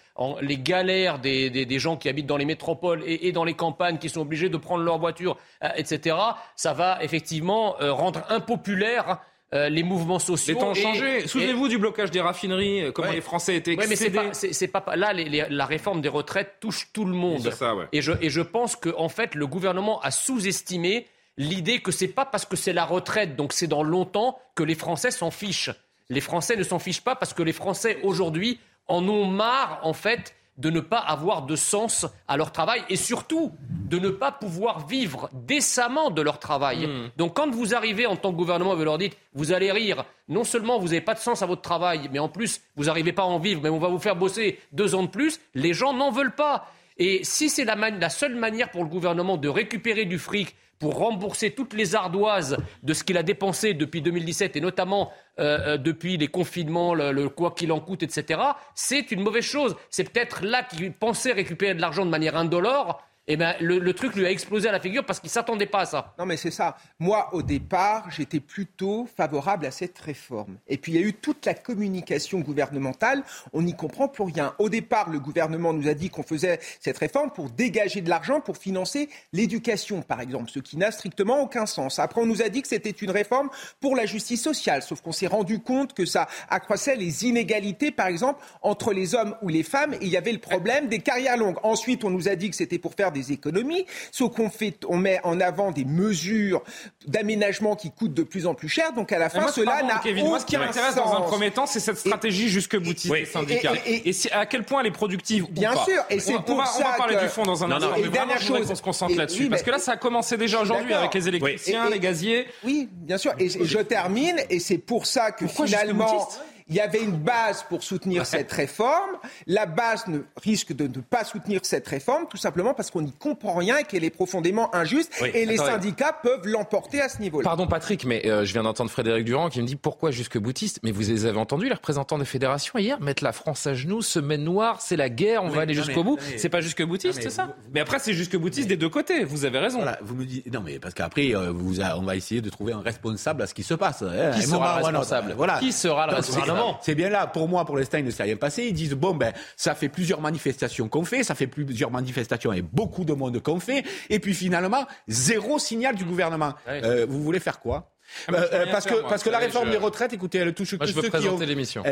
les 0.41 0.59
galères 0.59 1.19
des, 1.19 1.79
gens 1.79 1.97
qui 1.97 2.09
habitent 2.09 2.27
dans 2.27 2.37
les 2.37 2.45
métropoles 2.45 3.03
et, 3.07 3.33
dans 3.33 3.45
les 3.45 3.55
campagnes, 3.55 3.99
qui 3.99 4.09
sont 4.09 4.21
obligés 4.21 4.49
de 4.49 4.57
prendre 4.57 4.83
leur 4.83 4.99
voiture, 4.99 5.37
euh, 5.63 5.69
etc., 5.77 6.17
ça 6.57 6.73
va 6.73 7.03
effectivement 7.03 7.81
euh, 7.81 7.93
rendre 7.93 8.25
impopulaire 8.29 9.21
euh, 9.55 9.69
les 9.69 9.83
mouvements 9.83 10.19
sociaux. 10.19 10.55
Les 10.55 10.61
temps 10.61 10.71
ont 10.71 10.75
changé. 10.75 11.27
Souvenez-vous 11.27 11.69
du 11.69 11.79
blocage 11.79 12.11
des 12.11 12.21
raffineries, 12.21 12.93
comment 12.93 13.13
les 13.13 13.21
Français 13.21 13.57
étaient 13.57 13.73
excédés. 13.73 14.19
mais 14.19 14.53
c'est 14.53 14.69
pas, 14.69 14.85
là 14.97 15.13
la 15.15 15.67
réforme 15.67 16.01
des 16.01 16.09
retraites 16.09 16.57
touche 16.61 16.91
tout 16.93 17.05
le 17.05 17.15
monde. 17.15 17.51
Ça, 17.53 17.75
et, 17.93 18.03
je, 18.03 18.13
et 18.21 18.29
je 18.29 18.41
pense 18.41 18.77
que 18.77 18.91
en 18.97 19.09
fait 19.09 19.35
le 19.35 19.47
gouvernement 19.47 20.01
a 20.01 20.11
sous-estimé 20.11 21.07
l'idée 21.39 21.81
que 21.81 21.93
c'est 21.93 22.09
pas 22.09 22.27
parce 22.27 22.45
que 22.45 22.57
c'est 22.57 22.73
la 22.73 22.85
retraite, 22.85 23.37
donc 23.37 23.53
c'est 23.53 23.69
dans 23.69 23.85
longtemps 23.85 24.39
que 24.55 24.65
les 24.65 24.75
Français 24.75 25.11
s'en 25.11 25.31
fichent. 25.31 25.71
Les 26.11 26.21
Français 26.21 26.57
ne 26.57 26.63
s'en 26.63 26.79
fichent 26.79 27.03
pas 27.03 27.15
parce 27.15 27.33
que 27.33 27.43
les 27.43 27.53
Français 27.53 27.99
aujourd'hui 28.03 28.59
en 28.89 29.07
ont 29.09 29.27
marre, 29.27 29.81
en 29.83 29.93
fait, 29.93 30.35
de 30.59 30.71
ne 30.71 30.81
pas 30.81 30.99
avoir 30.99 31.43
de 31.43 31.57
sens 31.57 32.07
à 32.27 32.37
leur 32.37 32.53
travail 32.53 32.83
et 32.89 32.97
surtout 32.97 33.53
de 33.71 33.99
ne 33.99 34.11
pas 34.11 34.33
pouvoir 34.33 34.87
vivre 34.87 35.31
décemment 35.33 36.11
de 36.11 36.21
leur 36.21 36.41
travail. 36.41 36.87
Hmm. 36.87 37.11
Donc 37.17 37.35
quand 37.35 37.51
vous 37.51 37.75
arrivez 37.75 38.07
en 38.07 38.17
tant 38.17 38.33
que 38.33 38.37
gouvernement 38.37 38.73
et 38.73 38.77
vous 38.77 38.85
leur 38.85 38.99
dites, 38.99 39.17
vous 39.35 39.53
allez 39.53 39.71
rire, 39.71 40.05
non 40.29 40.43
seulement 40.45 40.79
vous 40.79 40.89
n'avez 40.89 41.01
pas 41.01 41.15
de 41.15 41.21
sens 41.21 41.43
à 41.43 41.47
votre 41.47 41.63
travail, 41.63 42.11
mais 42.13 42.19
en 42.19 42.29
plus 42.29 42.61
vous 42.77 42.85
n'arrivez 42.85 43.13
pas 43.13 43.23
à 43.23 43.27
en 43.27 43.39
vivre, 43.39 43.61
mais 43.63 43.69
on 43.69 43.79
va 43.79 43.89
vous 43.89 44.01
faire 44.01 44.17
bosser 44.17 44.59
deux 44.73 44.97
ans 44.97 45.05
de 45.05 45.09
plus, 45.09 45.41
les 45.55 45.73
gens 45.73 45.93
n'en 45.93 46.11
veulent 46.11 46.35
pas. 46.35 46.67
Et 46.99 47.21
si 47.23 47.49
c'est 47.49 47.65
la, 47.65 47.77
la 47.77 48.11
seule 48.11 48.35
manière 48.35 48.73
pour 48.73 48.83
le 48.83 48.91
gouvernement 48.91 49.37
de 49.37 49.49
récupérer 49.49 50.05
du 50.07 50.19
fric 50.19 50.57
pour 50.79 50.99
rembourser 50.99 51.51
toutes 51.51 51.75
les 51.75 51.95
ardoises 51.95 52.57
de 52.83 52.93
ce 52.93 53.05
qu'il 53.05 53.17
a 53.17 53.23
dépensé 53.23 53.75
depuis 53.75 54.01
2017 54.01 54.57
et 54.57 54.61
notamment 54.61 55.13
euh, 55.39 55.75
euh, 55.75 55.77
depuis 55.77 56.17
les 56.17 56.29
confinements, 56.29 56.95
le, 56.95 57.29
quoi 57.29 57.53
qu'il 57.53 57.73
en 57.73 57.81
coûte, 57.81 58.03
etc., 58.03 58.41
c'est 58.75 59.11
une 59.11 59.23
mauvaise 59.23 59.45
chose. 59.45 59.77
C'est 59.91 60.05
peut-être 60.05 60.45
là 60.45 60.63
qu'il 60.63 60.93
pensait 60.93 61.33
récupérer 61.33 61.75
de 61.75 61.81
l'argent 61.81 62.05
de 62.05 62.11
manière 62.11 62.37
indolore 62.37 63.03
eh 63.31 63.37
ben, 63.37 63.55
le, 63.61 63.93
truc 63.93 64.17
lui 64.17 64.25
a 64.25 64.31
explosé 64.31 64.71
à 64.71 64.73
la 64.73 64.81
figure 64.81 65.05
parce 65.05 65.21
qu'il 65.21 65.29
ne 65.29 65.33
s'attendait 65.33 65.67
pas 65.67 65.81
à 65.81 65.85
ça. 65.85 66.15
Non, 66.19 66.25
mais 66.25 66.39
c'est 66.39 66.51
ça. 66.51 66.79
Moi, 66.99 67.29
au 67.35 67.43
départ, 67.43 68.11
j'étais 68.11 68.41
plutôt 68.41 69.07
favorable 69.17 69.67
à 69.67 69.71
cette 69.71 69.99
réforme. 69.99 70.57
Et 70.67 70.79
puis, 70.79 70.93
il 70.93 71.01
y 71.01 71.05
a 71.05 71.07
eu 71.07 71.13
toute 71.13 71.45
la 71.45 71.53
communication 71.53 72.41
gouvernementale. 72.41 73.23
On 73.53 73.61
n'y 73.61 73.75
comprend 73.75 74.09
plus 74.09 74.25
rien. 74.25 74.55
Au 74.59 74.71
départ, 74.71 75.11
le 75.11 75.21
gouvernement 75.21 75.75
nous 75.75 75.89
a 75.89 75.95
dit 75.95 76.09
qu'on 76.09 76.23
faisait 76.23 76.59
cette 76.81 76.97
réforme 76.97 77.31
pour 77.31 77.51
dégager 77.51 78.01
de 78.01 78.09
l'argent 78.09 78.41
pour 78.41 78.57
financer 78.57 79.11
l'éducation, 79.35 80.01
par 80.01 80.23
exemple, 80.23 80.51
ce 80.51 80.61
qui 80.61 80.79
n'a 80.79 80.91
strictement 80.91 81.43
aucun 81.43 81.67
sens. 81.67 81.99
Après, 81.99 82.23
on 82.23 82.27
nous 82.27 82.41
a 82.41 82.49
dit 82.49 82.63
que 82.63 82.69
c'était 82.69 82.89
une 82.91 83.11
réforme 83.11 83.51
pour 83.81 83.95
la 83.95 84.07
justice 84.07 84.43
sociale, 84.43 84.83
sauf 84.83 85.03
qu'on 85.03 85.13
s'est 85.13 85.27
rendu 85.27 85.61
compte 85.61 85.93
que 85.93 86.07
ça 86.07 86.29
accroissait 86.49 86.97
les 86.97 87.27
inégalités, 87.27 87.91
par 87.91 88.07
exemple, 88.07 88.43
entre 88.63 88.95
les 88.95 89.15
hommes 89.15 89.37
ou 89.43 89.49
les 89.49 89.65
femmes. 89.65 89.93
Et 89.95 89.99
il 90.03 90.09
y 90.09 90.17
avait 90.17 90.33
le 90.33 90.39
problème 90.39 90.89
des 90.89 91.01
carrières 91.01 91.37
longues. 91.37 91.59
Ensuite, 91.63 92.05
on 92.05 92.11
nous 92.11 92.27
a 92.29 92.35
dit 92.35 92.49
que 92.49 92.57
c'était 92.57 92.79
pour 92.79 92.95
faire 92.95 93.13
des 93.13 93.18
des 93.19 93.33
économies, 93.33 93.87
sauf 94.13 94.35
qu'on 94.35 94.51
fait, 94.51 94.79
on 94.89 94.97
met 94.97 95.21
en 95.25 95.41
avant 95.41 95.71
des 95.73 95.85
mesures 95.85 96.63
d'aménagement 97.07 97.77
qui 97.77 97.91
coûtent 97.91 98.15
de 98.15 98.23
plus 98.23 98.47
en 98.47 98.55
plus 98.55 98.69
cher. 98.69 98.93
Donc 98.93 99.13
à 99.13 99.19
la 99.19 99.29
fin, 99.29 99.49
cela 99.49 99.83
n'a 99.83 99.97
aucun 99.97 100.15
Moi, 100.25 100.41
ce 100.41 100.47
qui 100.47 100.57
m'intéresse 100.57 100.95
dans 100.95 101.15
un 101.15 101.23
premier 101.23 101.51
temps, 101.51 101.67
c'est 101.67 101.81
cette 101.81 101.99
stratégie 101.99 102.49
jusque 102.49 102.77
boutiste 102.77 103.13
des 103.13 103.25
syndicats. 103.25 103.73
Et, 103.87 104.13
à 104.33 104.47
quel 104.47 104.65
point 104.65 104.81
elle 104.81 104.89
est 104.89 104.91
productive 104.91 105.47
Bien 105.51 105.73
ou 105.73 105.77
pas. 105.77 105.85
sûr, 105.85 106.03
et 106.11 106.21
c'est 106.21 106.39
pour 106.45 106.59
va, 106.59 106.67
ça 106.67 106.81
on 106.81 106.91
va 106.91 106.97
parler 106.97 107.17
que... 107.17 107.23
du 107.23 107.29
fond 107.29 107.43
dans 107.43 107.65
un 107.65 107.71
instant. 107.71 107.93
Mais 107.97 108.09
dernière 108.09 108.41
chose, 108.41 108.71
on 108.71 108.75
se 108.75 108.83
concentre 108.83 109.17
là-dessus, 109.17 109.49
parce 109.49 109.63
que 109.63 109.71
là, 109.71 109.79
ça 109.79 109.93
a 109.93 109.97
commencé 109.97 110.37
déjà 110.37 110.61
aujourd'hui 110.61 110.93
avec 110.93 111.15
les 111.15 111.29
électriciens, 111.29 111.91
les 111.91 112.01
gaziers. 112.01 112.47
Oui, 112.65 112.89
bien 112.93 113.19
sûr. 113.19 113.33
Et, 113.39 113.49
je 113.49 113.79
termine, 113.79 114.37
et 114.51 114.61
c'est 114.61 114.79
pour 114.79 115.07
ça 115.07 115.33
que 115.33 115.47
finalement 115.47 116.29
il 116.69 116.75
y 116.75 116.81
avait 116.81 117.03
une 117.03 117.17
base 117.17 117.65
pour 117.69 117.83
soutenir 117.83 118.27
cette 118.27 118.53
réforme. 118.53 119.17
La 119.47 119.67
base 119.67 120.07
ne, 120.07 120.21
risque 120.43 120.73
de 120.75 120.87
ne 120.87 121.03
pas 121.03 121.25
soutenir 121.25 121.61
cette 121.63 121.87
réforme, 121.89 122.27
tout 122.29 122.37
simplement 122.37 122.75
parce 122.75 122.91
qu'on 122.91 123.03
n'y 123.03 123.13
comprend 123.13 123.55
rien 123.55 123.79
et 123.79 123.85
qu'elle 123.85 124.05
est 124.05 124.11
profondément 124.11 124.75
injuste. 124.75 125.13
et 125.35 125.47
les 125.47 125.57
syndicats 125.57 126.17
peuvent 126.23 126.47
l'emporter 126.47 127.01
à 127.01 127.09
ce 127.09 127.21
niveau-là. 127.21 127.45
Pardon 127.45 127.67
Patrick, 127.67 128.05
mais 128.05 128.27
euh, 128.27 128.45
je 128.45 128.53
viens 128.53 128.63
d'entendre 128.63 128.91
Frédéric 128.91 129.25
Durand 129.25 129.49
qui 129.49 129.61
me 129.63 129.67
dit 129.67 129.77
pourquoi 129.77 130.11
jusque 130.11 130.39
boutiste? 130.39 130.81
Mais 130.83 130.93
vous 130.93 131.01
les 131.01 131.27
avez 131.27 131.39
entendus, 131.39 131.69
les 131.69 131.75
représentants 131.75 132.19
des 132.19 132.25
fédérations 132.25 132.79
hier, 132.79 133.01
mettre 133.01 133.25
la 133.25 133.33
France 133.33 133.67
à 133.67 133.75
genoux, 133.75 134.03
semaine 134.03 134.45
noire, 134.45 134.81
c'est 134.81 134.97
la 134.97 135.09
guerre, 135.09 135.45
on 135.45 135.49
va 135.49 135.63
aller 135.63 135.75
jusqu'au 135.75 136.05
bout. 136.05 136.19
C'est 136.37 136.49
pas 136.49 136.61
jusque 136.61 136.83
boutiste, 136.83 137.23
c'est 137.23 137.31
ça 137.31 137.55
Mais 137.73 137.81
après, 137.81 137.99
c'est 137.99 138.13
jusque 138.13 138.37
boutiste 138.37 138.69
des 138.69 138.77
deux 138.77 138.89
côtés. 138.89 139.25
Vous 139.25 139.45
avez 139.45 139.59
raison. 139.59 139.81
vous 140.03 140.15
me 140.15 140.25
dites 140.25 140.53
non, 140.53 140.61
mais 140.65 140.79
parce 140.79 140.95
qu'après, 140.95 141.35
euh, 141.35 141.53
on 141.97 142.03
va 142.03 142.17
essayer 142.17 142.41
de 142.41 142.51
trouver 142.51 142.73
un 142.73 142.81
responsable 142.81 143.43
à 143.43 143.47
ce 143.47 143.55
qui 143.55 143.63
se 143.63 143.75
passe. 143.75 144.03
Hein. 144.03 144.33
Qui 144.35 144.43
sera 144.43 144.81
le 144.81 144.85
responsable 144.85 145.35
Voilà. 145.37 145.59
Qui 145.59 145.73
sera 145.73 146.07
le 146.07 146.15
responsable 146.15 146.58
c'est 146.81 146.95
bien 146.95 147.09
là. 147.09 147.27
Pour 147.27 147.49
moi, 147.49 147.65
pour 147.65 147.77
l'instant, 147.77 147.99
il 147.99 148.05
ne 148.05 148.11
s'est 148.11 148.23
rien 148.23 148.37
passé. 148.37 148.65
Ils 148.67 148.75
disent 148.75 148.95
bon 148.95 149.15
ben, 149.15 149.33
ça 149.57 149.75
fait 149.75 149.89
plusieurs 149.89 150.21
manifestations 150.21 150.89
qu'on 150.89 151.05
fait, 151.05 151.23
ça 151.23 151.35
fait 151.35 151.47
plusieurs 151.47 151.91
manifestations 151.91 152.53
et 152.53 152.63
beaucoup 152.63 153.05
de 153.05 153.13
monde 153.13 153.41
qu'on 153.43 153.61
fait, 153.61 153.85
et 154.11 154.19
puis 154.19 154.35
finalement 154.35 154.85
zéro 155.09 155.59
signal 155.59 155.95
du 155.95 156.05
gouvernement. 156.05 156.53
Euh, 156.85 157.07
vous 157.09 157.23
voulez 157.23 157.41
faire 157.41 157.61
quoi? 157.61 157.91
Euh, 158.31 158.47
euh, 158.53 158.67
parce 158.71 158.87
que, 158.87 159.09
parce 159.09 159.23
que 159.23 159.31
la 159.31 159.39
réforme 159.39 159.71
des 159.71 159.77
retraites, 159.77 160.13
écoutez, 160.13 160.39
elle 160.39 160.55
touche 160.55 160.77
que 160.77 160.87
ceux 160.87 161.03
qui 161.09 161.29
ont. 161.29 161.39
l'émission. 161.39 161.83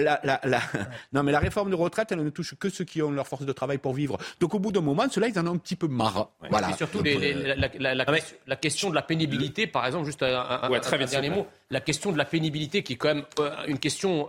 non, 1.13 1.23
mais 1.23 1.33
la 1.33 1.39
réforme 1.39 1.71
des 1.71 1.77
retraites, 1.77 2.13
elle 2.13 2.23
ne 2.23 2.31
touche 2.31 2.55
que 2.59 2.69
ceux 2.69 2.85
qui 2.85 3.03
ont 3.03 3.11
leur 3.11 3.27
force 3.27 3.45
de 3.45 3.53
travail 3.53 3.79
pour 3.79 3.95
vivre. 3.95 4.19
Donc, 4.41 4.55
au 4.55 4.59
bout 4.59 4.73
d'un 4.73 4.81
moment, 4.81 5.07
ceux-là, 5.09 5.29
ils 5.29 5.39
en 5.39 5.47
ont 5.47 5.55
un 5.55 5.59
petit 5.59 5.77
peu 5.77 5.89
marre. 5.89 6.31
Voilà. 6.51 6.71
Et 6.71 6.75
surtout, 6.75 7.03
la, 7.03 8.57
question 8.57 8.91
de 8.91 8.95
la 8.95 9.03
pénibilité, 9.03 9.67
par 9.67 9.87
exemple, 9.87 10.07
juste 10.07 10.23
un, 10.23 10.69
dernier 11.07 11.31
mot, 11.31 11.47
la 11.71 11.81
question 11.81 12.13
de 12.13 12.19
la 12.19 12.25
pénibilité, 12.25 12.83
qui 12.83 12.95
est 12.95 12.97
quand 12.97 13.15
même 13.15 13.25
euh, 13.39 13.51
une 13.67 13.79
question 13.79 14.29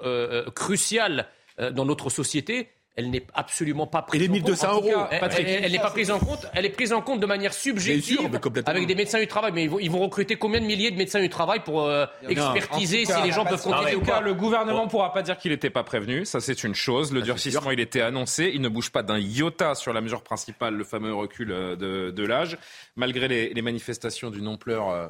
cruciale 0.56 1.28
dans 1.72 1.86
notre 1.86 2.10
société 2.10 2.70
elle 2.98 3.12
n'est 3.12 3.26
absolument 3.36 3.86
pas 3.86 4.02
prise 4.02 4.28
en 4.28 4.34
1200 4.34 4.68
compte. 4.68 4.84
euros, 4.84 5.06
Elle, 5.12 5.72
n'est 5.72 5.80
pas 5.80 5.92
prise 5.92 6.10
en 6.10 6.18
compte. 6.18 6.48
Elle 6.54 6.66
est 6.66 6.72
prise 6.72 6.92
en 6.92 7.02
compte 7.02 7.20
de 7.20 7.28
manière 7.28 7.54
subjective 7.54 8.28
avec 8.66 8.88
des 8.88 8.96
médecins 8.96 9.20
du 9.20 9.28
travail. 9.28 9.52
Mais 9.54 9.66
ils 9.66 9.92
vont, 9.92 10.00
recruter 10.00 10.36
combien 10.36 10.60
de 10.60 10.66
milliers 10.66 10.90
de 10.90 10.98
médecins 10.98 11.22
du 11.22 11.30
travail 11.30 11.60
pour 11.60 11.84
euh, 11.84 12.06
expertiser 12.28 13.06
si 13.06 13.22
les 13.24 13.32
gens 13.32 13.46
peuvent 13.46 13.62
continuer 13.62 13.96
ou 13.96 14.02
pas 14.02 14.20
Le 14.22 14.34
gouvernement 14.34 14.86
ne 14.86 14.90
pourra 14.90 15.14
pas 15.14 15.22
dire 15.22 15.38
qu'il 15.38 15.52
n'était 15.52 15.70
pas 15.70 15.84
prévenu. 15.84 16.26
Ça, 16.26 16.40
c'est 16.40 16.64
une 16.64 16.74
chose. 16.74 17.14
Le 17.14 17.22
durcissement, 17.22 17.70
il 17.70 17.80
était 17.80 18.02
annoncé. 18.02 18.52
Il 18.54 18.62
ne 18.62 18.70
bouge 18.70 18.90
pas 18.90 19.04
d'un 19.04 19.20
iota 19.20 19.76
sur 19.76 19.94
la 19.94 20.02
mesure 20.02 20.24
principale, 20.24 20.74
le 20.74 20.84
fameux 20.84 21.14
recul 21.14 21.52
euh, 21.52 21.76
de, 21.76 22.26
l'âge, 22.26 22.58
malgré 22.96 23.28
les, 23.28 23.54
les 23.54 23.62
manifestations 23.62 24.32
d'une 24.32 24.48
ampleur 24.48 24.90
euh, 24.90 25.08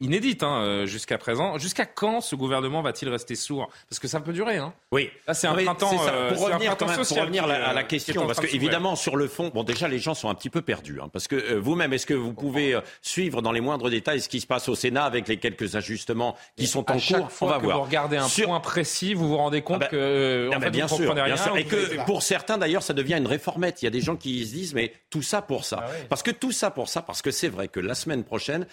inédite 0.00 0.42
hein, 0.42 0.62
euh, 0.62 0.86
jusqu'à 0.86 1.18
présent. 1.18 1.58
Jusqu'à 1.58 1.86
quand 1.86 2.20
ce 2.20 2.34
gouvernement 2.34 2.82
va-t-il 2.82 3.10
rester 3.10 3.34
sourd? 3.34 3.68
Parce 3.88 3.98
que 3.98 4.08
ça 4.08 4.20
peut 4.20 4.32
durer. 4.32 4.56
Hein. 4.56 4.72
Oui. 4.90 5.10
Là, 5.26 5.34
c'est 5.34 5.46
un 5.46 5.54
printemps. 5.54 5.90
Euh, 6.08 6.32
pour 6.32 6.46
revenir, 6.46 6.76
quand 6.76 6.86
même, 6.86 7.04
pour 7.04 7.16
revenir 7.18 7.44
à 7.44 7.72
la 7.72 7.82
question, 7.84 8.26
parce 8.26 8.40
que 8.40 8.54
évidemment, 8.54 8.96
sur 8.96 9.16
le 9.16 9.28
fond, 9.28 9.50
bon, 9.54 9.62
déjà, 9.62 9.88
les 9.88 9.98
gens 9.98 10.14
sont 10.14 10.28
un 10.28 10.34
petit 10.34 10.50
peu 10.50 10.62
perdus. 10.62 11.00
Hein, 11.02 11.08
parce 11.12 11.28
que 11.28 11.36
euh, 11.36 11.60
vous-même, 11.60 11.92
est-ce 11.92 12.06
que 12.06 12.14
vous 12.14 12.32
pouvez 12.32 12.78
suivre 13.02 13.42
dans 13.42 13.52
les 13.52 13.60
moindres 13.60 13.90
détails 13.90 14.20
ce 14.20 14.28
qui 14.28 14.40
se 14.40 14.46
passe 14.46 14.68
au 14.68 14.74
Sénat 14.74 15.04
avec 15.04 15.28
les 15.28 15.36
quelques 15.36 15.76
ajustements 15.76 16.36
qui 16.56 16.66
sont 16.66 16.90
en 16.90 16.98
cours? 16.98 17.28
On 17.40 17.46
va 17.46 17.58
que 17.58 17.64
voir. 17.64 17.78
Vous 17.78 17.84
regardez 17.84 18.16
un 18.16 18.28
point 18.28 18.60
précis, 18.60 19.14
vous 19.14 19.28
vous 19.28 19.36
rendez 19.36 19.62
compte 19.62 19.82
ah 19.82 19.88
ben, 19.90 19.90
que 19.90 20.50
ah 20.52 20.56
en 20.56 20.60
fait, 20.60 20.70
bien, 20.70 20.88
sûr, 20.88 21.14
rien, 21.14 21.36
Et 21.56 21.64
que 21.64 22.04
pour 22.06 22.22
certains, 22.22 22.58
d'ailleurs, 22.58 22.82
ça 22.82 22.94
devient 22.94 23.16
une 23.16 23.26
réformette. 23.26 23.82
Il 23.82 23.84
y 23.84 23.88
a 23.88 23.92
des 23.92 24.00
gens 24.00 24.16
qui 24.16 24.46
se 24.46 24.52
disent, 24.52 24.74
mais 24.74 24.92
tout 25.10 25.22
ça 25.22 25.42
pour 25.42 25.64
ça. 25.64 25.80
Ah 25.82 25.90
parce 26.08 26.22
que 26.22 26.30
tout 26.30 26.52
ça 26.52 26.70
pour 26.70 26.88
ça, 26.88 27.02
parce 27.02 27.22
que 27.22 27.30
c'est 27.30 27.48
vrai 27.48 27.68
que 27.68 27.80
la 27.80 27.94
semaine 27.94 28.24
prochaine, 28.24 28.66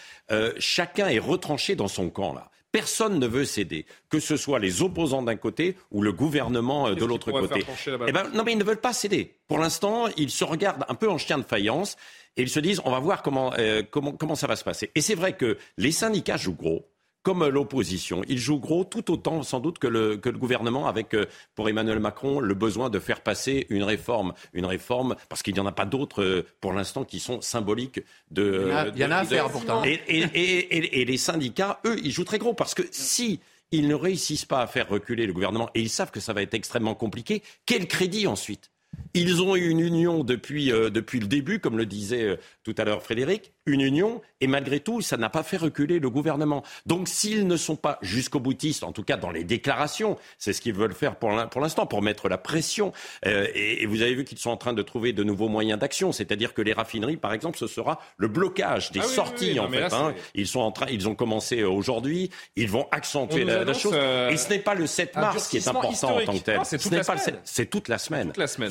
chacun 0.58 1.08
est 1.08 1.17
retranché 1.20 1.76
dans 1.76 1.88
son 1.88 1.98
son 1.98 2.10
camp 2.10 2.34
là. 2.34 2.50
Personne 2.72 3.18
ne 3.18 3.26
veut 3.26 3.46
céder, 3.46 3.86
que 4.10 4.20
ce 4.20 4.38
soit 4.38 4.60
les 4.60 4.82
opposants 4.82 5.24
d'un 5.24 5.38
côté 5.38 5.78
ou 5.90 6.02
le 6.02 6.12
gouvernement 6.12 6.90
euh, 6.90 6.96
de 6.96 7.06
l'autre 7.06 7.32
côté. 7.32 7.66
Eh 7.88 8.12
ben, 8.12 8.30
non, 8.34 8.44
mais 8.44 8.52
ils 8.52 8.58
ne 8.58 8.64
veulent 8.64 8.82
pas 8.82 8.94
céder. 8.94 9.36
Pour 9.48 9.58
l'instant, 9.58 10.08
ils 10.18 10.30
se 10.30 10.44
regardent 10.44 10.86
un 10.88 10.94
peu 10.94 11.10
en 11.10 11.18
chien 11.18 11.38
de 11.38 11.44
faïence 11.44 11.96
et 12.36 12.42
ils 12.42 12.50
se 12.50 12.60
disent 12.60 12.82
on 12.84 12.92
va 12.92 13.00
voir 13.00 13.24
comment, 13.24 13.54
euh, 13.58 13.82
comment, 13.90 14.12
comment 14.12 14.36
ça 14.36 14.48
va 14.48 14.56
se 14.56 14.64
passer. 14.64 14.92
Et 14.96 15.02
c'est 15.02 15.16
vrai 15.16 15.36
que 15.36 15.58
les 15.78 15.92
syndicats 15.92 16.38
jouent 16.38 16.56
gros 16.56 16.86
comme 17.28 17.46
l'opposition. 17.46 18.22
Il 18.30 18.38
joue 18.38 18.58
gros 18.58 18.86
tout 18.86 19.12
autant 19.12 19.44
sans 19.44 19.60
doute 19.60 19.80
que 19.80 19.88
le, 19.88 20.16
que 20.16 20.30
le 20.30 20.38
gouvernement 20.38 20.88
avec, 20.88 21.14
euh, 21.14 21.26
pour 21.56 21.68
Emmanuel 21.68 22.00
Macron, 22.00 22.40
le 22.40 22.54
besoin 22.54 22.90
de 22.90 23.00
faire 23.00 23.20
passer 23.20 23.68
une 23.70 23.84
réforme. 23.84 24.32
Une 24.54 24.66
réforme, 24.66 25.18
parce 25.28 25.44
qu'il 25.44 25.54
n'y 25.54 25.60
en 25.60 25.66
a 25.66 25.74
pas 25.74 25.86
d'autres 25.86 26.24
euh, 26.24 26.46
pour 26.62 26.72
l'instant 26.72 27.04
qui 27.04 27.20
sont 27.20 27.42
symboliques 27.42 28.00
de... 28.32 28.72
Il 28.96 29.02
y 29.02 29.04
en 29.04 29.12
a, 29.12 29.18
à 29.18 29.26
faire 29.26 29.50
pourtant. 29.50 29.84
Et, 29.84 30.00
et, 30.08 31.02
et, 31.02 31.04
les 31.04 31.18
syndicats, 31.18 31.82
eux, 31.86 31.98
ils 32.02 32.12
jouent 32.12 32.24
très 32.24 32.40
gros 32.40 32.54
parce 32.54 32.74
que 32.74 32.84
si 32.92 33.42
ils 33.74 33.90
ne 33.90 33.96
réussissent 33.96 34.46
pas 34.46 34.62
à 34.62 34.68
faire 34.68 34.88
reculer 34.88 35.28
le 35.28 35.34
gouvernement, 35.34 35.70
et 35.76 35.82
ils 35.82 35.90
savent 35.90 36.12
que 36.12 36.22
ça 36.22 36.32
va 36.32 36.42
être 36.42 36.54
extrêmement 36.54 36.96
compliqué, 36.96 37.44
quel 37.66 37.90
crédit 37.90 38.26
ensuite? 38.26 38.72
Ils 39.14 39.42
ont 39.42 39.56
eu 39.56 39.70
une 39.70 39.80
union 39.80 40.24
depuis, 40.24 40.72
euh, 40.72 40.90
depuis 40.90 41.20
le 41.20 41.28
début, 41.28 41.60
comme 41.60 41.78
le 41.78 41.86
disait 41.86 42.24
euh, 42.24 42.38
tout 42.64 42.76
à 42.78 42.84
l'heure 42.84 43.02
Frédéric, 43.02 43.54
une 43.66 43.82
union, 43.82 44.22
et 44.42 44.48
malgré 44.48 44.80
tout, 44.80 45.02
ça 45.02 45.18
n'a 45.18 45.30
pas 45.30 45.44
fait 45.44 45.58
reculer 45.58 46.00
le 46.00 46.10
gouvernement. 46.10 46.64
Donc 46.86 47.08
s'ils 47.08 47.48
ne 47.48 47.58
sont 47.58 47.76
pas 47.76 47.98
jusqu'au 48.02 48.40
boutiste, 48.40 48.84
en 48.84 48.92
tout 48.92 49.04
cas 49.04 49.18
dans 49.18 49.32
les 49.32 49.44
déclarations, 49.44 50.18
c'est 50.38 50.54
ce 50.54 50.62
qu'ils 50.62 50.74
veulent 50.74 50.94
faire 50.94 51.16
pour 51.16 51.32
l'instant, 51.32 51.86
pour 51.86 52.02
mettre 52.02 52.30
la 52.30 52.38
pression, 52.38 52.92
euh, 53.26 53.48
et, 53.54 53.86
vous 53.86 54.02
avez 54.02 54.16
vu 54.16 54.26
qu'ils 54.26 54.38
sont 54.38 54.50
en 54.50 54.58
train 54.58 54.74
de 54.74 54.82
trouver 54.82 55.14
de 55.14 55.24
nouveaux 55.24 55.48
moyens 55.48 55.80
d'action, 55.80 56.12
c'est-à-dire 56.12 56.54
que 56.54 56.62
les 56.62 56.74
raffineries, 56.74 57.18
par 57.18 57.34
exemple, 57.34 57.58
ce 57.58 57.68
sera 57.68 58.00
le 58.18 58.28
blocage 58.28 58.92
des 58.92 59.00
ah 59.00 59.04
sorties, 59.04 59.60
en 59.60 59.70
fait. 59.70 59.94
Hein. 59.94 60.14
Ils, 60.36 60.48
sont 60.48 60.60
en 60.60 60.72
train, 60.72 60.88
ils 60.90 61.08
ont 61.08 61.16
commencé 61.16 61.64
aujourd'hui, 61.64 62.30
ils 62.56 62.70
vont 62.70 62.88
accentuer 62.92 63.46
la, 63.46 63.74
chose. 63.74 63.96
et 63.96 64.38
ce 64.38 64.50
n'est 64.50 64.60
pas 64.60 64.74
le 64.76 64.88
7 64.88 65.16
mars 65.16 65.48
qui 65.48 65.58
est 65.58 65.68
important 65.68 66.18
en 66.18 66.26
tant 66.26 66.34
que 66.34 66.44
tel. 66.44 66.60
C'est 66.64 66.78
toute, 66.78 66.92
toute, 67.70 67.88
la 67.88 67.98
semaine. 67.98 68.28
Toute 68.28 68.38
la 68.38 68.48
semaine 68.48 68.70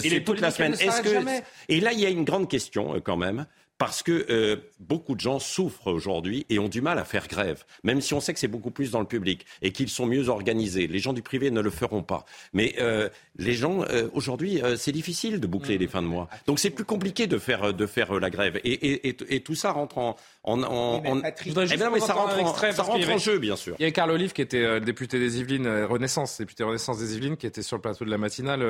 c'est 0.00 0.24
toute 0.24 0.40
la 0.40 0.50
semaine. 0.50 0.74
Est-ce 0.74 1.02
que 1.02 1.42
et 1.68 1.80
là 1.80 1.92
il 1.92 2.00
y 2.00 2.06
a 2.06 2.10
une 2.10 2.24
grande 2.24 2.48
question 2.48 2.94
euh, 2.94 3.00
quand 3.00 3.16
même 3.16 3.46
parce 3.80 4.02
que 4.02 4.26
euh, 4.28 4.56
beaucoup 4.78 5.14
de 5.14 5.20
gens 5.20 5.38
souffrent 5.38 5.86
aujourd'hui 5.86 6.44
et 6.50 6.58
ont 6.58 6.68
du 6.68 6.82
mal 6.82 6.98
à 6.98 7.04
faire 7.04 7.26
grève, 7.28 7.64
même 7.82 8.02
si 8.02 8.12
on 8.12 8.20
sait 8.20 8.34
que 8.34 8.38
c'est 8.38 8.46
beaucoup 8.46 8.70
plus 8.70 8.90
dans 8.90 9.00
le 9.00 9.06
public 9.06 9.46
et 9.62 9.72
qu'ils 9.72 9.88
sont 9.88 10.04
mieux 10.04 10.28
organisés. 10.28 10.86
Les 10.86 10.98
gens 10.98 11.14
du 11.14 11.22
privé 11.22 11.50
ne 11.50 11.62
le 11.62 11.70
feront 11.70 12.02
pas. 12.02 12.26
Mais 12.52 12.74
euh, 12.78 13.08
les 13.38 13.54
gens, 13.54 13.82
aujourd'hui, 14.12 14.60
c'est 14.76 14.92
difficile 14.92 15.40
de 15.40 15.46
boucler 15.46 15.78
les 15.78 15.86
fins 15.86 16.02
de 16.02 16.06
mois. 16.06 16.28
Donc 16.46 16.58
c'est 16.58 16.68
plus 16.68 16.84
compliqué 16.84 17.26
de 17.26 17.38
faire, 17.38 17.72
de 17.72 17.86
faire 17.86 18.20
la 18.20 18.28
grève. 18.28 18.60
Et, 18.64 19.08
et, 19.08 19.40
tout 19.40 19.54
ça 19.54 19.72
rentre 19.72 19.96
en... 19.96 20.16
en, 20.44 20.62
en, 20.62 21.02
en... 21.06 21.22
Eh 21.46 21.76
ben 21.78 21.90
mais 21.90 22.00
ça 22.00 22.12
rentre, 22.12 22.38
en, 22.38 22.54
ça 22.72 22.82
rentre 22.82 23.08
en 23.08 23.16
jeu, 23.18 23.38
bien 23.38 23.56
sûr. 23.56 23.76
Il 23.78 23.84
y 23.84 23.86
a 23.86 23.90
Carl 23.92 24.10
Olive 24.10 24.34
qui 24.34 24.42
était 24.42 24.78
député 24.82 25.18
des 25.18 25.40
Yvelines, 25.40 25.84
Renaissance, 25.84 26.36
député 26.36 26.64
Renaissance 26.64 26.98
des 26.98 27.16
Yvelines, 27.16 27.38
qui 27.38 27.46
était 27.46 27.62
sur 27.62 27.78
le 27.78 27.80
plateau 27.80 28.04
de 28.04 28.10
la 28.10 28.18
matinale 28.18 28.60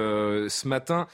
ce 0.48 0.68
matin. 0.68 1.08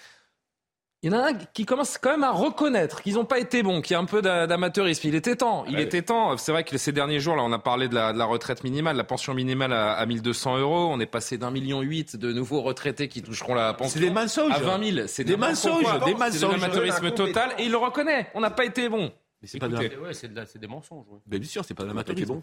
Il 1.03 1.13
y 1.13 1.15
en 1.15 1.19
a 1.19 1.29
un 1.29 1.35
qui 1.35 1.67
commence 1.67 1.99
quand 1.99 2.11
même 2.11 2.25
à 2.25 2.33
reconnaître 2.33 3.03
qu'ils 3.03 3.15
n'ont 3.15 3.27
pas 3.27 3.39
été 3.39 3.63
bons, 3.63 3.83
qu'il 3.83 3.93
y 3.93 3.97
a 3.97 4.01
un 4.01 4.07
peu 4.07 4.23
d'amateurisme. 4.23 5.07
Il 5.07 5.15
était 5.15 5.37
temps. 5.37 5.65
Il 5.69 5.79
était 5.79 6.03
temps. 6.03 6.37
C'est 6.39 6.53
vrai 6.53 6.65
que 6.65 6.79
ces 6.79 6.91
derniers 6.91 7.21
jours, 7.21 7.37
là, 7.37 7.43
on 7.45 7.53
a 7.53 7.59
parlé 7.59 7.89
de 7.89 7.95
la, 7.95 8.25
retraite 8.25 8.65
minimale, 8.65 8.97
la 8.97 9.05
pension 9.05 9.35
minimale 9.35 9.73
à, 9.73 9.93
à 9.93 10.07
1200 10.07 10.59
euros. 10.59 10.89
On 10.91 10.99
est 10.99 11.07
passé 11.07 11.37
d'un 11.37 11.51
million 11.51 11.83
huit 11.83 12.17
de 12.17 12.33
nouveaux 12.33 12.63
retraités 12.63 13.09
qui 13.09 13.23
toucheront 13.23 13.55
la 13.55 13.75
pension. 13.75 14.01
C'est 14.01 14.07
des 14.07 14.11
mensonges. 14.11 14.53
À 14.53 14.59
20 14.59 14.93
000. 14.95 15.07
C'est 15.07 15.25
des 15.25 15.37
mensonges. 15.37 15.85
Des 16.05 16.15
mensonges. 16.15 16.31
C'est 16.33 16.49
l'amateurisme 16.49 17.11
total. 17.13 17.51
Et 17.59 17.65
il 17.65 17.71
le 17.71 17.77
reconnaît. 17.77 18.31
On 18.35 18.41
n'a 18.41 18.51
pas 18.51 18.65
été 18.65 18.89
bon. 18.89 19.13
Mais 19.43 19.49
c'est 19.49 19.59
pas 19.59 19.69
de... 19.69 19.77
des 19.77 20.67
mensonges. 20.67 21.05
bien 21.27 21.43
sûr, 21.43 21.65
c'est 21.65 21.75
pas 21.75 21.83
de 21.83 21.89
l'amateurisme. 21.89 22.27
bon. 22.27 22.43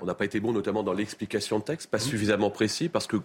On 0.00 0.06
n'a 0.06 0.14
pas 0.14 0.24
été 0.24 0.40
bon 0.40 0.52
notamment 0.52 0.82
dans 0.82 0.92
l'explication 0.92 1.58
de 1.58 1.64
texte, 1.64 1.90
pas 1.90 1.98
mmh. 1.98 2.00
suffisamment 2.00 2.50
précis, 2.50 2.88
parce 2.88 3.06
que, 3.06 3.16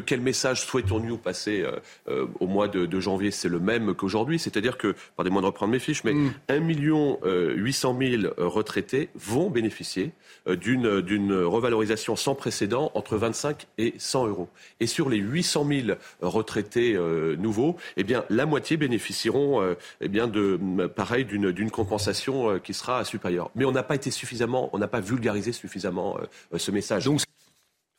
quel 0.00 0.20
message 0.20 0.62
souhaitons-nous 0.62 1.18
passer 1.18 1.62
euh, 1.62 1.76
euh, 2.08 2.26
au 2.40 2.46
mois 2.46 2.68
de, 2.68 3.00
janvier? 3.00 3.30
C'est 3.30 3.48
le 3.48 3.60
même 3.60 3.94
qu'aujourd'hui, 3.94 4.38
c'est-à-dire 4.38 4.78
que, 4.78 4.94
pardonnez-moi 5.16 5.42
de 5.42 5.46
reprendre 5.46 5.72
mes 5.72 5.78
fiches, 5.78 6.04
mais 6.04 6.14
1 6.48 6.60
mmh. 6.60 6.64
million 6.64 7.18
800 7.24 7.96
000 8.00 8.22
retraités 8.38 9.08
vont 9.14 9.50
bénéficier 9.50 10.12
d'une 10.46 11.32
revalorisation 11.32 12.16
sans 12.16 12.34
précédent 12.34 12.90
entre 12.94 13.16
25 13.16 13.66
et 13.78 13.94
100 13.98 14.26
euros. 14.28 14.48
Et 14.80 14.86
sur 14.86 15.08
les 15.08 15.18
800 15.18 15.66
000 15.86 15.98
retraités 16.20 16.98
nouveaux, 17.38 17.76
eh 17.96 18.04
bien, 18.04 18.24
la 18.28 18.46
moitié 18.46 18.76
bénéficieront 18.76 19.76
eh 20.00 20.08
bien, 20.08 20.26
de, 20.26 20.58
pareil, 20.94 21.24
d'une 21.24 21.70
compensation 21.70 22.58
qui 22.58 22.74
sera 22.74 23.04
supérieure. 23.04 23.50
Mais 23.54 23.64
on 23.64 23.72
n'a 23.72 23.82
pas 23.82 23.94
été 23.94 24.10
suffisamment, 24.10 24.70
on 24.72 24.78
n'a 24.78 24.88
pas 24.88 25.00
vulgarisé 25.00 25.52
suffisamment 25.52 26.01
euh, 26.02 26.58
ce 26.58 26.70
message. 26.70 27.04
Donc, 27.04 27.20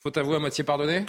faut 0.04 0.18
avouer 0.20 0.36
à 0.36 0.40
moitié 0.40 0.64
pardonner 0.64 1.06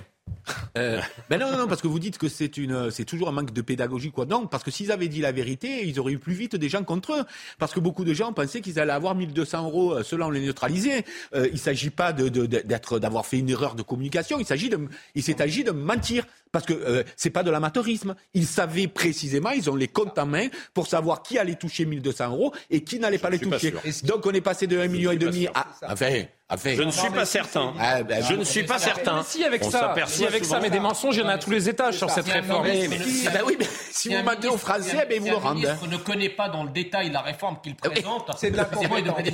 euh, 0.78 1.01
ben 1.30 1.38
non, 1.38 1.51
non, 1.51 1.59
non, 1.59 1.66
parce 1.66 1.82
que 1.82 1.86
vous 1.86 1.99
dites 1.99 2.18
que 2.18 2.28
c'est 2.28 2.57
une, 2.57 2.90
c'est 2.90 3.05
toujours 3.05 3.28
un 3.28 3.32
manque 3.32 3.53
de 3.53 3.62
pédagogie, 3.62 4.11
quoi. 4.11 4.26
Non, 4.26 4.47
parce 4.47 4.62
que 4.62 4.70
s'ils 4.70 4.92
avaient 4.92 5.09
dit 5.09 5.20
la 5.20 5.32
vérité, 5.32 5.86
ils 5.86 5.99
auraient 6.01 6.12
eu 6.12 6.18
plus 6.18 6.34
vite 6.34 6.57
des 6.57 6.68
gens 6.68 6.84
contre 6.84 7.12
eux. 7.12 7.24
Parce 7.59 7.72
que 7.72 7.80
beaucoup 7.80 8.05
de 8.05 8.14
gens 8.14 8.32
pensaient 8.32 8.61
qu'ils 8.61 8.78
allaient 8.78 8.92
avoir 8.92 9.14
1200 9.14 9.64
euros 9.64 9.92
euh, 9.92 10.03
selon 10.03 10.30
les 10.30 10.40
neutraliser. 10.40 11.05
Euh, 11.34 11.49
il 11.53 11.59
s'agit 11.59 11.90
pas 11.90 12.12
de, 12.12 12.28
d'être, 12.28 12.99
d'avoir 12.99 13.26
fait 13.26 13.38
une 13.38 13.51
erreur 13.51 13.74
de 13.74 13.82
communication. 13.82 14.38
Il 14.38 14.47
s'agit 14.47 14.68
de, 14.68 14.78
il 15.14 15.22
s'est 15.22 15.40
agi 15.42 15.64
de 15.64 15.72
mentir. 15.72 16.24
Parce 16.53 16.66
que 16.66 16.72
euh, 16.72 17.03
c'est 17.16 17.30
pas 17.30 17.42
de 17.42 17.51
l'amateurisme. 17.51 18.14
Ils 18.32 18.47
savaient 18.47 18.86
précisément, 18.86 19.51
ils 19.51 19.68
ont 19.70 19.74
les 19.74 19.88
comptes 19.88 20.16
en 20.20 20.26
main 20.26 20.47
pour 20.72 20.86
savoir 20.86 21.24
qui 21.24 21.36
allait 21.36 21.57
toucher 21.57 21.84
1200 21.84 22.30
euros 22.30 22.55
et 22.70 22.84
qui 22.84 23.01
n'allait 23.01 23.18
pas 23.18 23.30
les 23.30 23.40
toucher. 23.40 23.74
Donc 24.05 24.24
on 24.24 24.30
est 24.30 24.40
passé 24.40 24.68
de 24.68 24.78
1,5 24.78 24.88
million 24.88 25.11
et 25.11 25.16
demi 25.16 25.49
à, 25.49 25.66
enfin, 25.90 26.26
je 26.64 26.82
ne 26.82 26.90
suis 26.90 27.11
pas 27.11 27.24
certain. 27.24 27.74
Ah, 27.78 28.02
ben, 28.02 28.22
je 28.22 28.34
ne 28.34 28.44
suis 28.44 28.64
pas 28.64 28.78
certain. 28.78 29.22
Si 29.22 29.44
avec 29.44 29.64
ça, 29.64 29.94
si 30.07 30.26
avec 30.26 30.44
ça, 30.44 30.61
mais 30.61 30.70
des 30.70 30.80
mensonges, 30.80 31.16
il 31.16 31.22
y 31.22 31.24
en 31.24 31.28
a 31.28 31.34
à 31.34 31.38
tous 31.38 31.50
les 31.50 31.68
étages 31.68 31.98
sur 31.98 32.11
cette 32.11 32.28
réforme. 32.28 32.66
Ah 32.66 33.30
ben 33.30 33.42
oui, 33.46 33.57
mais 33.59 33.66
si 33.90 34.14
vous 34.14 34.22
mettez 34.22 34.48
au 34.48 34.57
français, 34.57 35.07
ben 35.09 35.20
vous 35.20 35.28
le 35.28 35.36
rendez. 35.36 35.68
Ne 35.90 35.96
connaît 35.98 36.28
pas 36.28 36.48
dans 36.48 36.64
le 36.64 36.70
détail 36.70 37.11
la 37.11 37.20
réforme 37.20 37.59
qu'il 37.62 37.74
ah 37.82 37.90
présente. 37.90 38.30
C'est 38.38 38.50
de 38.50 38.57
la 38.57 38.68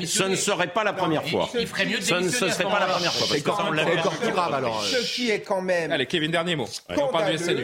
Ce 0.07 0.25
ne 0.25 0.37
serait 0.37 0.73
pas 0.73 0.85
la 0.85 0.93
première 0.93 1.27
fois. 1.27 1.49
Il 1.59 1.67
ferait 1.67 1.87
mieux 1.87 1.99
de 1.99 2.03
Ce 2.03 2.15
ne 2.15 2.29
serait 2.29 2.65
pas 2.65 2.81
la 2.81 2.87
première 2.87 3.13
fois. 3.13 3.27
C'est 3.31 3.49
encore 3.49 4.17
plus 4.17 4.33
grave 4.33 4.55
alors. 4.55 4.83
Ce 4.83 5.15
qui 5.15 5.31
est 5.31 5.41
quand 5.41 5.63
même. 5.63 5.93
Allez, 5.93 6.07
Kevin, 6.07 6.31
dernier 6.31 6.57
mot. 6.57 6.69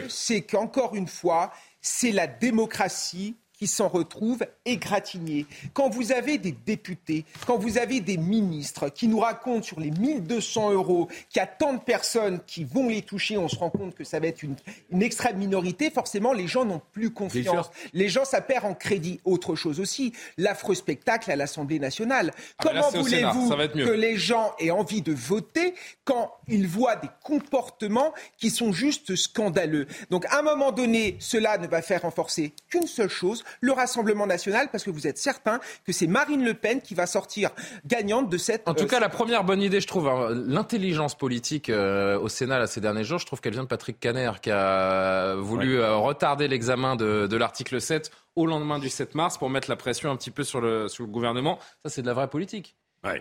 C'est 0.09 0.41
qu'encore 0.41 0.95
une 0.95 1.07
fois, 1.07 1.51
c'est 1.81 2.11
la 2.11 2.27
démocratie 2.27 3.37
qui 3.57 3.67
s'en 3.67 3.87
retrouvent 3.87 4.45
égratignés. 4.65 5.45
Quand 5.73 5.89
vous 5.89 6.11
avez 6.11 6.37
des 6.37 6.51
députés, 6.51 7.25
quand 7.45 7.57
vous 7.57 7.77
avez 7.77 8.01
des 8.01 8.17
ministres 8.17 8.89
qui 8.89 9.07
nous 9.07 9.19
racontent 9.19 9.63
sur 9.63 9.79
les 9.79 9.91
1200 9.91 10.71
euros 10.71 11.07
qu'il 11.29 11.39
y 11.39 11.43
a 11.43 11.47
tant 11.47 11.73
de 11.73 11.79
personnes 11.79 12.39
qui 12.45 12.63
vont 12.63 12.89
les 12.89 13.01
toucher, 13.01 13.37
on 13.37 13.47
se 13.47 13.55
rend 13.55 13.69
compte 13.69 13.95
que 13.95 14.03
ça 14.03 14.19
va 14.19 14.27
être 14.27 14.43
une, 14.43 14.55
extrême 15.01 15.37
minorité, 15.37 15.89
forcément 15.89 16.33
les 16.33 16.47
gens 16.47 16.65
n'ont 16.65 16.81
plus 16.91 17.11
confiance. 17.11 17.71
Les 17.93 18.09
gens, 18.09 18.25
ça 18.25 18.41
perd 18.41 18.65
en 18.65 18.73
crédit. 18.73 19.19
Autre 19.25 19.55
chose 19.55 19.79
aussi, 19.79 20.13
l'affreux 20.37 20.75
spectacle 20.75 21.31
à 21.31 21.35
l'Assemblée 21.35 21.79
nationale. 21.79 22.31
Ah, 22.59 22.63
Comment 22.63 22.89
voulez-vous 22.89 23.49
que 23.49 23.91
les 23.91 24.17
gens 24.17 24.53
aient 24.59 24.71
envie 24.71 25.01
de 25.01 25.13
voter 25.13 25.73
quand 26.03 26.31
ils 26.47 26.67
voient 26.67 26.95
des 26.95 27.09
comportements 27.23 28.13
qui 28.37 28.49
sont 28.49 28.71
juste 28.71 29.15
scandaleux? 29.15 29.87
Donc 30.09 30.25
à 30.25 30.39
un 30.39 30.41
moment 30.41 30.71
donné, 30.71 31.15
cela 31.19 31.57
ne 31.57 31.67
va 31.67 31.81
faire 31.81 32.03
renforcer 32.03 32.53
qu'une 32.69 32.87
seule 32.87 33.09
chose, 33.09 33.43
le 33.61 33.71
Rassemblement 33.71 34.27
national, 34.27 34.69
parce 34.71 34.83
que 34.83 34.91
vous 34.91 35.07
êtes 35.07 35.17
certain 35.17 35.59
que 35.85 35.91
c'est 35.91 36.07
Marine 36.07 36.43
Le 36.43 36.53
Pen 36.53 36.81
qui 36.81 36.95
va 36.95 37.05
sortir 37.05 37.51
gagnante 37.85 38.29
de 38.29 38.37
cette. 38.37 38.67
En 38.67 38.73
tout 38.73 38.83
euh, 38.83 38.87
cas, 38.87 38.99
la 38.99 39.09
première 39.09 39.43
bonne 39.43 39.61
idée, 39.61 39.81
je 39.81 39.87
trouve, 39.87 40.07
hein, 40.07 40.29
l'intelligence 40.31 41.15
politique 41.15 41.69
euh, 41.69 42.19
au 42.19 42.29
Sénat 42.29 42.59
là, 42.59 42.67
ces 42.67 42.81
derniers 42.81 43.03
jours, 43.03 43.19
je 43.19 43.25
trouve 43.25 43.41
qu'elle 43.41 43.53
vient 43.53 43.63
de 43.63 43.67
Patrick 43.67 43.99
Caner, 43.99 44.31
qui 44.41 44.51
a 44.51 45.35
voulu 45.35 45.79
euh, 45.79 45.95
retarder 45.95 46.47
l'examen 46.47 46.95
de, 46.95 47.27
de 47.27 47.37
l'article 47.37 47.79
7 47.81 48.11
au 48.35 48.45
lendemain 48.45 48.79
du 48.79 48.89
7 48.89 49.15
mars 49.15 49.37
pour 49.37 49.49
mettre 49.49 49.69
la 49.69 49.75
pression 49.75 50.11
un 50.11 50.15
petit 50.15 50.31
peu 50.31 50.43
sur 50.43 50.61
le, 50.61 50.87
sur 50.87 51.03
le 51.03 51.09
gouvernement. 51.09 51.59
Ça, 51.83 51.89
c'est 51.89 52.01
de 52.01 52.07
la 52.07 52.13
vraie 52.13 52.29
politique. 52.29 52.75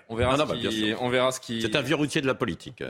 On, 0.09 0.17
verra 0.17 0.37
bah, 0.37 0.55
on 1.01 1.09
verra 1.09 1.33
ce 1.33 1.41
qui. 1.41 1.63
C'est 1.63 1.77
un 1.77 1.83
vieux 1.83 1.97
routier 1.97 2.21
de 2.21 2.27
la 2.27 2.35
politique. 2.35 2.83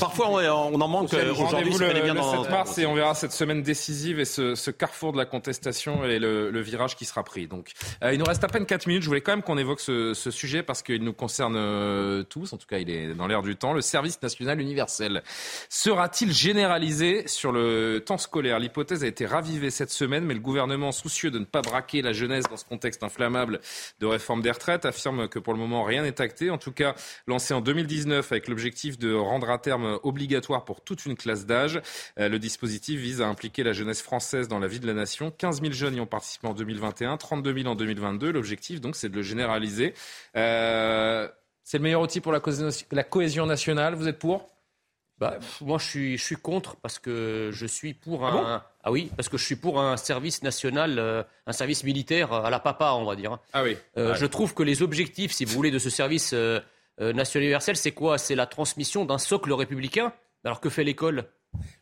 Parfois, 0.00 0.28
on, 0.28 0.80
en 0.80 0.88
manque. 0.88 1.12
Aujourd'hui, 1.12 1.72
le, 1.78 2.02
bien 2.02 2.14
le 2.14 2.22
7 2.22 2.50
mars 2.50 2.78
et 2.78 2.86
on 2.86 2.94
verra 2.94 3.14
cette 3.14 3.32
semaine 3.32 3.62
décisive 3.62 4.20
et 4.20 4.24
ce, 4.24 4.70
carrefour 4.70 5.12
de 5.12 5.18
la 5.18 5.24
contestation 5.24 6.04
et 6.04 6.18
le, 6.18 6.60
virage 6.60 6.96
qui 6.96 7.04
sera 7.04 7.22
pris. 7.22 7.46
Donc, 7.46 7.72
euh, 8.02 8.12
il 8.12 8.18
nous 8.18 8.24
reste 8.24 8.42
à 8.42 8.48
peine 8.48 8.64
4 8.64 8.86
minutes. 8.86 9.02
Je 9.02 9.08
voulais 9.08 9.20
quand 9.20 9.32
même 9.32 9.42
qu'on 9.42 9.58
évoque 9.58 9.80
ce, 9.80 10.14
sujet 10.14 10.62
parce 10.62 10.82
qu'il 10.82 11.02
nous 11.02 11.12
concerne 11.12 11.56
euh, 11.56 12.22
tous. 12.22 12.52
En 12.52 12.56
tout 12.56 12.66
cas, 12.66 12.78
il 12.78 12.90
est 12.90 13.14
dans 13.14 13.26
l'air 13.26 13.42
du 13.42 13.56
temps. 13.56 13.72
Le 13.72 13.82
service 13.82 14.20
national 14.22 14.60
universel 14.60 15.22
sera-t-il 15.68 16.32
généralisé 16.32 17.26
sur 17.26 17.52
le 17.52 18.02
temps 18.04 18.18
scolaire? 18.18 18.58
L'hypothèse 18.58 19.04
a 19.04 19.06
été 19.06 19.26
ravivée 19.26 19.70
cette 19.70 19.90
semaine, 19.90 20.24
mais 20.24 20.34
le 20.34 20.40
gouvernement, 20.40 20.92
soucieux 20.92 21.30
de 21.30 21.38
ne 21.38 21.44
pas 21.44 21.62
braquer 21.62 22.02
la 22.02 22.12
jeunesse 22.12 22.44
dans 22.48 22.56
ce 22.56 22.64
contexte 22.64 23.02
inflammable 23.02 23.60
de 24.00 24.06
réforme 24.06 24.42
des 24.42 24.50
retraites, 24.50 24.84
affirme 24.86 25.28
que 25.28 25.38
pour 25.38 25.52
le 25.52 25.58
moment 25.58 25.84
rien 25.84 26.02
n'est 26.02 26.13
En 26.50 26.58
tout 26.58 26.72
cas, 26.72 26.94
lancé 27.26 27.54
en 27.54 27.60
2019 27.60 28.30
avec 28.30 28.48
l'objectif 28.48 28.98
de 28.98 29.12
rendre 29.12 29.50
à 29.50 29.58
terme 29.58 29.98
obligatoire 30.02 30.64
pour 30.64 30.80
toute 30.80 31.06
une 31.06 31.16
classe 31.16 31.46
d'âge. 31.46 31.80
Euh, 32.18 32.28
le 32.28 32.38
dispositif 32.38 33.00
vise 33.00 33.20
à 33.20 33.26
impliquer 33.26 33.62
la 33.62 33.72
jeunesse 33.72 34.02
française 34.02 34.48
dans 34.48 34.58
la 34.58 34.66
vie 34.66 34.80
de 34.80 34.86
la 34.86 34.94
nation. 34.94 35.30
15 35.30 35.60
000 35.60 35.72
jeunes 35.72 35.96
y 35.96 36.00
ont 36.00 36.06
participé 36.06 36.46
en 36.46 36.54
2021, 36.54 37.16
32 37.16 37.54
000 37.54 37.68
en 37.68 37.74
2022. 37.74 38.32
L'objectif, 38.32 38.80
donc, 38.80 38.96
c'est 38.96 39.08
de 39.08 39.16
le 39.16 39.22
généraliser. 39.22 39.94
Euh, 40.36 41.28
c'est 41.62 41.78
le 41.78 41.82
meilleur 41.82 42.02
outil 42.02 42.20
pour 42.20 42.32
la, 42.32 42.40
cohésion 42.40 43.46
nationale. 43.46 43.94
Vous 43.94 44.08
êtes 44.08 44.18
pour? 44.18 44.53
Bah, 45.18 45.38
moi, 45.60 45.78
je 45.78 45.84
suis, 45.86 46.18
je 46.18 46.24
suis 46.24 46.36
contre 46.36 46.76
parce 46.76 46.98
que 46.98 47.50
je 47.52 47.66
suis 47.66 47.94
pour 47.94 48.26
ah 48.26 48.32
un. 48.32 48.64
Ah, 48.82 48.90
oui, 48.90 49.10
parce 49.16 49.28
que 49.28 49.38
je 49.38 49.44
suis 49.44 49.56
pour 49.56 49.80
un 49.80 49.96
service 49.96 50.42
national, 50.42 50.98
euh, 50.98 51.22
un 51.46 51.52
service 51.52 51.84
militaire 51.84 52.32
à 52.32 52.50
la 52.50 52.58
papa, 52.58 52.92
on 52.92 53.04
va 53.04 53.14
dire. 53.16 53.38
Ah 53.52 53.62
oui. 53.62 53.76
Euh, 53.96 54.14
je 54.14 54.26
trouve 54.26 54.54
que 54.54 54.62
les 54.62 54.82
objectifs, 54.82 55.32
si 55.32 55.44
vous 55.44 55.54
voulez, 55.54 55.70
de 55.70 55.78
ce 55.78 55.88
service 55.88 56.32
euh, 56.34 56.60
national 56.98 57.44
universel, 57.44 57.76
c'est 57.76 57.92
quoi? 57.92 58.18
C'est 58.18 58.34
la 58.34 58.46
transmission 58.46 59.04
d'un 59.04 59.18
socle 59.18 59.52
républicain? 59.52 60.12
Alors 60.44 60.60
que 60.60 60.68
fait 60.68 60.84
l'école? 60.84 61.28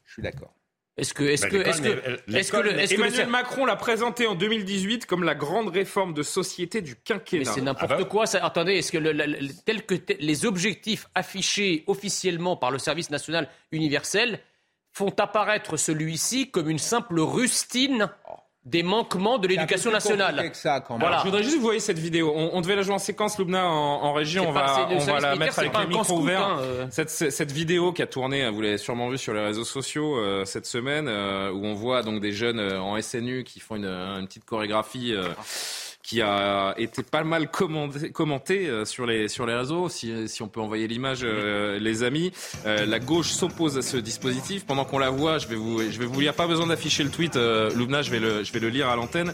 Je 0.05 0.13
suis 0.13 0.23
d'accord. 0.23 0.55
Est-ce 1.03 1.15
que, 1.15 1.25
est-ce 1.25 1.47
que, 1.47 1.57
est-ce 1.57 1.83
que, 1.83 1.89
est-ce 2.33 2.53
que, 2.95 2.95
Emmanuel 2.95 3.27
Macron 3.27 3.67
l'a 3.67 3.75
présenté 3.75 4.29
en 4.29 4.37
2018 4.37 5.07
comme 5.07 5.25
la 5.25 5.35
grande 5.35 5.69
réforme 5.69 6.15
de 6.15 6.23
société 6.23 6.81
du 6.81 6.95
quinquennat. 6.95 7.45
Mais 7.45 7.53
c'est 7.53 7.61
n'importe 7.61 7.93
ah 7.93 7.99
bah. 7.99 8.05
quoi. 8.05 8.27
Ça, 8.27 8.45
attendez, 8.45 8.75
est-ce 8.75 8.93
que 8.93 8.99
le, 8.99 9.49
tel 9.65 9.85
que 9.85 9.97
les 10.21 10.47
objectifs 10.47 11.09
affichés 11.17 11.83
officiellement 11.89 12.57
par 12.57 12.71
le 12.71 12.79
service 12.79 13.11
national 13.11 13.49
universel 13.73 14.39
font 14.93 15.13
apparaître 15.19 15.77
celui-ci 15.77 16.53
comme 16.53 16.71
une 16.71 16.79
simple 16.79 17.19
rustine? 17.19 18.09
Des 18.65 18.85
manquements 18.85 19.39
de 19.39 19.49
l'éducation 19.49 19.91
nationale. 19.91 20.53
voilà. 20.91 21.19
Je 21.19 21.25
voudrais 21.25 21.43
juste 21.43 21.57
vous 21.57 21.63
voyez 21.63 21.81
cette 21.81 21.99
vidéo. 21.99 22.33
On, 22.35 22.61
devait 22.61 22.77
la 22.77 22.83
jouer 22.83 22.95
en 22.95 22.99
séquence, 22.99 23.39
Loubna, 23.39 23.67
en, 23.67 24.13
région. 24.13 24.49
On 24.49 24.53
va, 24.53 24.89
on 24.91 24.99
va 24.99 25.21
la 25.21 25.37
mettre 25.37 25.59
avec 25.59 25.77
le 25.77 25.87
micro 25.87 26.19
ouvert. 26.19 26.47
Hein, 26.47 26.59
euh. 26.61 26.87
cette, 26.91 27.11
cette, 27.11 27.51
vidéo 27.51 27.93
qui 27.93 28.03
a 28.03 28.07
tourné, 28.07 28.49
vous 28.51 28.61
l'avez 28.61 28.79
sûrement 28.79 29.09
vu 29.09 29.19
sur 29.19 29.35
les 29.35 29.45
réseaux 29.45 29.65
sociaux 29.65 30.17
euh, 30.17 30.45
cette 30.45 30.67
semaine, 30.67 31.09
euh, 31.09 31.51
où 31.51 31.65
on 31.65 31.75
voit 31.75 32.03
donc 32.03 32.21
des 32.21 32.33
jeunes 32.33 32.61
en 32.61 33.01
SNU 33.01 33.43
qui 33.43 33.59
font 33.59 33.77
une, 33.77 33.87
une 33.87 34.27
petite 34.27 34.45
chorégraphie 34.45 35.15
qui 36.03 36.21
a 36.21 36.75
été 36.79 37.03
pas 37.03 37.23
mal 37.23 37.51
commenté, 37.51 38.11
commenté 38.11 38.67
euh, 38.67 38.85
sur, 38.85 39.07
les, 39.07 39.29
sur 39.29 39.47
les 39.47 39.55
réseaux, 39.55 39.89
si, 39.89 40.29
si 40.29 40.43
on 40.43 40.49
peut 40.49 40.61
envoyer 40.61 40.89
l'image, 40.89 41.21
euh, 41.23 41.79
les 41.79 42.03
amis. 42.03 42.33
Euh, 42.67 42.87
la 42.87 42.99
gauche 42.99 43.31
s'oppose 43.31 43.79
à 43.79 43.83
ce 43.83 43.97
dispositif. 43.97 44.67
Pendant 44.67 44.85
qu'on 44.85 44.99
la 44.99 45.11
voit, 45.11 45.39
je 45.39 45.47
vais 45.47 45.55
vous, 45.55 45.79
je 45.79 45.99
vais 45.99 46.07
vous 46.07 46.21
lire, 46.21 46.35
pas 46.35 46.49
besoin 46.49 46.67
d'afficher 46.67 47.05
le 47.05 47.11
tweet, 47.11 47.37
Loubna, 47.37 48.03
je 48.03 48.11
vais 48.11 48.19
le, 48.19 48.43
je 48.43 48.53
vais 48.53 48.61
le 48.61 48.69
lire 48.69 48.89
à 48.89 48.97
l'antenne. 48.97 49.33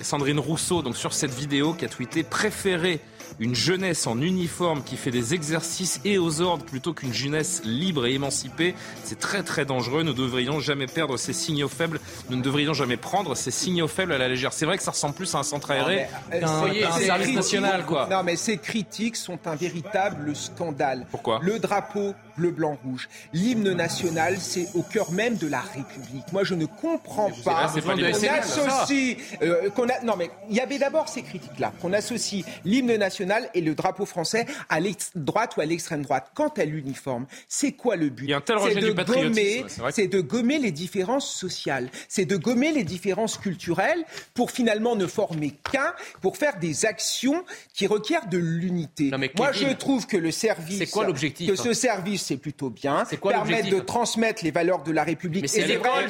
Sandrine 0.00 0.38
Rousseau, 0.38 0.82
donc 0.82 0.96
sur 0.96 1.12
cette 1.12 1.34
vidéo, 1.34 1.74
qui 1.74 1.84
a 1.84 1.88
tweeté 1.88 2.22
préféré 2.22 3.00
une 3.38 3.54
jeunesse 3.54 4.06
en 4.06 4.20
uniforme 4.20 4.82
qui 4.82 4.96
fait 4.96 5.10
des 5.10 5.34
exercices 5.34 6.00
et 6.04 6.18
aux 6.18 6.40
ordres 6.40 6.64
plutôt 6.64 6.92
qu'une 6.92 7.12
jeunesse 7.12 7.62
libre 7.64 8.06
et 8.06 8.14
émancipée. 8.14 8.74
C'est 9.04 9.18
très 9.18 9.42
très 9.42 9.64
dangereux. 9.64 10.02
Nous 10.02 10.12
ne 10.12 10.16
devrions 10.16 10.60
jamais 10.60 10.86
perdre 10.86 11.16
ces 11.16 11.32
signaux 11.32 11.68
faibles. 11.68 12.00
Nous 12.30 12.36
ne 12.36 12.42
devrions 12.42 12.74
jamais 12.74 12.96
prendre 12.96 13.34
ces 13.34 13.50
signaux 13.50 13.88
faibles 13.88 14.12
à 14.12 14.18
la 14.18 14.28
légère. 14.28 14.52
C'est 14.52 14.66
vrai 14.66 14.76
que 14.76 14.82
ça 14.82 14.90
ressemble 14.90 15.14
plus 15.14 15.34
à 15.34 15.38
un 15.38 15.42
centre 15.42 15.70
aéré 15.70 16.06
euh, 16.32 16.40
qu'un 16.40 16.92
service 16.92 17.34
national, 17.34 17.84
quoi. 17.84 18.08
Non, 18.10 18.22
mais 18.22 18.36
ces 18.36 18.58
critiques 18.58 19.16
sont 19.16 19.38
un 19.46 19.54
véritable 19.54 20.34
scandale. 20.34 21.06
Pourquoi? 21.10 21.40
Le 21.42 21.58
drapeau 21.58 22.14
bleu, 22.36 22.50
blanc, 22.50 22.78
rouge. 22.84 23.08
L'hymne 23.32 23.72
national, 23.72 24.36
c'est 24.38 24.68
au 24.74 24.82
cœur 24.82 25.12
même 25.12 25.36
de 25.36 25.46
la 25.46 25.60
République. 25.60 26.32
Moi, 26.32 26.44
je 26.44 26.54
ne 26.54 26.66
comprends 26.66 27.30
pas 27.44 27.72
qu'on 27.80 28.02
associe... 28.02 29.16
Euh, 29.42 29.70
non, 30.04 30.14
mais 30.16 30.30
il 30.50 30.56
y 30.56 30.60
avait 30.60 30.78
d'abord 30.78 31.08
ces 31.08 31.22
critiques-là, 31.22 31.72
qu'on 31.80 31.92
associe 31.92 32.44
l'hymne 32.64 32.96
national 32.96 33.48
et 33.54 33.60
le 33.60 33.74
drapeau 33.74 34.06
français 34.06 34.46
à 34.68 34.80
l'extrême 34.80 35.24
droite 35.24 35.56
ou 35.56 35.60
à 35.60 35.64
l'extrême 35.64 36.02
droite. 36.02 36.30
Quant 36.34 36.52
à 36.56 36.64
l'uniforme, 36.64 37.26
c'est 37.48 37.72
quoi 37.72 37.96
le 37.96 38.08
but? 38.08 38.32
C'est 38.46 38.80
de 38.80 38.92
gommer, 38.92 39.64
c'est 39.90 40.06
de 40.06 40.20
gommer 40.20 40.58
les 40.58 40.72
différences 40.72 41.30
sociales, 41.30 41.88
c'est 42.08 42.24
de 42.24 42.36
gommer 42.36 42.72
les 42.72 42.84
différences 42.84 43.38
culturelles 43.38 44.04
pour 44.34 44.50
finalement 44.50 44.96
ne 44.96 45.06
former 45.06 45.54
qu'un, 45.70 45.94
pour 46.20 46.36
faire 46.36 46.58
des 46.58 46.86
actions 46.86 47.44
qui 47.74 47.86
requièrent 47.86 48.28
de 48.28 48.38
l'unité. 48.38 49.10
Moi, 49.36 49.52
je 49.52 49.72
trouve 49.74 50.06
que 50.06 50.16
le 50.16 50.30
service, 50.30 50.78
c'est 50.78 50.90
quoi 50.90 51.06
l'objectif 51.06 51.48
Que 51.48 51.56
ce 51.56 51.72
service, 51.72 52.25
c'est 52.26 52.36
plutôt 52.36 52.70
bien, 52.70 53.04
c'est 53.08 53.18
quoi 53.18 53.32
permettre 53.32 53.70
de 53.70 53.80
transmettre 53.80 54.44
les 54.44 54.50
valeurs 54.50 54.82
de 54.82 54.92
la 54.92 55.04
République. 55.04 55.42
Mais 55.42 55.48
c'est 55.48 55.76
vrai, 55.76 56.06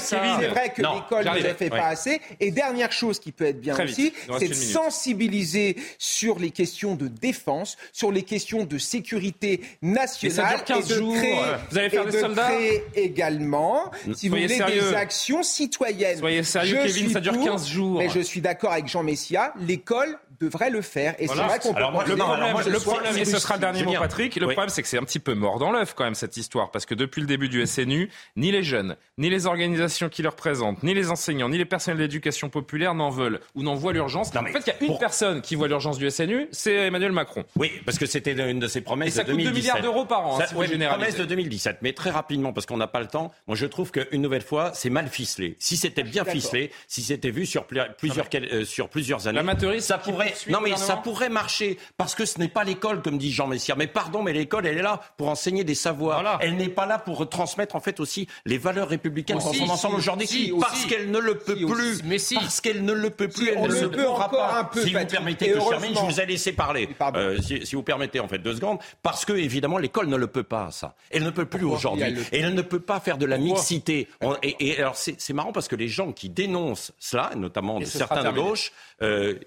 vrai, 0.48 0.72
que 0.74 0.82
l'école 0.82 1.24
ne 1.24 1.42
le 1.42 1.54
fait 1.54 1.70
pas 1.70 1.86
assez. 1.86 2.20
Et 2.40 2.50
dernière 2.50 2.92
chose 2.92 3.18
qui 3.18 3.32
peut 3.32 3.44
être 3.44 3.60
bien 3.60 3.78
aussi, 3.78 4.12
c'est 4.38 4.48
de 4.48 4.54
sensibiliser 4.54 5.76
sur 5.98 6.38
les 6.38 6.50
questions 6.50 6.94
de 6.94 7.08
défense, 7.08 7.76
sur 7.92 8.10
les 8.10 8.22
questions 8.22 8.64
de 8.64 8.78
sécurité 8.78 9.60
nationale 9.82 10.60
et 10.68 10.82
de 10.82 11.16
créer, 11.16 11.38
Vous 11.70 11.78
allez 11.78 11.90
faire 11.90 12.06
des 12.06 12.20
soldats 12.20 12.50
également, 12.94 13.90
si 14.14 14.28
vous 14.28 14.36
voulez, 14.36 14.46
des 14.46 14.94
actions 14.94 15.42
citoyennes. 15.42 16.18
Soyez 16.18 16.42
sérieux, 16.42 16.78
Kevin, 16.84 17.10
ça 17.10 17.20
dure 17.20 17.38
15 17.44 17.68
jours. 17.68 17.98
Mais 17.98 18.08
je 18.08 18.20
suis 18.20 18.40
d'accord 18.40 18.72
avec 18.72 18.88
Jean 18.88 19.02
Messia, 19.02 19.52
l'école 19.60 20.18
devrait 20.41 20.70
le 20.70 20.82
faire. 20.82 21.14
Et 21.18 21.26
c'est 21.26 21.34
vrai 21.34 21.59
qu'on 21.59 21.72
peut 21.72 21.76
alors, 21.78 22.07
le 22.07 22.16
problème, 22.16 22.72
le 22.72 22.78
problème 22.78 23.18
et 23.18 23.24
ce 23.24 23.39
sera 23.39 23.55
le 23.55 23.61
dernier 23.61 23.84
mot, 23.84 23.95
Patrick, 23.99 24.37
le 24.37 24.47
problème, 24.47 24.68
c'est 24.68 24.82
que 24.82 24.89
c'est 24.89 24.99
un 24.99 25.05
petit 25.05 25.18
peu 25.18 25.34
mort 25.34 25.59
dans 25.59 25.70
l'œuf, 25.70 25.95
quand 25.95 26.05
même, 26.05 26.14
cette 26.14 26.37
histoire. 26.37 26.70
Parce 26.70 26.87
que 26.87 26.95
depuis 26.95 27.20
le 27.20 27.26
début 27.26 27.49
du 27.49 27.64
SNU, 27.66 28.11
ni 28.37 28.51
les 28.51 28.62
jeunes, 28.62 28.97
ni 29.18 29.30
les 29.30 29.47
organisations 29.47 30.09
qui 30.09 30.22
le 30.22 30.28
représentent, 30.28 30.82
ni 30.82 30.95
les 30.95 31.11
enseignants, 31.11 31.49
ni 31.49 31.59
les 31.59 31.64
personnels 31.64 31.99
d'éducation 31.99 32.49
populaire 32.49 32.95
n'en 32.95 33.11
veulent 33.11 33.41
ou 33.55 33.62
n'en 33.62 33.74
voient 33.74 33.93
l'urgence. 33.93 34.34
En 34.37 34.45
fait, 34.45 34.61
il 34.66 34.84
y 34.84 34.91
a 34.91 34.93
une 34.93 34.99
personne 34.99 35.41
qui 35.41 35.55
voit 35.55 35.68
l'urgence 35.68 35.99
du 35.99 36.11
SNU, 36.11 36.49
c'est 36.53 36.74
Emmanuel 36.74 37.12
Macron. 37.12 37.45
Oui, 37.57 37.72
parce 37.84 37.99
que 37.99 38.07
c'était 38.07 38.32
une 38.32 38.59
de 38.59 38.68
ses 38.68 38.80
promesses 38.80 39.09
et 39.09 39.16
ça 39.18 39.24
de 39.24 39.32
2017. 39.32 39.53
coûte 39.53 39.55
2 39.55 39.61
milliards 39.61 39.82
d'euros 39.82 40.05
par 40.05 40.26
an, 40.26 40.39
ça, 40.39 40.45
hein, 40.45 40.47
si 40.47 40.78
promesse 40.78 41.16
de 41.16 41.24
2017. 41.24 41.78
Mais 41.82 41.93
très 41.93 42.11
rapidement, 42.11 42.53
parce 42.53 42.66
qu'on 42.66 42.76
n'a 42.76 42.87
pas 42.87 43.01
le 43.01 43.07
temps, 43.07 43.32
moi 43.47 43.57
je 43.57 43.66
trouve 43.66 43.91
qu'une 43.91 44.22
nouvelle 44.22 44.43
fois, 44.43 44.72
c'est 44.74 44.91
mal 44.91 45.09
ficelé. 45.09 45.57
Si 45.59 45.76
c'était 45.76 46.03
bien 46.03 46.24
ficelé, 46.24 46.70
si 46.89 47.03
c'était 47.03 47.30
vu 47.30 47.47
sur 47.47 47.66
plusieurs, 47.66 48.26
euh, 48.34 48.64
sur 48.64 48.89
plusieurs 48.89 49.26
années, 49.28 49.41
ça 49.80 49.99
pourrait. 49.99 50.25
Non 50.48 50.60
mais 50.60 50.76
ça 50.76 50.96
pourrait 50.96 51.28
marcher 51.28 51.78
parce 51.96 52.14
que 52.14 52.24
ce 52.24 52.38
n'est 52.38 52.48
pas 52.48 52.64
l'école, 52.64 53.02
comme 53.02 53.18
dit 53.18 53.32
Jean 53.32 53.46
Messia. 53.46 53.74
Mais 53.76 53.86
pardon, 53.86 54.22
mais 54.22 54.32
l'école, 54.32 54.66
elle 54.66 54.78
est 54.78 54.82
là 54.82 55.00
pour 55.16 55.28
enseigner 55.28 55.64
des 55.64 55.74
savoirs. 55.74 56.38
Elle 56.40 56.56
n'est 56.56 56.68
pas 56.68 56.86
là 56.86 56.98
pour 56.98 57.28
transmettre 57.28 57.76
en 57.76 57.80
fait 57.80 58.00
aussi 58.00 58.26
les 58.44 58.58
valeurs 58.58 58.88
républicaines 58.88 59.38
dans 59.38 59.52
son 59.52 59.68
ensemble 59.68 59.96
aujourd'hui, 59.96 60.52
parce 60.60 60.86
qu'elle 60.86 61.10
ne 61.10 61.18
le 61.18 61.38
peut 61.38 61.56
plus. 61.56 62.02
Mais. 62.04 62.16
Parce 62.34 62.60
qu'elle 62.60 62.84
ne 62.84 62.92
le 62.92 63.10
peut 63.10 63.28
plus, 63.28 63.50
elle 63.50 63.60
ne 63.60 63.80
le 63.80 63.90
pourra 63.90 64.30
pas. 64.30 64.58
Un 64.58 64.64
peu, 64.64 64.82
si 64.82 64.92
vous 64.92 65.06
permettez 65.06 65.50
que 65.50 65.60
je 65.60 65.68
termine, 65.68 65.94
je 65.94 66.00
vous 66.00 66.20
ai 66.20 66.26
laissé 66.26 66.52
parler. 66.52 66.88
Euh, 67.14 67.40
si, 67.40 67.66
si, 67.66 67.76
vous 67.76 67.82
permettez 67.82 68.20
en 68.20 68.28
fait 68.28 68.38
deux 68.38 68.54
secondes, 68.54 68.78
parce 69.02 69.24
que 69.24 69.32
évidemment 69.32 69.78
l'école 69.78 70.08
ne 70.08 70.16
le 70.16 70.26
peut 70.26 70.42
pas 70.42 70.70
ça. 70.70 70.94
Elle 71.10 71.24
ne 71.24 71.30
peut 71.30 71.46
plus 71.46 71.64
aujourd'hui. 71.64 72.14
Et 72.32 72.40
elle 72.40 72.54
ne 72.54 72.62
peut 72.62 72.80
pas 72.80 73.00
faire 73.00 73.18
de 73.18 73.26
la 73.26 73.38
mixité. 73.38 74.08
et, 74.42 74.56
et, 74.60 74.78
alors 74.78 74.96
c'est 74.96 75.32
marrant 75.32 75.52
parce 75.52 75.68
que 75.68 75.76
les 75.76 75.88
gens 75.88 76.12
qui 76.12 76.28
dénoncent 76.28 76.92
cela, 76.98 77.30
notamment 77.36 77.78
de 77.78 77.84
certains 77.84 78.24
de 78.24 78.36
gauche, 78.36 78.72
euh, 79.02 79.38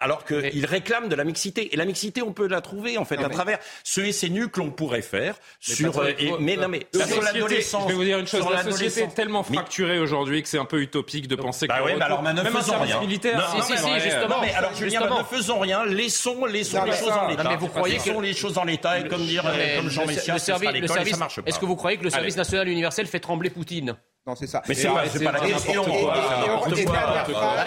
alors 0.00 0.24
qu'ils 0.28 0.66
réclament 0.66 1.08
de 1.08 1.14
la 1.14 1.24
mixité. 1.24 1.74
Et 1.74 1.76
la 1.76 1.84
mixité, 1.84 2.22
on 2.22 2.32
peut 2.32 2.46
la 2.46 2.60
trouver 2.60 2.98
en 2.98 3.04
fait 3.04 3.18
à 3.18 3.28
travers 3.28 3.58
ce 3.84 4.10
SNU 4.10 4.48
que 4.48 4.60
l'on 4.60 4.70
pourrait 4.70 5.02
faire 5.02 5.34
mais 5.68 5.74
sur. 5.74 5.98
Euh, 5.98 6.12
mais 6.40 6.56
non, 6.56 6.68
mais 6.68 6.86
sur 6.92 7.22
l'adolescence. 7.22 7.84
Je 7.84 7.88
vais 7.88 7.94
vous 7.94 8.04
dire 8.04 8.18
une 8.18 8.26
chose. 8.26 8.44
La 8.50 8.62
société 8.62 9.02
est 9.02 9.14
tellement 9.14 9.42
fracturée 9.42 9.98
aujourd'hui 9.98 10.42
que 10.42 10.48
c'est 10.48 10.58
un 10.58 10.64
peu 10.64 10.80
utopique 10.80 11.28
de 11.28 11.36
penser 11.36 11.66
bah 11.66 11.78
que. 11.78 11.84
Oui, 11.84 11.92
mais 11.96 12.04
alors, 12.04 12.22
ne 12.22 12.44
faisons 12.44 12.78
rien. 12.80 13.00
militaire. 13.00 13.38
Non, 13.38 13.62
si, 13.62 13.76
si, 13.76 14.00
justement. 14.00 14.40
mais 14.40 14.52
alors, 14.52 14.74
Julien, 14.74 15.00
ne 15.00 15.24
faisons 15.24 15.58
rien. 15.58 15.84
Laissons, 15.84 16.44
laissons 16.44 16.84
les 16.84 16.92
choses 16.92 17.12
en 17.12 17.28
l'état. 17.28 17.44
Mais 17.48 17.56
vous 17.56 17.68
croyez 17.68 17.98
que 17.98 18.20
les 18.20 18.34
choses 18.34 18.58
en 18.58 18.64
l'état 18.64 18.98
et 18.98 19.08
comme 19.08 19.24
dire, 19.24 19.44
comme 19.76 19.88
Jean 19.88 20.06
Messia, 20.06 20.34
le 20.34 20.38
service, 20.38 21.10
ça 21.10 21.16
marche 21.16 21.40
pas. 21.40 21.48
Est-ce 21.48 21.58
que 21.58 21.66
vous 21.66 21.76
croyez 21.76 21.98
que 21.98 22.04
le 22.04 22.10
service 22.10 22.36
national 22.36 22.68
universel 22.68 23.06
fait 23.06 23.20
trembler 23.20 23.50
Poutine? 23.50 23.96
Non, 24.28 24.36
c'est 24.36 24.46
ça. 24.46 24.62
Mais 24.68 24.74
c'est 24.74 24.88
pas, 24.88 25.32
pas 25.32 25.38
la 25.38 25.58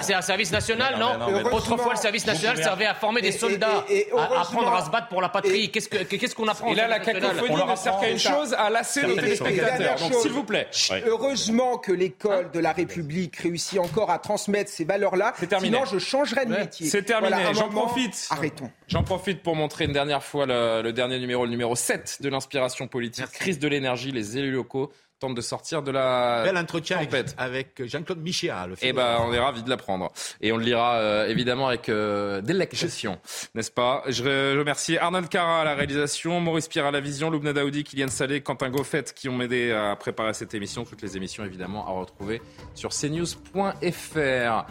C'est 0.03 0.13
un 0.13 0.21
service 0.21 0.51
national, 0.51 0.99
non, 0.99 1.15
Autrefois, 1.51 1.93
le 1.93 1.99
service 1.99 2.27
national 2.27 2.57
servait 2.57 2.85
à 2.85 2.93
former 2.93 3.21
des 3.21 3.31
soldats, 3.31 3.83
à 4.15 4.41
apprendre 4.41 4.71
à 4.73 4.85
se 4.85 4.91
battre 4.91 5.07
pour 5.07 5.21
la 5.21 5.29
patrie. 5.29 5.71
Qu'est-ce 5.71 6.35
qu'on 6.35 6.47
apprend 6.47 6.71
Et 6.71 6.75
là, 6.75 6.87
la 6.87 6.99
cacophonie 6.99 7.55
ne 7.55 7.75
sert 7.75 7.99
qu'à 7.99 8.09
une 8.09 8.19
chose, 8.19 8.53
à 8.53 8.69
lasser 8.69 9.07
nos 9.07 9.15
téléspectateurs. 9.15 9.97
Donc, 9.97 10.13
s'il 10.13 10.31
vous 10.31 10.43
plaît. 10.43 10.67
Heureusement 11.05 11.77
que 11.77 11.91
l'école 11.91 12.51
de 12.51 12.59
la 12.59 12.73
République 12.73 13.37
réussit 13.37 13.79
encore 13.79 14.11
à 14.11 14.19
transmettre 14.19 14.69
ces 14.69 14.85
valeurs-là. 14.85 15.33
Sinon, 15.59 15.85
je 15.85 15.97
changerais 15.97 16.45
de 16.45 16.51
métier. 16.51 16.87
C'est 16.87 17.03
terminé. 17.03 17.37
J'en 17.53 17.69
profite. 17.69 18.27
Arrêtons. 18.29 18.69
J'en 18.87 19.03
profite 19.03 19.41
pour 19.41 19.55
montrer 19.55 19.85
une 19.85 19.93
dernière 19.93 20.23
fois 20.23 20.45
le 20.45 20.91
dernier 20.91 21.17
numéro, 21.17 21.45
le 21.45 21.51
numéro 21.51 21.75
7 21.75 22.17
de 22.21 22.29
l'inspiration 22.29 22.87
politique. 22.87 23.25
Crise 23.31 23.57
de 23.57 23.67
l'énergie, 23.67 24.11
les 24.11 24.37
élus 24.37 24.51
locaux 24.51 24.91
tente 25.21 25.35
de 25.35 25.41
sortir 25.41 25.83
de 25.83 25.91
la 25.91 26.41
Bel 26.43 26.57
entretien 26.57 26.97
avec, 27.37 27.85
Jean-Claude 27.85 28.19
Michéa. 28.19 28.67
Eh 28.81 28.91
ben, 28.91 29.19
on 29.21 29.31
est 29.31 29.39
ravi 29.39 29.61
de 29.63 29.69
l'apprendre. 29.69 30.11
Et 30.41 30.51
on 30.51 30.57
le 30.57 30.65
lira 30.65 30.95
euh, 30.95 31.27
évidemment 31.27 31.67
avec 31.67 31.87
euh, 31.89 32.41
délectation, 32.41 33.19
n'est-ce 33.55 33.71
pas? 33.71 34.03
Je 34.07 34.57
remercie 34.57 34.97
Arnold 34.97 35.29
Cara 35.29 35.61
à 35.61 35.63
la 35.63 35.75
réalisation, 35.75 36.39
Maurice 36.41 36.67
Pierre 36.67 36.87
à 36.87 36.91
la 36.91 36.99
vision, 36.99 37.29
Loubna 37.29 37.53
Daoudi, 37.53 37.83
Kylian 37.83 38.07
Salé, 38.07 38.41
Quentin 38.41 38.69
Goffet 38.69 39.03
qui 39.15 39.29
ont 39.29 39.39
aidé 39.41 39.71
à 39.71 39.95
préparer 39.95 40.33
cette 40.33 40.53
émission. 40.55 40.83
Toutes 40.83 41.03
les 41.03 41.15
émissions 41.15 41.45
évidemment 41.45 41.87
à 41.87 41.91
retrouver 41.91 42.41
sur 42.73 42.89
cnews.fr. 42.89 44.65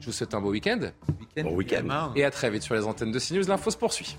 Je 0.00 0.06
vous 0.06 0.12
souhaite 0.12 0.34
un 0.34 0.40
beau 0.40 0.50
week-end. 0.50 0.80
Bon 1.36 1.54
week-end. 1.54 2.12
Et 2.16 2.24
à 2.24 2.30
très 2.30 2.48
vite 2.50 2.62
sur 2.62 2.74
les 2.74 2.84
antennes 2.84 3.12
de 3.12 3.18
CNews. 3.18 3.46
L'info 3.46 3.70
se 3.70 3.76
poursuit. 3.76 4.16